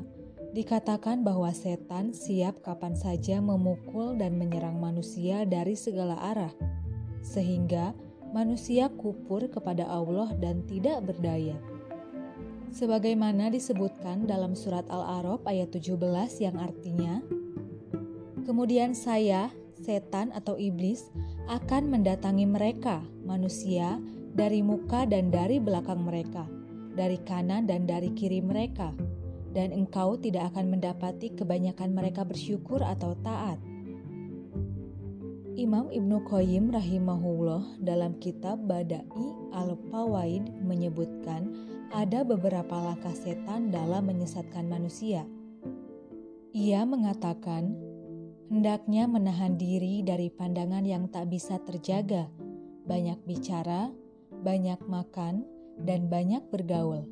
[0.55, 6.55] dikatakan bahwa setan siap kapan saja memukul dan menyerang manusia dari segala arah,
[7.27, 7.99] sehingga
[8.31, 11.59] manusia kupur kepada Allah dan tidak berdaya.
[12.71, 15.99] Sebagaimana disebutkan dalam surat Al-A'raf ayat 17
[16.47, 17.27] yang artinya,
[18.45, 19.49] Kemudian saya,
[19.85, 21.13] setan atau iblis,
[21.53, 24.01] akan mendatangi mereka, manusia,
[24.33, 26.49] dari muka dan dari belakang mereka,
[26.97, 28.97] dari kanan dan dari kiri mereka,
[29.53, 33.61] dan engkau tidak akan mendapati kebanyakan mereka bersyukur atau taat.
[35.55, 39.07] Imam Ibnu Qayyim rahimahullah dalam kitab Badai
[39.55, 41.47] al-Fawaid menyebutkan
[41.95, 45.23] ada beberapa langkah setan dalam menyesatkan manusia.
[46.51, 47.94] Ia mengatakan,
[48.55, 52.31] hendaknya menahan diri dari pandangan yang tak bisa terjaga,
[52.87, 53.91] banyak bicara,
[54.31, 55.43] banyak makan,
[55.83, 57.03] dan banyak bergaul.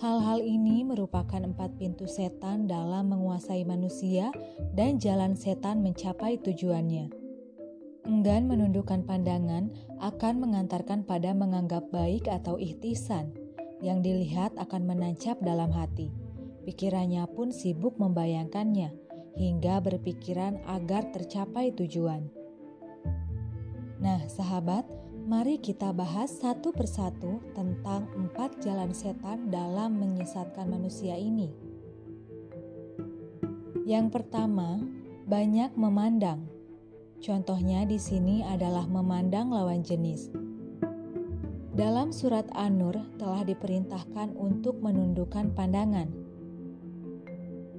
[0.00, 4.32] Hal-hal ini merupakan empat pintu setan dalam menguasai manusia
[4.72, 7.12] dan jalan setan mencapai tujuannya.
[8.08, 9.68] Enggan menundukkan pandangan
[10.00, 13.28] akan mengantarkan pada menganggap baik atau ihtisan,
[13.84, 16.08] yang dilihat akan menancap dalam hati.
[16.64, 19.05] Pikirannya pun sibuk membayangkannya,
[19.36, 22.26] hingga berpikiran agar tercapai tujuan.
[24.00, 24.88] Nah, sahabat,
[25.28, 31.52] mari kita bahas satu persatu tentang empat jalan setan dalam menyesatkan manusia ini.
[33.86, 34.82] Yang pertama,
[35.28, 36.48] banyak memandang.
[37.22, 40.32] Contohnya di sini adalah memandang lawan jenis.
[41.76, 46.25] Dalam surat An-Nur telah diperintahkan untuk menundukkan pandangan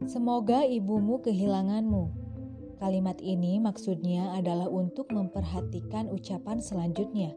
[0.04, 2.12] "Semoga ibumu kehilanganmu."
[2.76, 7.34] Kalimat ini maksudnya adalah untuk memperhatikan ucapan selanjutnya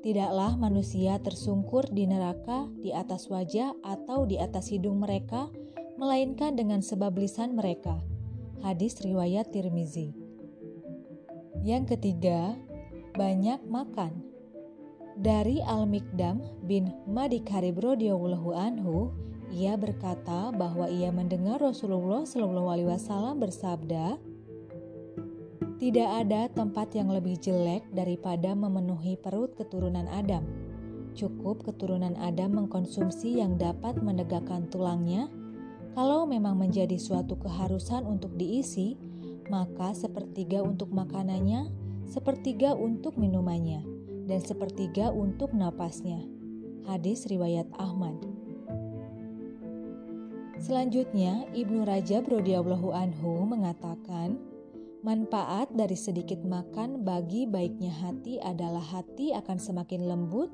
[0.00, 5.52] Tidaklah manusia tersungkur di neraka di atas wajah atau di atas hidung mereka,
[6.00, 8.00] melainkan dengan sebab lisan mereka.
[8.64, 10.16] Hadis riwayat Tirmizi.
[11.60, 12.56] Yang ketiga,
[13.12, 14.24] banyak makan.
[15.20, 19.12] Dari Al-Mikdam bin Madi Karib radhiyallahu anhu,
[19.52, 24.16] ia berkata bahwa ia mendengar Rasulullah Shallallahu alaihi wasallam bersabda,
[25.76, 30.48] tidak ada tempat yang lebih jelek daripada memenuhi perut keturunan Adam.
[31.12, 35.28] Cukup keturunan Adam mengkonsumsi yang dapat menegakkan tulangnya.
[35.90, 38.94] Kalau memang menjadi suatu keharusan untuk diisi,
[39.50, 41.66] maka sepertiga untuk makanannya,
[42.06, 43.82] sepertiga untuk minumannya,
[44.30, 46.22] dan sepertiga untuk napasnya.
[46.86, 48.14] Hadis riwayat Ahmad.
[50.60, 54.38] Selanjutnya, Ibnu Rajab radhiyallahu anhu mengatakan,
[55.00, 60.52] Manfaat dari sedikit makan bagi baiknya hati adalah hati akan semakin lembut,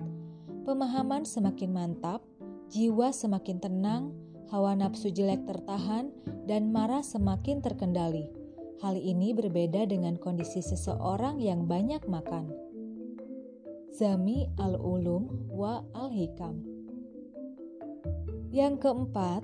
[0.62, 2.22] pemahaman semakin mantap,
[2.70, 4.14] jiwa semakin tenang,
[4.50, 6.10] hawa nafsu jelek tertahan,
[6.46, 8.30] dan marah semakin terkendali.
[8.84, 12.52] Hal ini berbeda dengan kondisi seseorang yang banyak makan.
[13.96, 16.60] Zami al-Ulum wa al-Hikam
[18.52, 19.42] Yang keempat,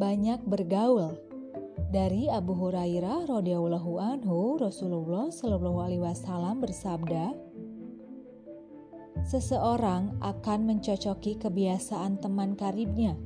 [0.00, 1.20] banyak bergaul.
[1.90, 7.34] Dari Abu Hurairah radhiyallahu anhu, Rasulullah shallallahu alaihi wasallam bersabda,
[9.20, 13.20] Seseorang akan mencocoki kebiasaan teman karibnya.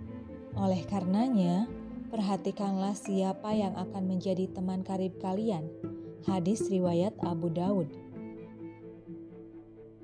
[0.55, 1.67] Oleh karenanya,
[2.15, 5.67] perhatikanlah siapa yang akan menjadi teman karib kalian.
[6.25, 7.91] Hadis riwayat Abu Daud.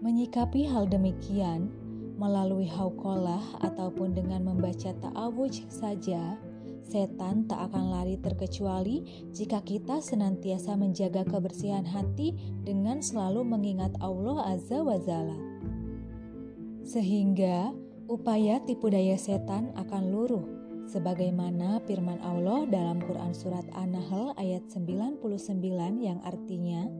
[0.02, 1.70] Menyikapi hal demikian
[2.18, 6.36] melalui haukolah ataupun dengan membaca ta'awuj saja,
[6.90, 12.34] Setan tak akan lari terkecuali jika kita senantiasa menjaga kebersihan hati
[12.66, 15.38] dengan selalu mengingat Allah Azza wa Jalla.
[16.82, 17.70] Sehingga
[18.10, 20.46] upaya tipu daya setan akan luruh
[20.90, 25.22] sebagaimana firman Allah dalam Quran surat An-Nahl ayat 99
[26.02, 26.90] yang artinya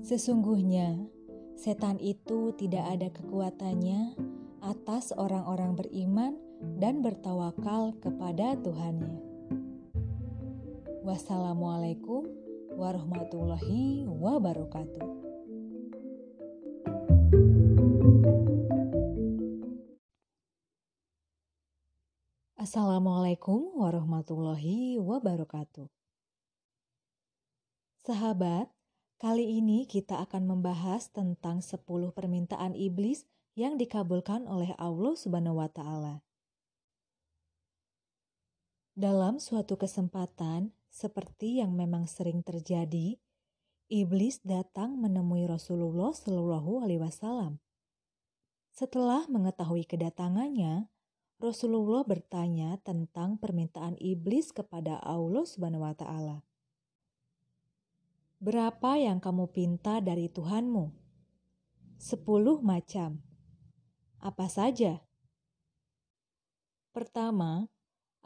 [0.00, 1.04] Sesungguhnya
[1.52, 4.16] setan itu tidak ada kekuatannya
[4.64, 6.32] atas orang-orang beriman
[6.80, 9.20] dan bertawakal kepada Tuhannya.
[11.04, 12.24] Wassalamualaikum
[12.72, 15.27] warahmatullahi wabarakatuh.
[22.58, 25.86] Assalamualaikum warahmatullahi wabarakatuh.
[28.02, 28.66] Sahabat,
[29.22, 35.70] kali ini kita akan membahas tentang 10 permintaan iblis yang dikabulkan oleh Allah Subhanahu wa
[35.70, 36.26] taala.
[38.98, 43.22] Dalam suatu kesempatan, seperti yang memang sering terjadi,
[43.86, 47.62] iblis datang menemui Rasulullah Shallallahu Alaihi Wasallam.
[48.74, 50.90] Setelah mengetahui kedatangannya,
[51.38, 56.42] Rasulullah bertanya tentang permintaan iblis kepada Allah Subhanahu wa taala.
[58.42, 60.90] Berapa yang kamu pinta dari Tuhanmu?
[61.98, 63.22] Sepuluh macam.
[64.18, 65.02] Apa saja?
[66.90, 67.70] Pertama,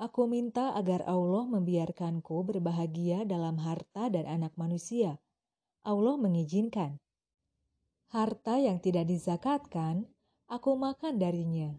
[0.01, 5.21] Aku minta agar Allah membiarkanku berbahagia dalam harta dan anak manusia.
[5.85, 6.97] Allah mengizinkan.
[8.09, 10.09] Harta yang tidak dizakatkan,
[10.49, 11.77] aku makan darinya.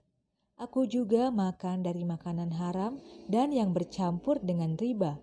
[0.62, 5.18] Aku juga makan dari makanan haram dan yang bercampur dengan riba.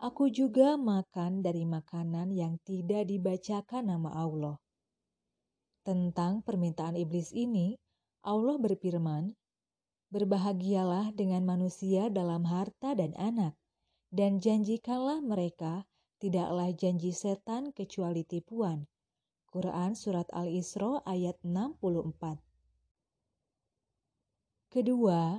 [0.00, 4.56] Aku juga makan dari makanan yang tidak dibacakan nama Allah.
[5.84, 7.76] Tentang permintaan iblis ini,
[8.24, 9.36] Allah berfirman,
[10.08, 13.52] Berbahagialah dengan manusia dalam harta dan anak,
[14.08, 15.84] dan janjikanlah mereka
[16.22, 18.88] tidaklah janji setan kecuali tipuan.
[19.52, 22.53] Quran Surat Al-Isra ayat 64
[24.74, 25.38] Kedua,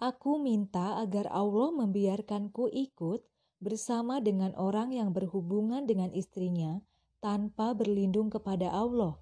[0.00, 3.20] aku minta agar Allah membiarkanku ikut
[3.60, 6.80] bersama dengan orang yang berhubungan dengan istrinya
[7.20, 9.20] tanpa berlindung kepada Allah.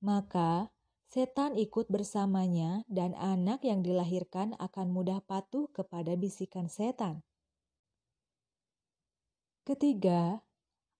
[0.00, 0.72] Maka
[1.12, 7.20] setan ikut bersamanya, dan anak yang dilahirkan akan mudah patuh kepada bisikan setan.
[9.68, 10.40] Ketiga,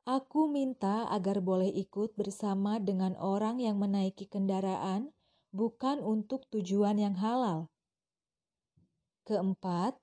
[0.04, 5.13] aku minta agar boleh ikut bersama dengan orang yang menaiki kendaraan,
[5.54, 7.70] bukan untuk tujuan yang halal.
[9.22, 9.94] Keempat,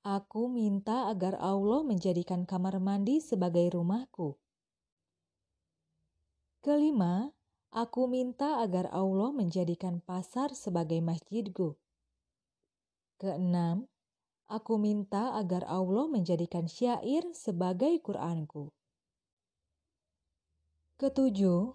[0.00, 4.40] aku minta agar Allah menjadikan kamar mandi sebagai rumahku.
[6.64, 7.30] Kelima,
[7.68, 11.76] aku minta agar Allah menjadikan pasar sebagai masjidku.
[13.20, 13.86] Keenam,
[14.46, 18.70] Aku minta agar Allah menjadikan syair sebagai Quranku.
[21.02, 21.74] Ketujuh,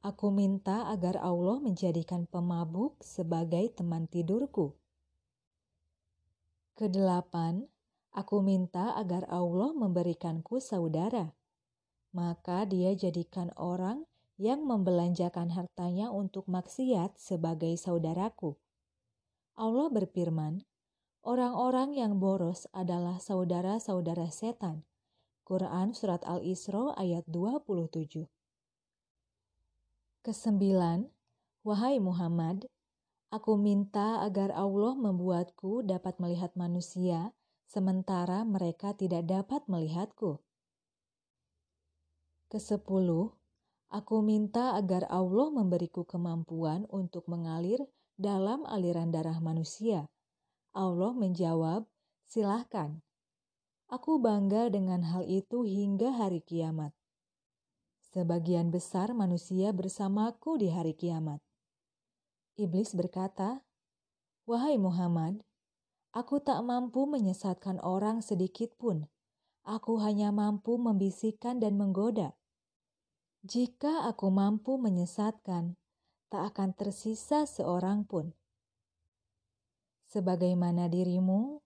[0.00, 4.72] aku minta agar Allah menjadikan pemabuk sebagai teman tidurku.
[6.72, 7.68] Kedelapan,
[8.16, 11.36] aku minta agar Allah memberikanku saudara.
[12.16, 14.08] Maka dia jadikan orang
[14.40, 18.56] yang membelanjakan hartanya untuk maksiat sebagai saudaraku.
[19.60, 20.64] Allah berfirman,
[21.20, 24.88] Orang-orang yang boros adalah saudara-saudara setan.
[25.44, 28.39] Quran Surat Al-Isra ayat 27
[30.20, 31.08] Kesembilan,
[31.64, 32.68] Wahai Muhammad,
[33.32, 37.32] aku minta agar Allah membuatku dapat melihat manusia,
[37.64, 40.44] sementara mereka tidak dapat melihatku.
[42.52, 43.32] Kesepuluh,
[43.88, 47.80] aku minta agar Allah memberiku kemampuan untuk mengalir
[48.20, 50.04] dalam aliran darah manusia,
[50.76, 51.88] Allah menjawab,
[52.28, 53.00] "Silahkan."
[53.88, 56.92] Aku bangga dengan hal itu hingga hari kiamat.
[58.10, 61.38] Sebagian besar manusia bersamaku di hari kiamat.
[62.58, 63.62] Iblis berkata,
[64.50, 65.46] "Wahai Muhammad,
[66.10, 69.06] aku tak mampu menyesatkan orang sedikit pun.
[69.62, 72.34] Aku hanya mampu membisikkan dan menggoda.
[73.46, 75.78] Jika aku mampu menyesatkan,
[76.34, 78.34] tak akan tersisa seorang pun."
[80.10, 81.62] Sebagaimana dirimu,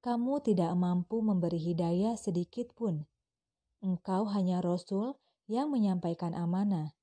[0.00, 3.04] kamu tidak mampu memberi hidayah sedikit pun.
[3.84, 6.94] Engkau hanya rasul yang menyampaikan amanah.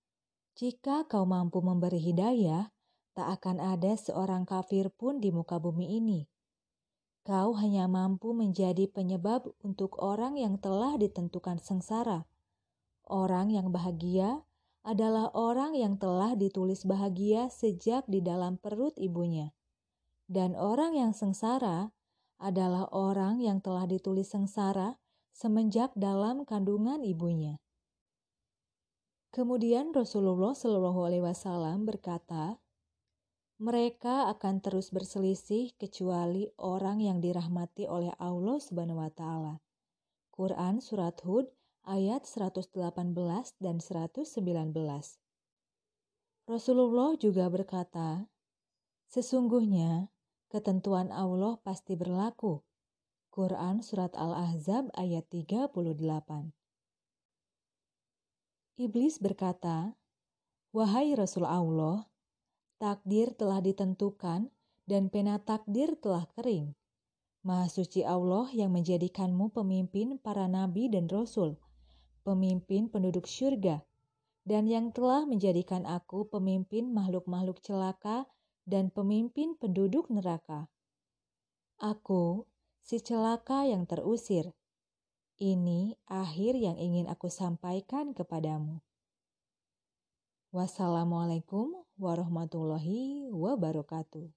[0.59, 2.71] Jika kau mampu memberi hidayah,
[3.15, 6.27] tak akan ada seorang kafir pun di muka bumi ini.
[7.23, 12.27] Kau hanya mampu menjadi penyebab untuk orang yang telah ditentukan sengsara.
[13.07, 14.43] Orang yang bahagia
[14.83, 19.51] adalah orang yang telah ditulis bahagia sejak di dalam perut ibunya
[20.29, 21.89] dan orang yang sengsara
[22.37, 25.01] adalah orang yang telah ditulis sengsara
[25.33, 27.57] semenjak dalam kandungan ibunya.
[29.29, 32.57] Kemudian Rasulullah Shallallahu Alaihi Wasallam berkata,
[33.61, 39.61] mereka akan terus berselisih kecuali orang yang dirahmati oleh Allah Subhanahu wa taala.
[40.33, 41.51] Quran surat Hud
[41.85, 42.73] ayat 118
[43.61, 44.33] dan 119.
[46.49, 48.25] Rasulullah juga berkata,
[49.11, 50.09] Sesungguhnya
[50.49, 52.65] ketentuan Allah pasti berlaku.
[53.29, 56.58] Quran Surat Al-Ahzab ayat 38
[58.79, 59.91] Iblis berkata,
[60.71, 62.07] Wahai Rasul Allah,
[62.79, 64.47] takdir telah ditentukan
[64.87, 66.71] dan pena takdir telah kering.
[67.43, 71.59] Maha suci Allah yang menjadikanmu pemimpin para nabi dan rasul,
[72.23, 73.83] pemimpin penduduk syurga,
[74.47, 78.31] dan yang telah menjadikan aku pemimpin makhluk-makhluk celaka
[78.63, 80.71] dan pemimpin penduduk neraka.
[81.83, 82.47] Aku,
[82.79, 84.55] si celaka yang terusir.
[85.39, 88.83] Ini akhir yang ingin aku sampaikan kepadamu.
[90.51, 94.27] Wassalamualaikum warahmatullahi wabarakatuh.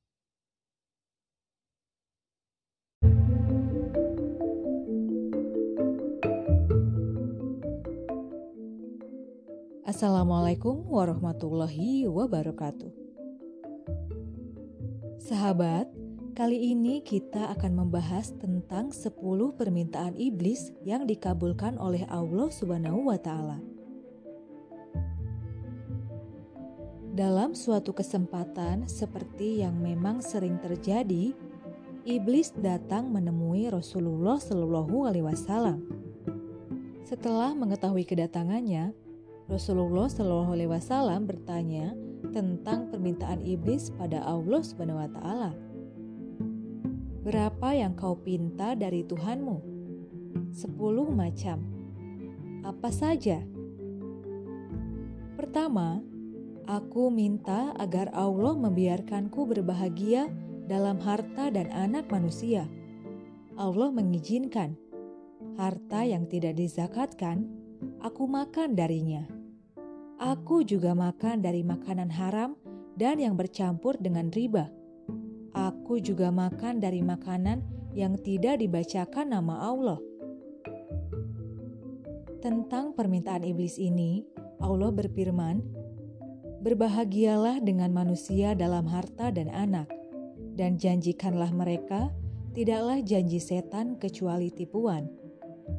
[9.83, 12.95] Assalamualaikum warahmatullahi wabarakatuh.
[15.19, 15.91] Sahabat,
[16.33, 19.13] kali ini kita akan membahas tentang 10
[19.53, 23.61] permintaan iblis yang dikabulkan oleh Allah Subhanahu wa taala.
[27.13, 31.37] Dalam suatu kesempatan seperti yang memang sering terjadi,
[32.09, 35.85] iblis datang menemui Rasulullah Shallallahu alaihi wasallam.
[37.05, 38.97] Setelah mengetahui kedatangannya,
[39.53, 41.93] Rasulullah Shallallahu alaihi wasallam bertanya,
[42.33, 45.72] tentang permintaan iblis pada Allah Subhanahu wa taala.
[47.23, 49.57] Berapa yang kau pinta dari Tuhanmu?
[50.51, 51.63] Sepuluh macam.
[52.67, 53.43] Apa saja?
[55.39, 56.03] Pertama,
[56.67, 60.27] aku minta agar Allah membiarkanku berbahagia
[60.67, 62.67] dalam harta dan anak manusia.
[63.55, 64.75] Allah mengizinkan
[65.55, 67.47] harta yang tidak dizakatkan,
[68.01, 69.43] aku makan darinya
[70.23, 72.55] Aku juga makan dari makanan haram
[72.95, 74.71] dan yang bercampur dengan riba.
[75.53, 77.61] Aku juga makan dari makanan
[77.93, 80.01] yang tidak dibacakan nama Allah.
[82.41, 84.27] Tentang permintaan iblis ini,
[84.59, 85.63] Allah berfirman,
[86.65, 89.87] "Berbahagialah dengan manusia dalam harta dan anak,
[90.57, 92.11] dan janjikanlah mereka
[92.57, 95.07] tidaklah janji setan kecuali tipuan."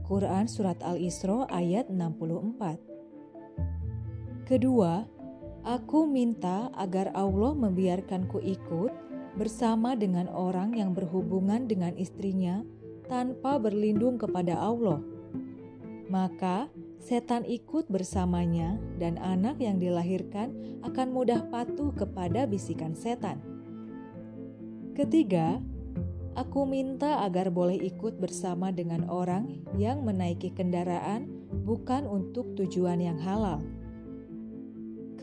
[0.07, 2.79] Quran Surat Al-Isra ayat 64
[4.47, 5.07] Kedua,
[5.63, 8.91] aku minta agar Allah membiarkanku ikut
[9.33, 12.61] bersama dengan orang yang berhubungan dengan istrinya
[13.09, 15.01] tanpa berlindung kepada Allah.
[16.07, 16.69] Maka
[17.01, 23.41] setan ikut bersamanya dan anak yang dilahirkan akan mudah patuh kepada bisikan setan.
[24.93, 25.57] Ketiga,
[26.37, 31.25] aku minta agar boleh ikut bersama dengan orang yang menaiki kendaraan
[31.65, 33.63] bukan untuk tujuan yang halal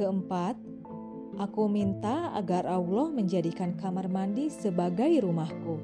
[0.00, 0.56] Keempat,
[1.40, 5.80] aku minta agar Allah menjadikan kamar mandi sebagai rumahku.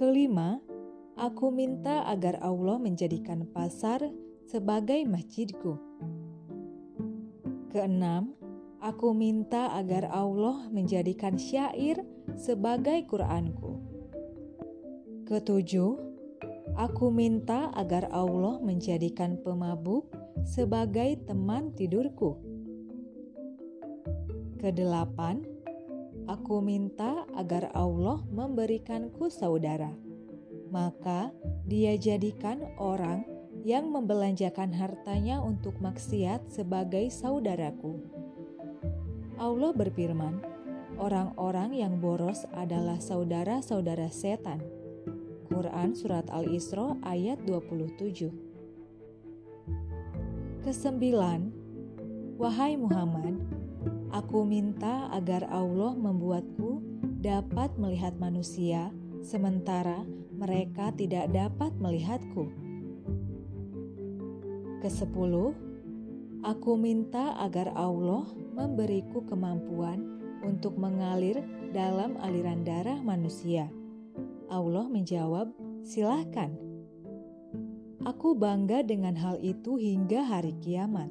[0.00, 0.64] Kelima,
[1.12, 4.00] aku minta agar Allah menjadikan pasar
[4.48, 5.76] sebagai masjidku.
[7.68, 8.32] Keenam,
[8.80, 12.00] aku minta agar Allah menjadikan syair
[12.40, 13.76] sebagai Quranku.
[15.28, 16.00] Ketujuh,
[16.80, 20.08] aku minta agar Allah menjadikan pemabuk
[20.48, 22.55] sebagai teman tidurku.
[24.56, 25.44] Kedelapan,
[26.24, 29.92] aku minta agar Allah memberikanku saudara.
[30.72, 31.28] Maka
[31.68, 33.28] dia jadikan orang
[33.68, 38.00] yang membelanjakan hartanya untuk maksiat sebagai saudaraku.
[39.36, 40.40] Allah berfirman,
[40.96, 44.64] orang-orang yang boros adalah saudara-saudara setan.
[45.52, 48.32] Quran Surat Al-Isra ayat 27
[50.64, 51.52] Kesembilan,
[52.40, 53.55] wahai Muhammad,
[54.12, 56.82] aku minta agar Allah membuatku
[57.22, 58.92] dapat melihat manusia,
[59.24, 60.06] sementara
[60.36, 62.46] mereka tidak dapat melihatku.
[64.84, 65.56] Kesepuluh,
[66.44, 71.42] aku minta agar Allah memberiku kemampuan untuk mengalir
[71.74, 73.66] dalam aliran darah manusia.
[74.46, 75.50] Allah menjawab,
[75.82, 76.54] "Silahkan."
[78.06, 81.10] Aku bangga dengan hal itu hingga hari kiamat.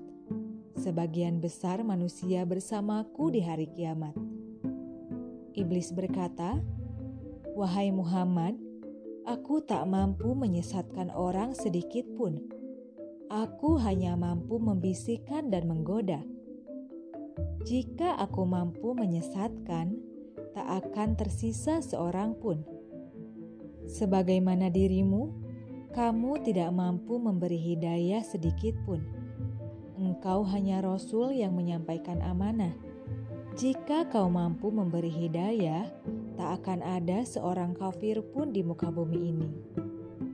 [0.76, 4.11] Sebagian besar manusia bersamaku di hari kiamat.
[5.56, 6.60] Iblis berkata,
[7.56, 8.60] "Wahai Muhammad,
[9.23, 12.43] aku tak mampu menyesatkan orang sedikit pun.
[13.31, 16.22] Aku hanya mampu membisikkan dan menggoda.
[17.64, 19.95] Jika aku mampu menyesatkan,
[20.52, 22.68] tak akan tersisa seorang pun.
[23.88, 25.31] Sebagaimana dirimu,
[25.95, 29.24] kamu tidak mampu memberi hidayah sedikit pun.
[29.95, 32.76] Engkau hanya rasul yang menyampaikan amanah.
[33.55, 35.88] Jika kau mampu memberi hidayah,
[36.35, 39.49] tak akan ada seorang kafir pun di muka bumi ini.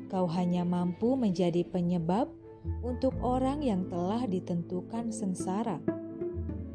[0.10, 2.34] Kau hanya mampu menjadi penyebab
[2.82, 5.78] untuk orang yang telah ditentukan sengsara.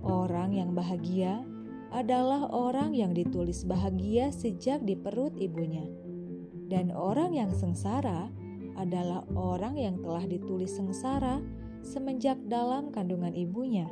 [0.06, 1.42] Orang yang bahagia
[1.90, 5.82] adalah orang yang ditulis bahagia sejak di perut ibunya,
[6.70, 8.30] dan orang yang sengsara
[8.78, 11.42] adalah orang yang telah ditulis sengsara
[11.86, 13.86] semenjak dalam kandungan ibunya.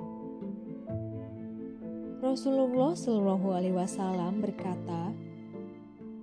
[2.18, 5.14] Rasulullah Shallallahu Alaihi Wasallam berkata,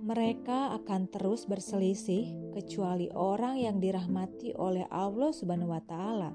[0.02, 6.34] mereka akan terus berselisih kecuali orang yang dirahmati oleh Allah Subhanahu wa taala.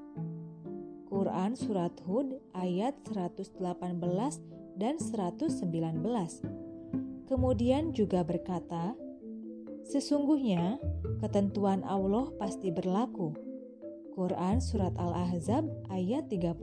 [1.08, 3.60] Quran surat Hud ayat 118
[4.80, 5.68] dan 119.
[7.28, 8.96] Kemudian juga berkata,
[9.88, 10.80] Sesungguhnya
[11.24, 13.47] ketentuan Allah pasti berlaku.
[14.18, 16.58] Quran Surat Al-Ahzab ayat 38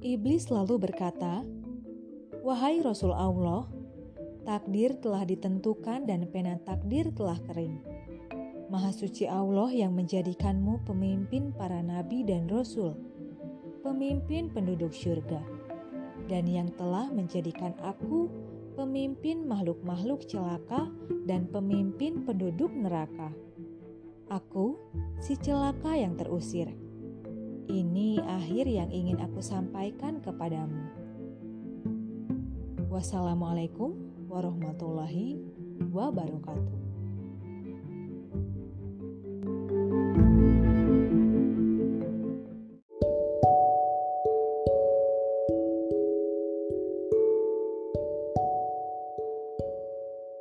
[0.00, 1.44] Iblis lalu berkata,
[2.40, 3.68] Wahai Rasul Allah,
[4.48, 7.76] takdir telah ditentukan dan pena takdir telah kering.
[8.72, 12.96] Maha suci Allah yang menjadikanmu pemimpin para nabi dan rasul,
[13.84, 15.44] pemimpin penduduk syurga,
[16.24, 18.32] dan yang telah menjadikan aku
[18.80, 20.88] pemimpin makhluk-makhluk celaka,
[21.28, 23.28] dan pemimpin penduduk neraka.
[24.28, 24.76] Aku,
[25.24, 26.68] si celaka yang terusir.
[27.64, 30.84] Ini akhir yang ingin aku sampaikan kepadamu.
[32.92, 33.96] Wassalamualaikum
[34.28, 35.40] warahmatullahi
[35.88, 36.76] wabarakatuh.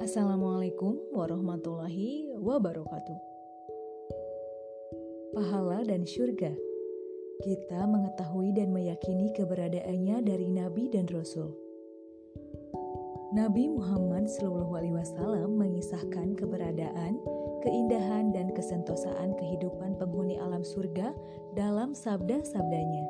[0.04, 3.37] Assalamualaikum warahmatullahi wabarakatuh.
[5.36, 6.56] Pahala dan surga.
[7.38, 11.54] kita mengetahui dan meyakini keberadaannya dari nabi dan rasul.
[13.36, 17.20] Nabi Muhammad SAW mengisahkan keberadaan,
[17.62, 21.14] keindahan, dan kesentosaan kehidupan penghuni alam surga
[21.54, 23.06] dalam sabda-sabdanya.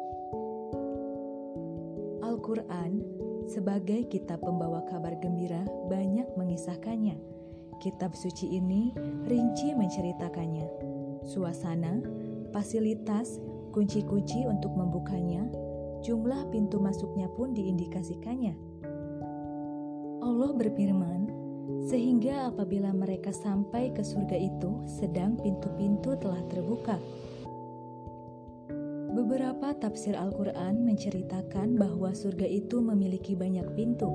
[2.26, 3.06] Al-Quran
[3.48, 7.16] sebagai kitab pembawa kabar gembira banyak mengisahkannya.
[7.80, 8.92] Kitab suci ini
[9.30, 10.97] rinci menceritakannya.
[11.28, 12.00] Suasana,
[12.56, 13.44] fasilitas,
[13.76, 15.44] kunci-kunci untuk membukanya,
[16.02, 18.56] jumlah pintu masuknya pun diindikasikannya.
[20.24, 21.28] Allah berfirman,
[21.84, 26.96] sehingga apabila mereka sampai ke surga itu, sedang pintu-pintu telah terbuka.
[29.12, 34.08] Beberapa tafsir Al-Quran menceritakan bahwa surga itu memiliki banyak pintu.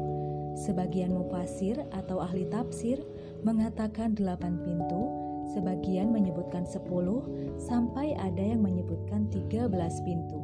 [0.56, 3.00] Sebagian mufasir atau ahli tafsir
[3.42, 5.21] mengatakan delapan pintu,
[5.52, 7.28] sebagian menyebutkan sepuluh,
[7.60, 10.40] sampai ada yang menyebutkan tiga belas pintu.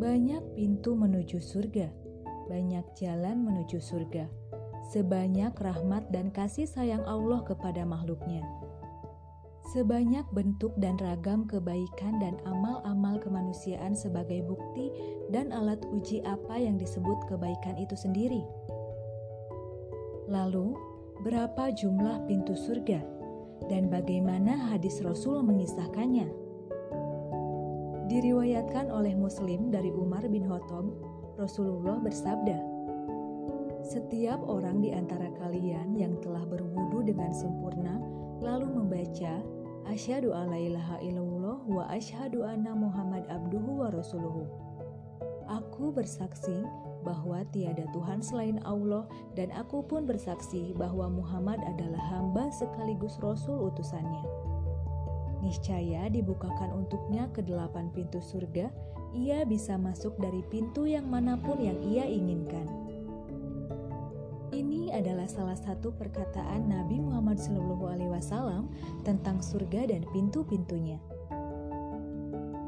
[0.00, 2.02] Banyak pintu menuju surga
[2.52, 4.26] banyak jalan menuju surga,
[4.90, 8.42] sebanyak rahmat dan kasih sayang Allah kepada makhluknya.
[9.72, 14.92] Sebanyak bentuk dan ragam kebaikan dan amal-amal kemanusiaan sebagai bukti
[15.32, 18.44] dan alat uji apa yang disebut kebaikan itu sendiri.
[20.28, 20.76] Lalu,
[21.24, 23.00] berapa jumlah pintu surga
[23.68, 26.26] dan bagaimana hadis Rasul mengisahkannya?
[28.10, 30.86] Diriwayatkan oleh Muslim dari Umar bin Khattab
[31.38, 32.58] Rasulullah bersabda,
[33.82, 37.98] "Setiap orang di antara kalian yang telah berwudu dengan sempurna
[38.42, 39.40] lalu membaca
[39.82, 44.46] Asyhadu alla ilaha illallah wa asyhadu anna Muhammad abduhu wa rasuluhu.
[45.50, 46.62] Aku bersaksi
[47.02, 49.04] bahwa tiada Tuhan selain Allah
[49.34, 54.24] dan aku pun bersaksi bahwa Muhammad adalah hamba sekaligus rasul utusannya.
[55.42, 58.70] Niscaya dibukakan untuknya ke delapan pintu surga
[59.12, 62.64] ia bisa masuk dari pintu yang mana pun yang ia inginkan.
[64.52, 68.68] Ini adalah salah satu perkataan Nabi Muhammad SAW
[69.04, 71.00] tentang surga dan pintu-pintunya.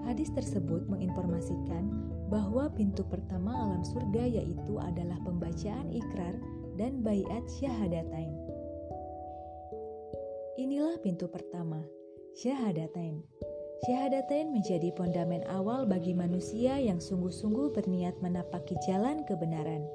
[0.05, 6.35] Hadis tersebut menginformasikan bahwa pintu pertama alam surga yaitu adalah pembacaan ikrar
[6.75, 8.35] dan bayat syahadatain.
[10.59, 11.79] Inilah pintu pertama,
[12.35, 13.23] syahadatain.
[13.87, 19.87] Syahadatain menjadi pondamen awal bagi manusia yang sungguh-sungguh berniat menapaki jalan kebenaran.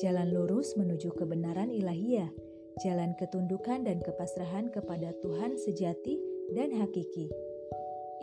[0.00, 2.32] Jalan lurus menuju kebenaran ilahiyah,
[2.80, 6.16] jalan ketundukan dan kepasrahan kepada Tuhan sejati
[6.56, 7.28] dan hakiki.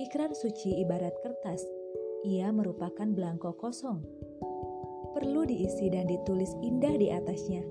[0.02, 1.62] Ikrar suci ibarat kertas,
[2.22, 4.02] ia merupakan belangko kosong.
[5.18, 7.66] Perlu diisi dan ditulis indah di atasnya.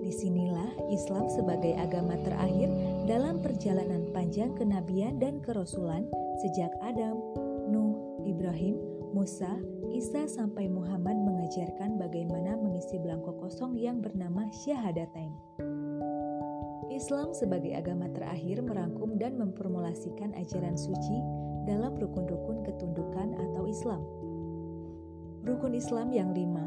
[0.00, 2.70] Di sinilah Islam sebagai agama terakhir
[3.10, 6.06] dalam perjalanan panjang kenabian dan kerasulan
[6.38, 7.18] Sejak Adam,
[7.66, 8.78] Nuh, Ibrahim,
[9.10, 9.58] Musa,
[9.90, 15.34] Isa sampai Muhammad mengajarkan bagaimana mengisi belangko kosong yang bernama syahadatain.
[16.92, 21.18] Islam sebagai agama terakhir merangkum dan memformulasikan ajaran suci
[21.66, 24.02] dalam rukun-rukun ketundukan atau Islam.
[25.42, 26.64] Rukun Islam yang lima,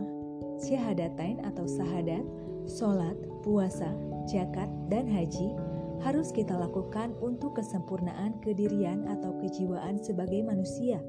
[0.60, 2.24] syahadatain atau sahadat,
[2.68, 3.92] solat, puasa,
[4.28, 5.56] zakat, dan haji
[6.00, 11.04] harus kita lakukan untuk kesempurnaan kedirian atau kejiwaan sebagai manusia.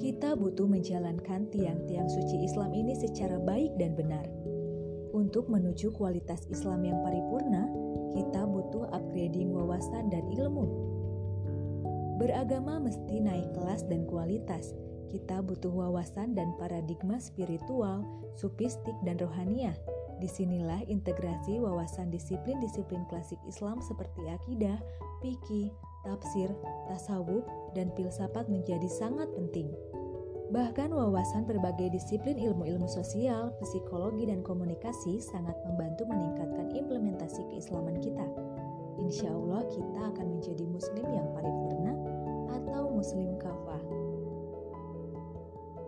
[0.00, 4.24] Kita butuh menjalankan tiang-tiang suci Islam ini secara baik dan benar.
[5.12, 7.68] Untuk menuju kualitas Islam yang paripurna,
[8.16, 10.64] kita butuh upgrading wawasan dan ilmu.
[12.20, 14.76] Beragama mesti naik kelas dan kualitas.
[15.08, 18.04] Kita butuh wawasan dan paradigma spiritual,
[18.36, 19.72] supistik, dan rohaniah
[20.20, 24.76] Di sinilah integrasi wawasan disiplin-disiplin klasik Islam seperti akidah,
[25.24, 25.72] fikih,
[26.04, 26.52] tafsir,
[26.92, 27.40] tasawuf,
[27.72, 29.72] dan filsafat menjadi sangat penting.
[30.52, 38.28] Bahkan wawasan berbagai disiplin ilmu-ilmu sosial, psikologi, dan komunikasi sangat membantu meningkatkan implementasi keislaman kita.
[39.00, 41.59] Insya Allah kita akan menjadi muslim yang paripurna
[42.54, 43.82] atau muslim kafah.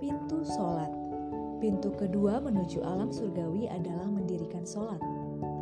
[0.02, 1.02] Pintu sholat
[1.62, 4.98] Pintu kedua menuju alam surgawi adalah mendirikan sholat.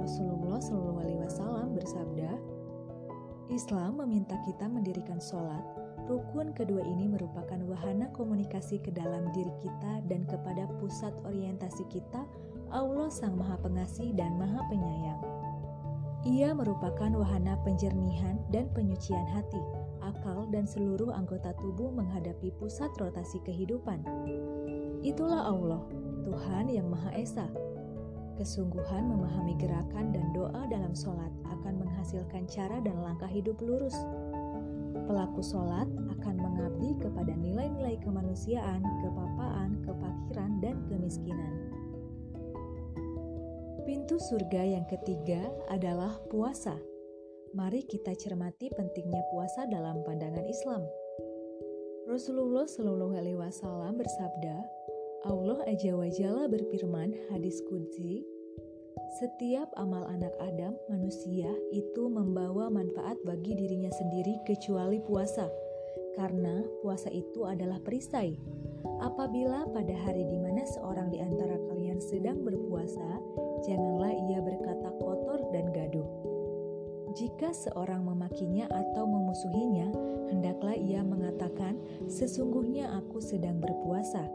[0.00, 2.30] Rasulullah Shallallahu Alaihi Wasallam bersabda,
[3.52, 5.60] Islam meminta kita mendirikan sholat.
[6.08, 12.24] Rukun kedua ini merupakan wahana komunikasi ke dalam diri kita dan kepada pusat orientasi kita,
[12.72, 15.20] Allah Sang Maha Pengasih dan Maha Penyayang.
[16.24, 19.60] Ia merupakan wahana penjernihan dan penyucian hati,
[20.10, 24.02] akal, dan seluruh anggota tubuh menghadapi pusat rotasi kehidupan.
[25.06, 25.80] Itulah Allah,
[26.26, 27.46] Tuhan yang Maha Esa.
[28.34, 33.94] Kesungguhan memahami gerakan dan doa dalam sholat akan menghasilkan cara dan langkah hidup lurus.
[35.06, 35.86] Pelaku sholat
[36.18, 41.52] akan mengabdi kepada nilai-nilai kemanusiaan, kepapaan, kefakiran, dan kemiskinan.
[43.84, 46.89] Pintu surga yang ketiga adalah puasa.
[47.50, 50.86] Mari kita cermati pentingnya puasa dalam pandangan Islam.
[52.06, 54.62] Rasulullah Shallallahu Alaihi Wasallam bersabda,
[55.26, 58.22] Allah Aja Wajalla berfirman hadis kudsi,
[59.18, 65.50] setiap amal anak Adam, manusia, itu membawa manfaat bagi dirinya sendiri kecuali puasa,
[66.14, 68.38] karena puasa itu adalah perisai.
[69.02, 73.18] Apabila pada hari di mana seorang di antara kalian sedang berpuasa,
[73.66, 74.90] janganlah ia berkata.
[77.10, 79.90] Jika seorang memakinya atau memusuhinya,
[80.30, 81.74] hendaklah ia mengatakan,
[82.06, 84.30] "Sesungguhnya aku sedang berpuasa."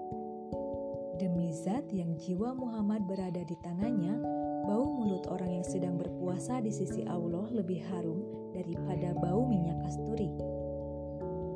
[1.16, 4.20] Demi zat yang jiwa Muhammad berada di tangannya,
[4.66, 8.18] Bau mulut orang yang sedang berpuasa di sisi Allah lebih harum
[8.50, 10.34] daripada bau minyak kasturi.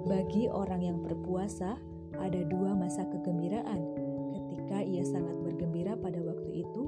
[0.06, 1.74] Bagi orang yang berpuasa,
[2.22, 3.82] ada dua masa kegembiraan.
[4.30, 6.86] Ketika ia sangat bergembira pada waktu itu,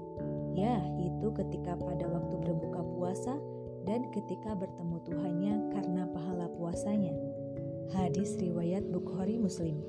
[0.53, 3.33] ya, itu ketika pada waktu berbuka puasa
[3.85, 7.13] dan ketika bertemu Tuhannya karena pahala puasanya.
[7.91, 9.83] Hadis riwayat Bukhari Muslim.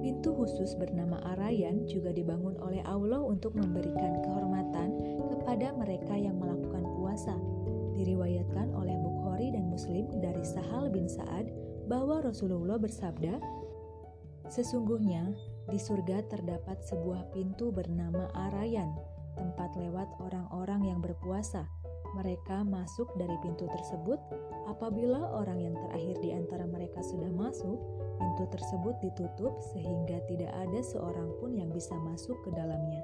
[0.00, 4.96] Pintu khusus bernama Arayan juga dibangun oleh Allah untuk memberikan kehormatan
[5.30, 7.36] kepada mereka yang melakukan puasa.
[7.94, 11.52] Diriwayatkan oleh Bukhari dan Muslim dari Sahal bin Sa'ad
[11.86, 13.60] bahwa Rasulullah bersabda,
[14.50, 15.30] Sesungguhnya
[15.70, 18.90] di surga terdapat sebuah pintu bernama Arayan,
[19.38, 21.70] tempat lewat orang-orang yang berpuasa.
[22.18, 24.18] Mereka masuk dari pintu tersebut.
[24.66, 27.78] Apabila orang yang terakhir di antara mereka sudah masuk,
[28.20, 33.00] Pintu tersebut ditutup sehingga tidak ada seorang pun yang bisa masuk ke dalamnya.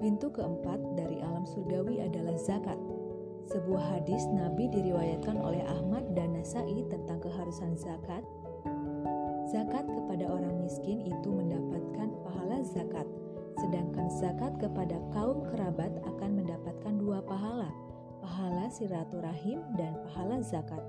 [0.00, 2.80] Pintu keempat dari alam surgawi adalah zakat.
[3.44, 8.24] Sebuah hadis Nabi diriwayatkan oleh Ahmad dan Nasai tentang keharusan zakat.
[9.52, 13.04] Zakat kepada orang miskin itu mendapatkan pahala zakat,
[13.64, 17.72] sedangkan zakat kepada kaum kerabat akan mendapatkan dua pahala,
[18.20, 20.84] pahala silaturahim dan pahala zakat.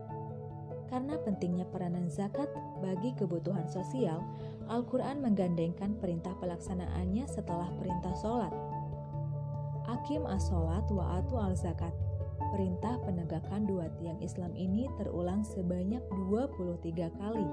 [0.91, 2.51] Karena pentingnya peranan zakat
[2.83, 4.19] bagi kebutuhan sosial,
[4.67, 8.51] Al-Quran menggandengkan perintah pelaksanaannya setelah perintah sholat.
[9.87, 11.95] Akim as-sholat wa atu al-zakat.
[12.51, 17.47] Perintah penegakan dua tiang Islam ini terulang sebanyak 23 kali.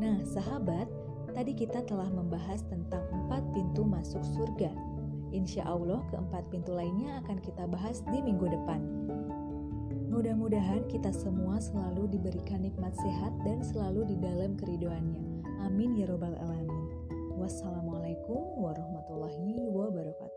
[0.00, 0.88] Nah, sahabat,
[1.32, 4.70] tadi kita telah membahas tentang empat pintu masuk surga.
[5.30, 8.82] Insya Allah, keempat pintu lainnya akan kita bahas di minggu depan.
[10.10, 15.46] Mudah-mudahan kita semua selalu diberikan nikmat sehat dan selalu di dalam keridoannya.
[15.62, 16.86] Amin ya robbal alamin.
[17.38, 20.29] Wassalamualaikum warahmatullahi wabarakatuh.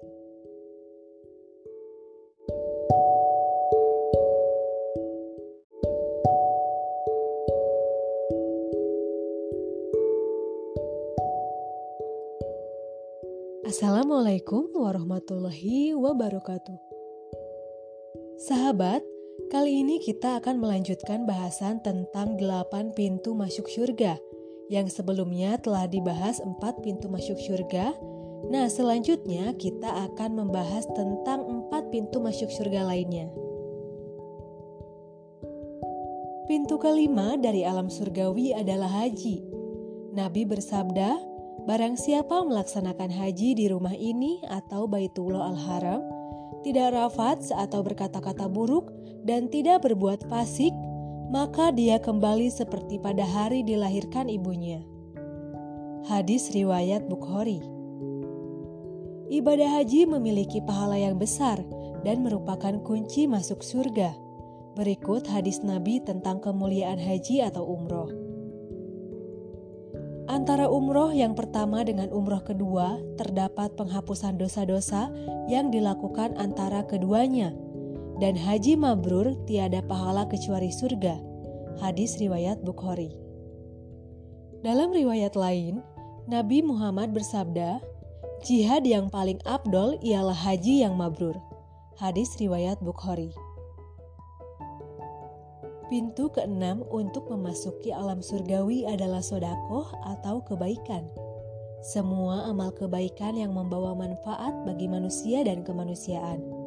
[13.83, 16.79] Assalamualaikum warahmatullahi wabarakatuh.
[18.39, 19.03] Sahabat,
[19.51, 24.15] Kali ini kita akan melanjutkan bahasan tentang delapan pintu masuk surga
[24.71, 27.91] yang sebelumnya telah dibahas empat pintu masuk surga.
[28.47, 33.27] Nah, selanjutnya kita akan membahas tentang empat pintu masuk surga lainnya.
[36.47, 39.43] Pintu kelima dari alam surgawi adalah haji.
[40.15, 41.32] Nabi bersabda,
[41.64, 46.01] "Barang siapa melaksanakan haji di rumah ini atau Baitullah Al-Haram,
[46.64, 48.91] tidak rafat atau berkata-kata buruk,
[49.23, 50.75] dan tidak berbuat fasik,
[51.32, 54.83] maka dia kembali seperti pada hari dilahirkan ibunya.
[56.06, 57.64] Hadis riwayat Bukhari.
[59.32, 61.64] Ibadah haji memiliki pahala yang besar
[62.03, 64.14] dan merupakan kunci masuk surga.
[64.75, 68.23] Berikut hadis Nabi tentang kemuliaan haji atau umroh.
[70.24, 75.11] Antara umroh yang pertama dengan umroh kedua, terdapat penghapusan dosa-dosa
[75.52, 77.52] yang dilakukan antara keduanya,
[78.24, 81.19] dan haji mabrur tiada pahala kecuali surga.
[81.84, 83.11] Hadis riwayat Bukhari.
[84.64, 85.84] Dalam riwayat lain,
[86.32, 87.84] Nabi Muhammad bersabda,
[88.48, 91.35] "Jihad yang paling abdol ialah haji yang mabrur."
[92.00, 93.35] Hadis riwayat Bukhari.
[95.91, 101.07] Pintu keenam untuk memasuki alam surgawi adalah sodakoh atau kebaikan.
[101.83, 106.63] Semua amal kebaikan yang membawa manfaat bagi manusia dan kemanusiaan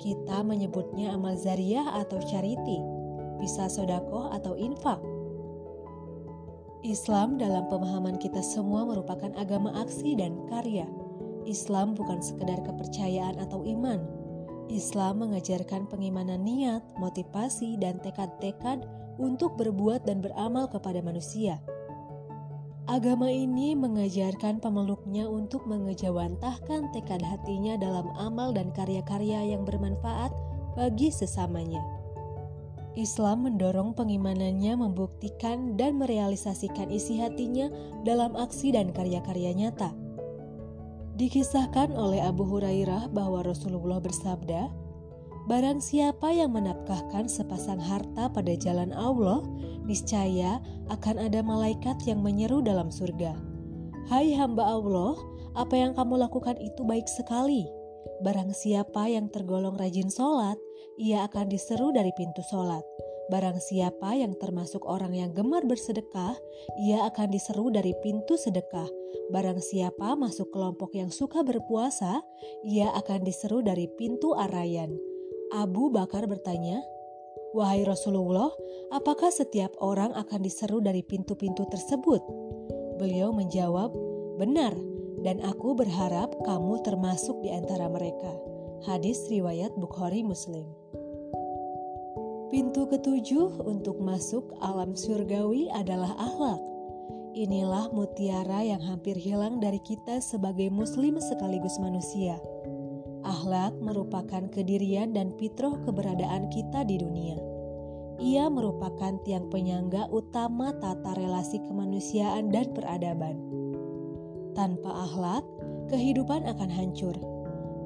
[0.00, 2.80] kita menyebutnya amal zariah atau charity,
[3.36, 4.96] bisa sodakoh atau infak.
[6.80, 10.88] Islam dalam pemahaman kita semua merupakan agama aksi dan karya.
[11.44, 14.00] Islam bukan sekedar kepercayaan atau iman.
[14.70, 18.86] Islam mengajarkan pengimanan niat, motivasi, dan tekad-tekad
[19.18, 21.58] untuk berbuat dan beramal kepada manusia.
[22.88, 30.34] Agama ini mengajarkan pemeluknya untuk mengejawantahkan tekad hatinya dalam amal dan karya-karya yang bermanfaat
[30.74, 31.82] bagi sesamanya.
[32.98, 37.70] Islam mendorong pengimanannya membuktikan dan merealisasikan isi hatinya
[38.02, 39.94] dalam aksi dan karya-karya nyata.
[41.20, 44.72] Dikisahkan oleh Abu Hurairah bahwa Rasulullah bersabda,
[45.44, 49.44] Barang siapa yang menafkahkan sepasang harta pada jalan Allah,
[49.84, 53.36] niscaya akan ada malaikat yang menyeru dalam surga.
[54.08, 55.12] Hai hamba Allah,
[55.60, 57.68] apa yang kamu lakukan itu baik sekali.
[58.24, 60.56] Barang siapa yang tergolong rajin sholat,
[60.96, 62.80] ia akan diseru dari pintu sholat.
[63.30, 66.34] Barang siapa yang termasuk orang yang gemar bersedekah,
[66.82, 68.90] ia akan diseru dari pintu sedekah.
[69.30, 72.26] Barang siapa masuk kelompok yang suka berpuasa,
[72.66, 74.98] ia akan diseru dari pintu arayan.
[75.54, 76.82] Abu Bakar bertanya,
[77.54, 78.50] "Wahai Rasulullah,
[78.90, 82.26] apakah setiap orang akan diseru dari pintu-pintu tersebut?"
[82.98, 83.94] Beliau menjawab,
[84.42, 84.74] "Benar,
[85.22, 88.34] dan aku berharap kamu termasuk di antara mereka."
[88.90, 90.79] Hadis riwayat Bukhari Muslim.
[92.50, 96.58] Pintu ketujuh untuk masuk alam surgawi adalah akhlak.
[97.30, 102.42] Inilah mutiara yang hampir hilang dari kita sebagai muslim sekaligus manusia.
[103.22, 107.38] Akhlak merupakan kedirian dan fitrah keberadaan kita di dunia.
[108.18, 113.38] Ia merupakan tiang penyangga utama tata relasi kemanusiaan dan peradaban.
[114.58, 115.46] Tanpa akhlak,
[115.86, 117.14] kehidupan akan hancur.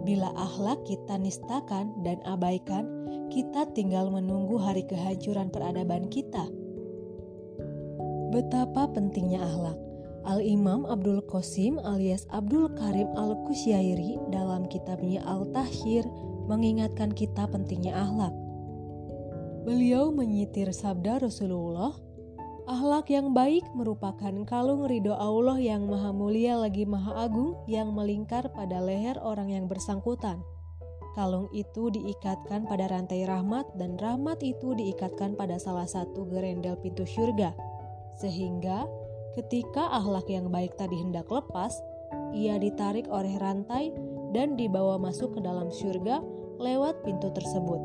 [0.04, 2.84] Bila akhlak kita nistakan dan abaikan,
[3.32, 6.44] kita tinggal menunggu hari kehancuran peradaban kita.
[8.28, 9.80] Betapa pentingnya akhlak.
[10.24, 16.04] Al-Imam Abdul Qasim alias Abdul Karim Al-Kusyairi dalam kitabnya Al-Tahir
[16.48, 18.32] mengingatkan kita pentingnya akhlak.
[19.64, 21.96] Beliau menyitir sabda Rasulullah,
[22.64, 28.48] Akhlak yang baik merupakan kalung ridho Allah yang maha mulia lagi maha agung yang melingkar
[28.56, 30.40] pada leher orang yang bersangkutan.
[31.12, 37.06] Kalung itu diikatkan pada rantai rahmat dan rahmat itu diikatkan pada salah satu gerendel pintu
[37.06, 37.54] surga.
[38.18, 38.88] Sehingga
[39.34, 41.74] Ketika akhlak yang baik tadi hendak lepas,
[42.30, 43.90] ia ditarik oleh rantai
[44.30, 46.22] dan dibawa masuk ke dalam surga
[46.62, 47.82] lewat pintu tersebut.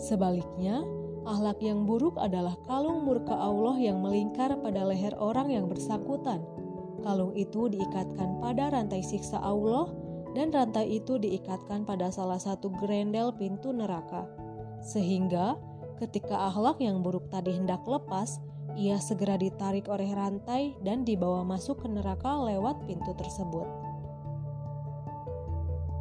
[0.00, 0.80] Sebaliknya,
[1.24, 6.44] akhlak yang buruk adalah kalung murka Allah yang melingkar pada leher orang yang bersangkutan.
[7.04, 9.92] Kalung itu diikatkan pada rantai siksa Allah
[10.32, 14.24] dan rantai itu diikatkan pada salah satu gerendel pintu neraka.
[14.84, 15.56] Sehingga
[16.00, 18.40] ketika akhlak yang buruk tadi hendak lepas,
[18.74, 23.68] ia segera ditarik oleh rantai dan dibawa masuk ke neraka lewat pintu tersebut.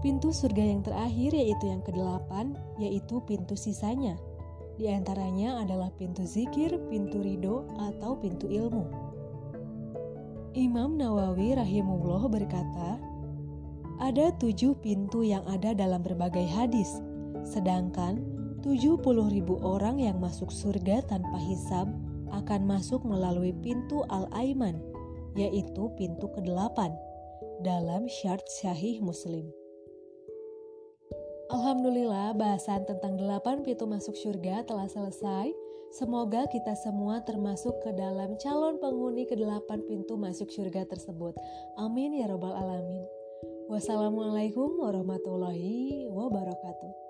[0.03, 4.19] Pintu surga yang terakhir yaitu yang kedelapan, yaitu pintu sisanya.
[4.73, 8.89] Di antaranya adalah pintu zikir, pintu ridho, atau pintu ilmu.
[10.53, 12.97] Imam Nawawi rahimullah berkata,
[14.01, 17.01] ada tujuh pintu yang ada dalam berbagai hadis,
[17.45, 18.21] sedangkan
[18.65, 21.89] 70 ribu orang yang masuk surga tanpa hisab
[22.33, 24.81] akan masuk melalui pintu Al-Aiman,
[25.37, 26.89] yaitu pintu ke-8
[27.61, 29.62] dalam syarat syahih Muslim.
[31.51, 35.51] Alhamdulillah, bahasan tentang delapan pintu masuk surga telah selesai.
[35.91, 41.35] Semoga kita semua termasuk ke dalam calon penghuni ke delapan pintu masuk surga tersebut.
[41.75, 43.03] Amin ya Robbal 'Alamin.
[43.67, 47.02] Wassalamualaikum warahmatullahi wabarakatuh.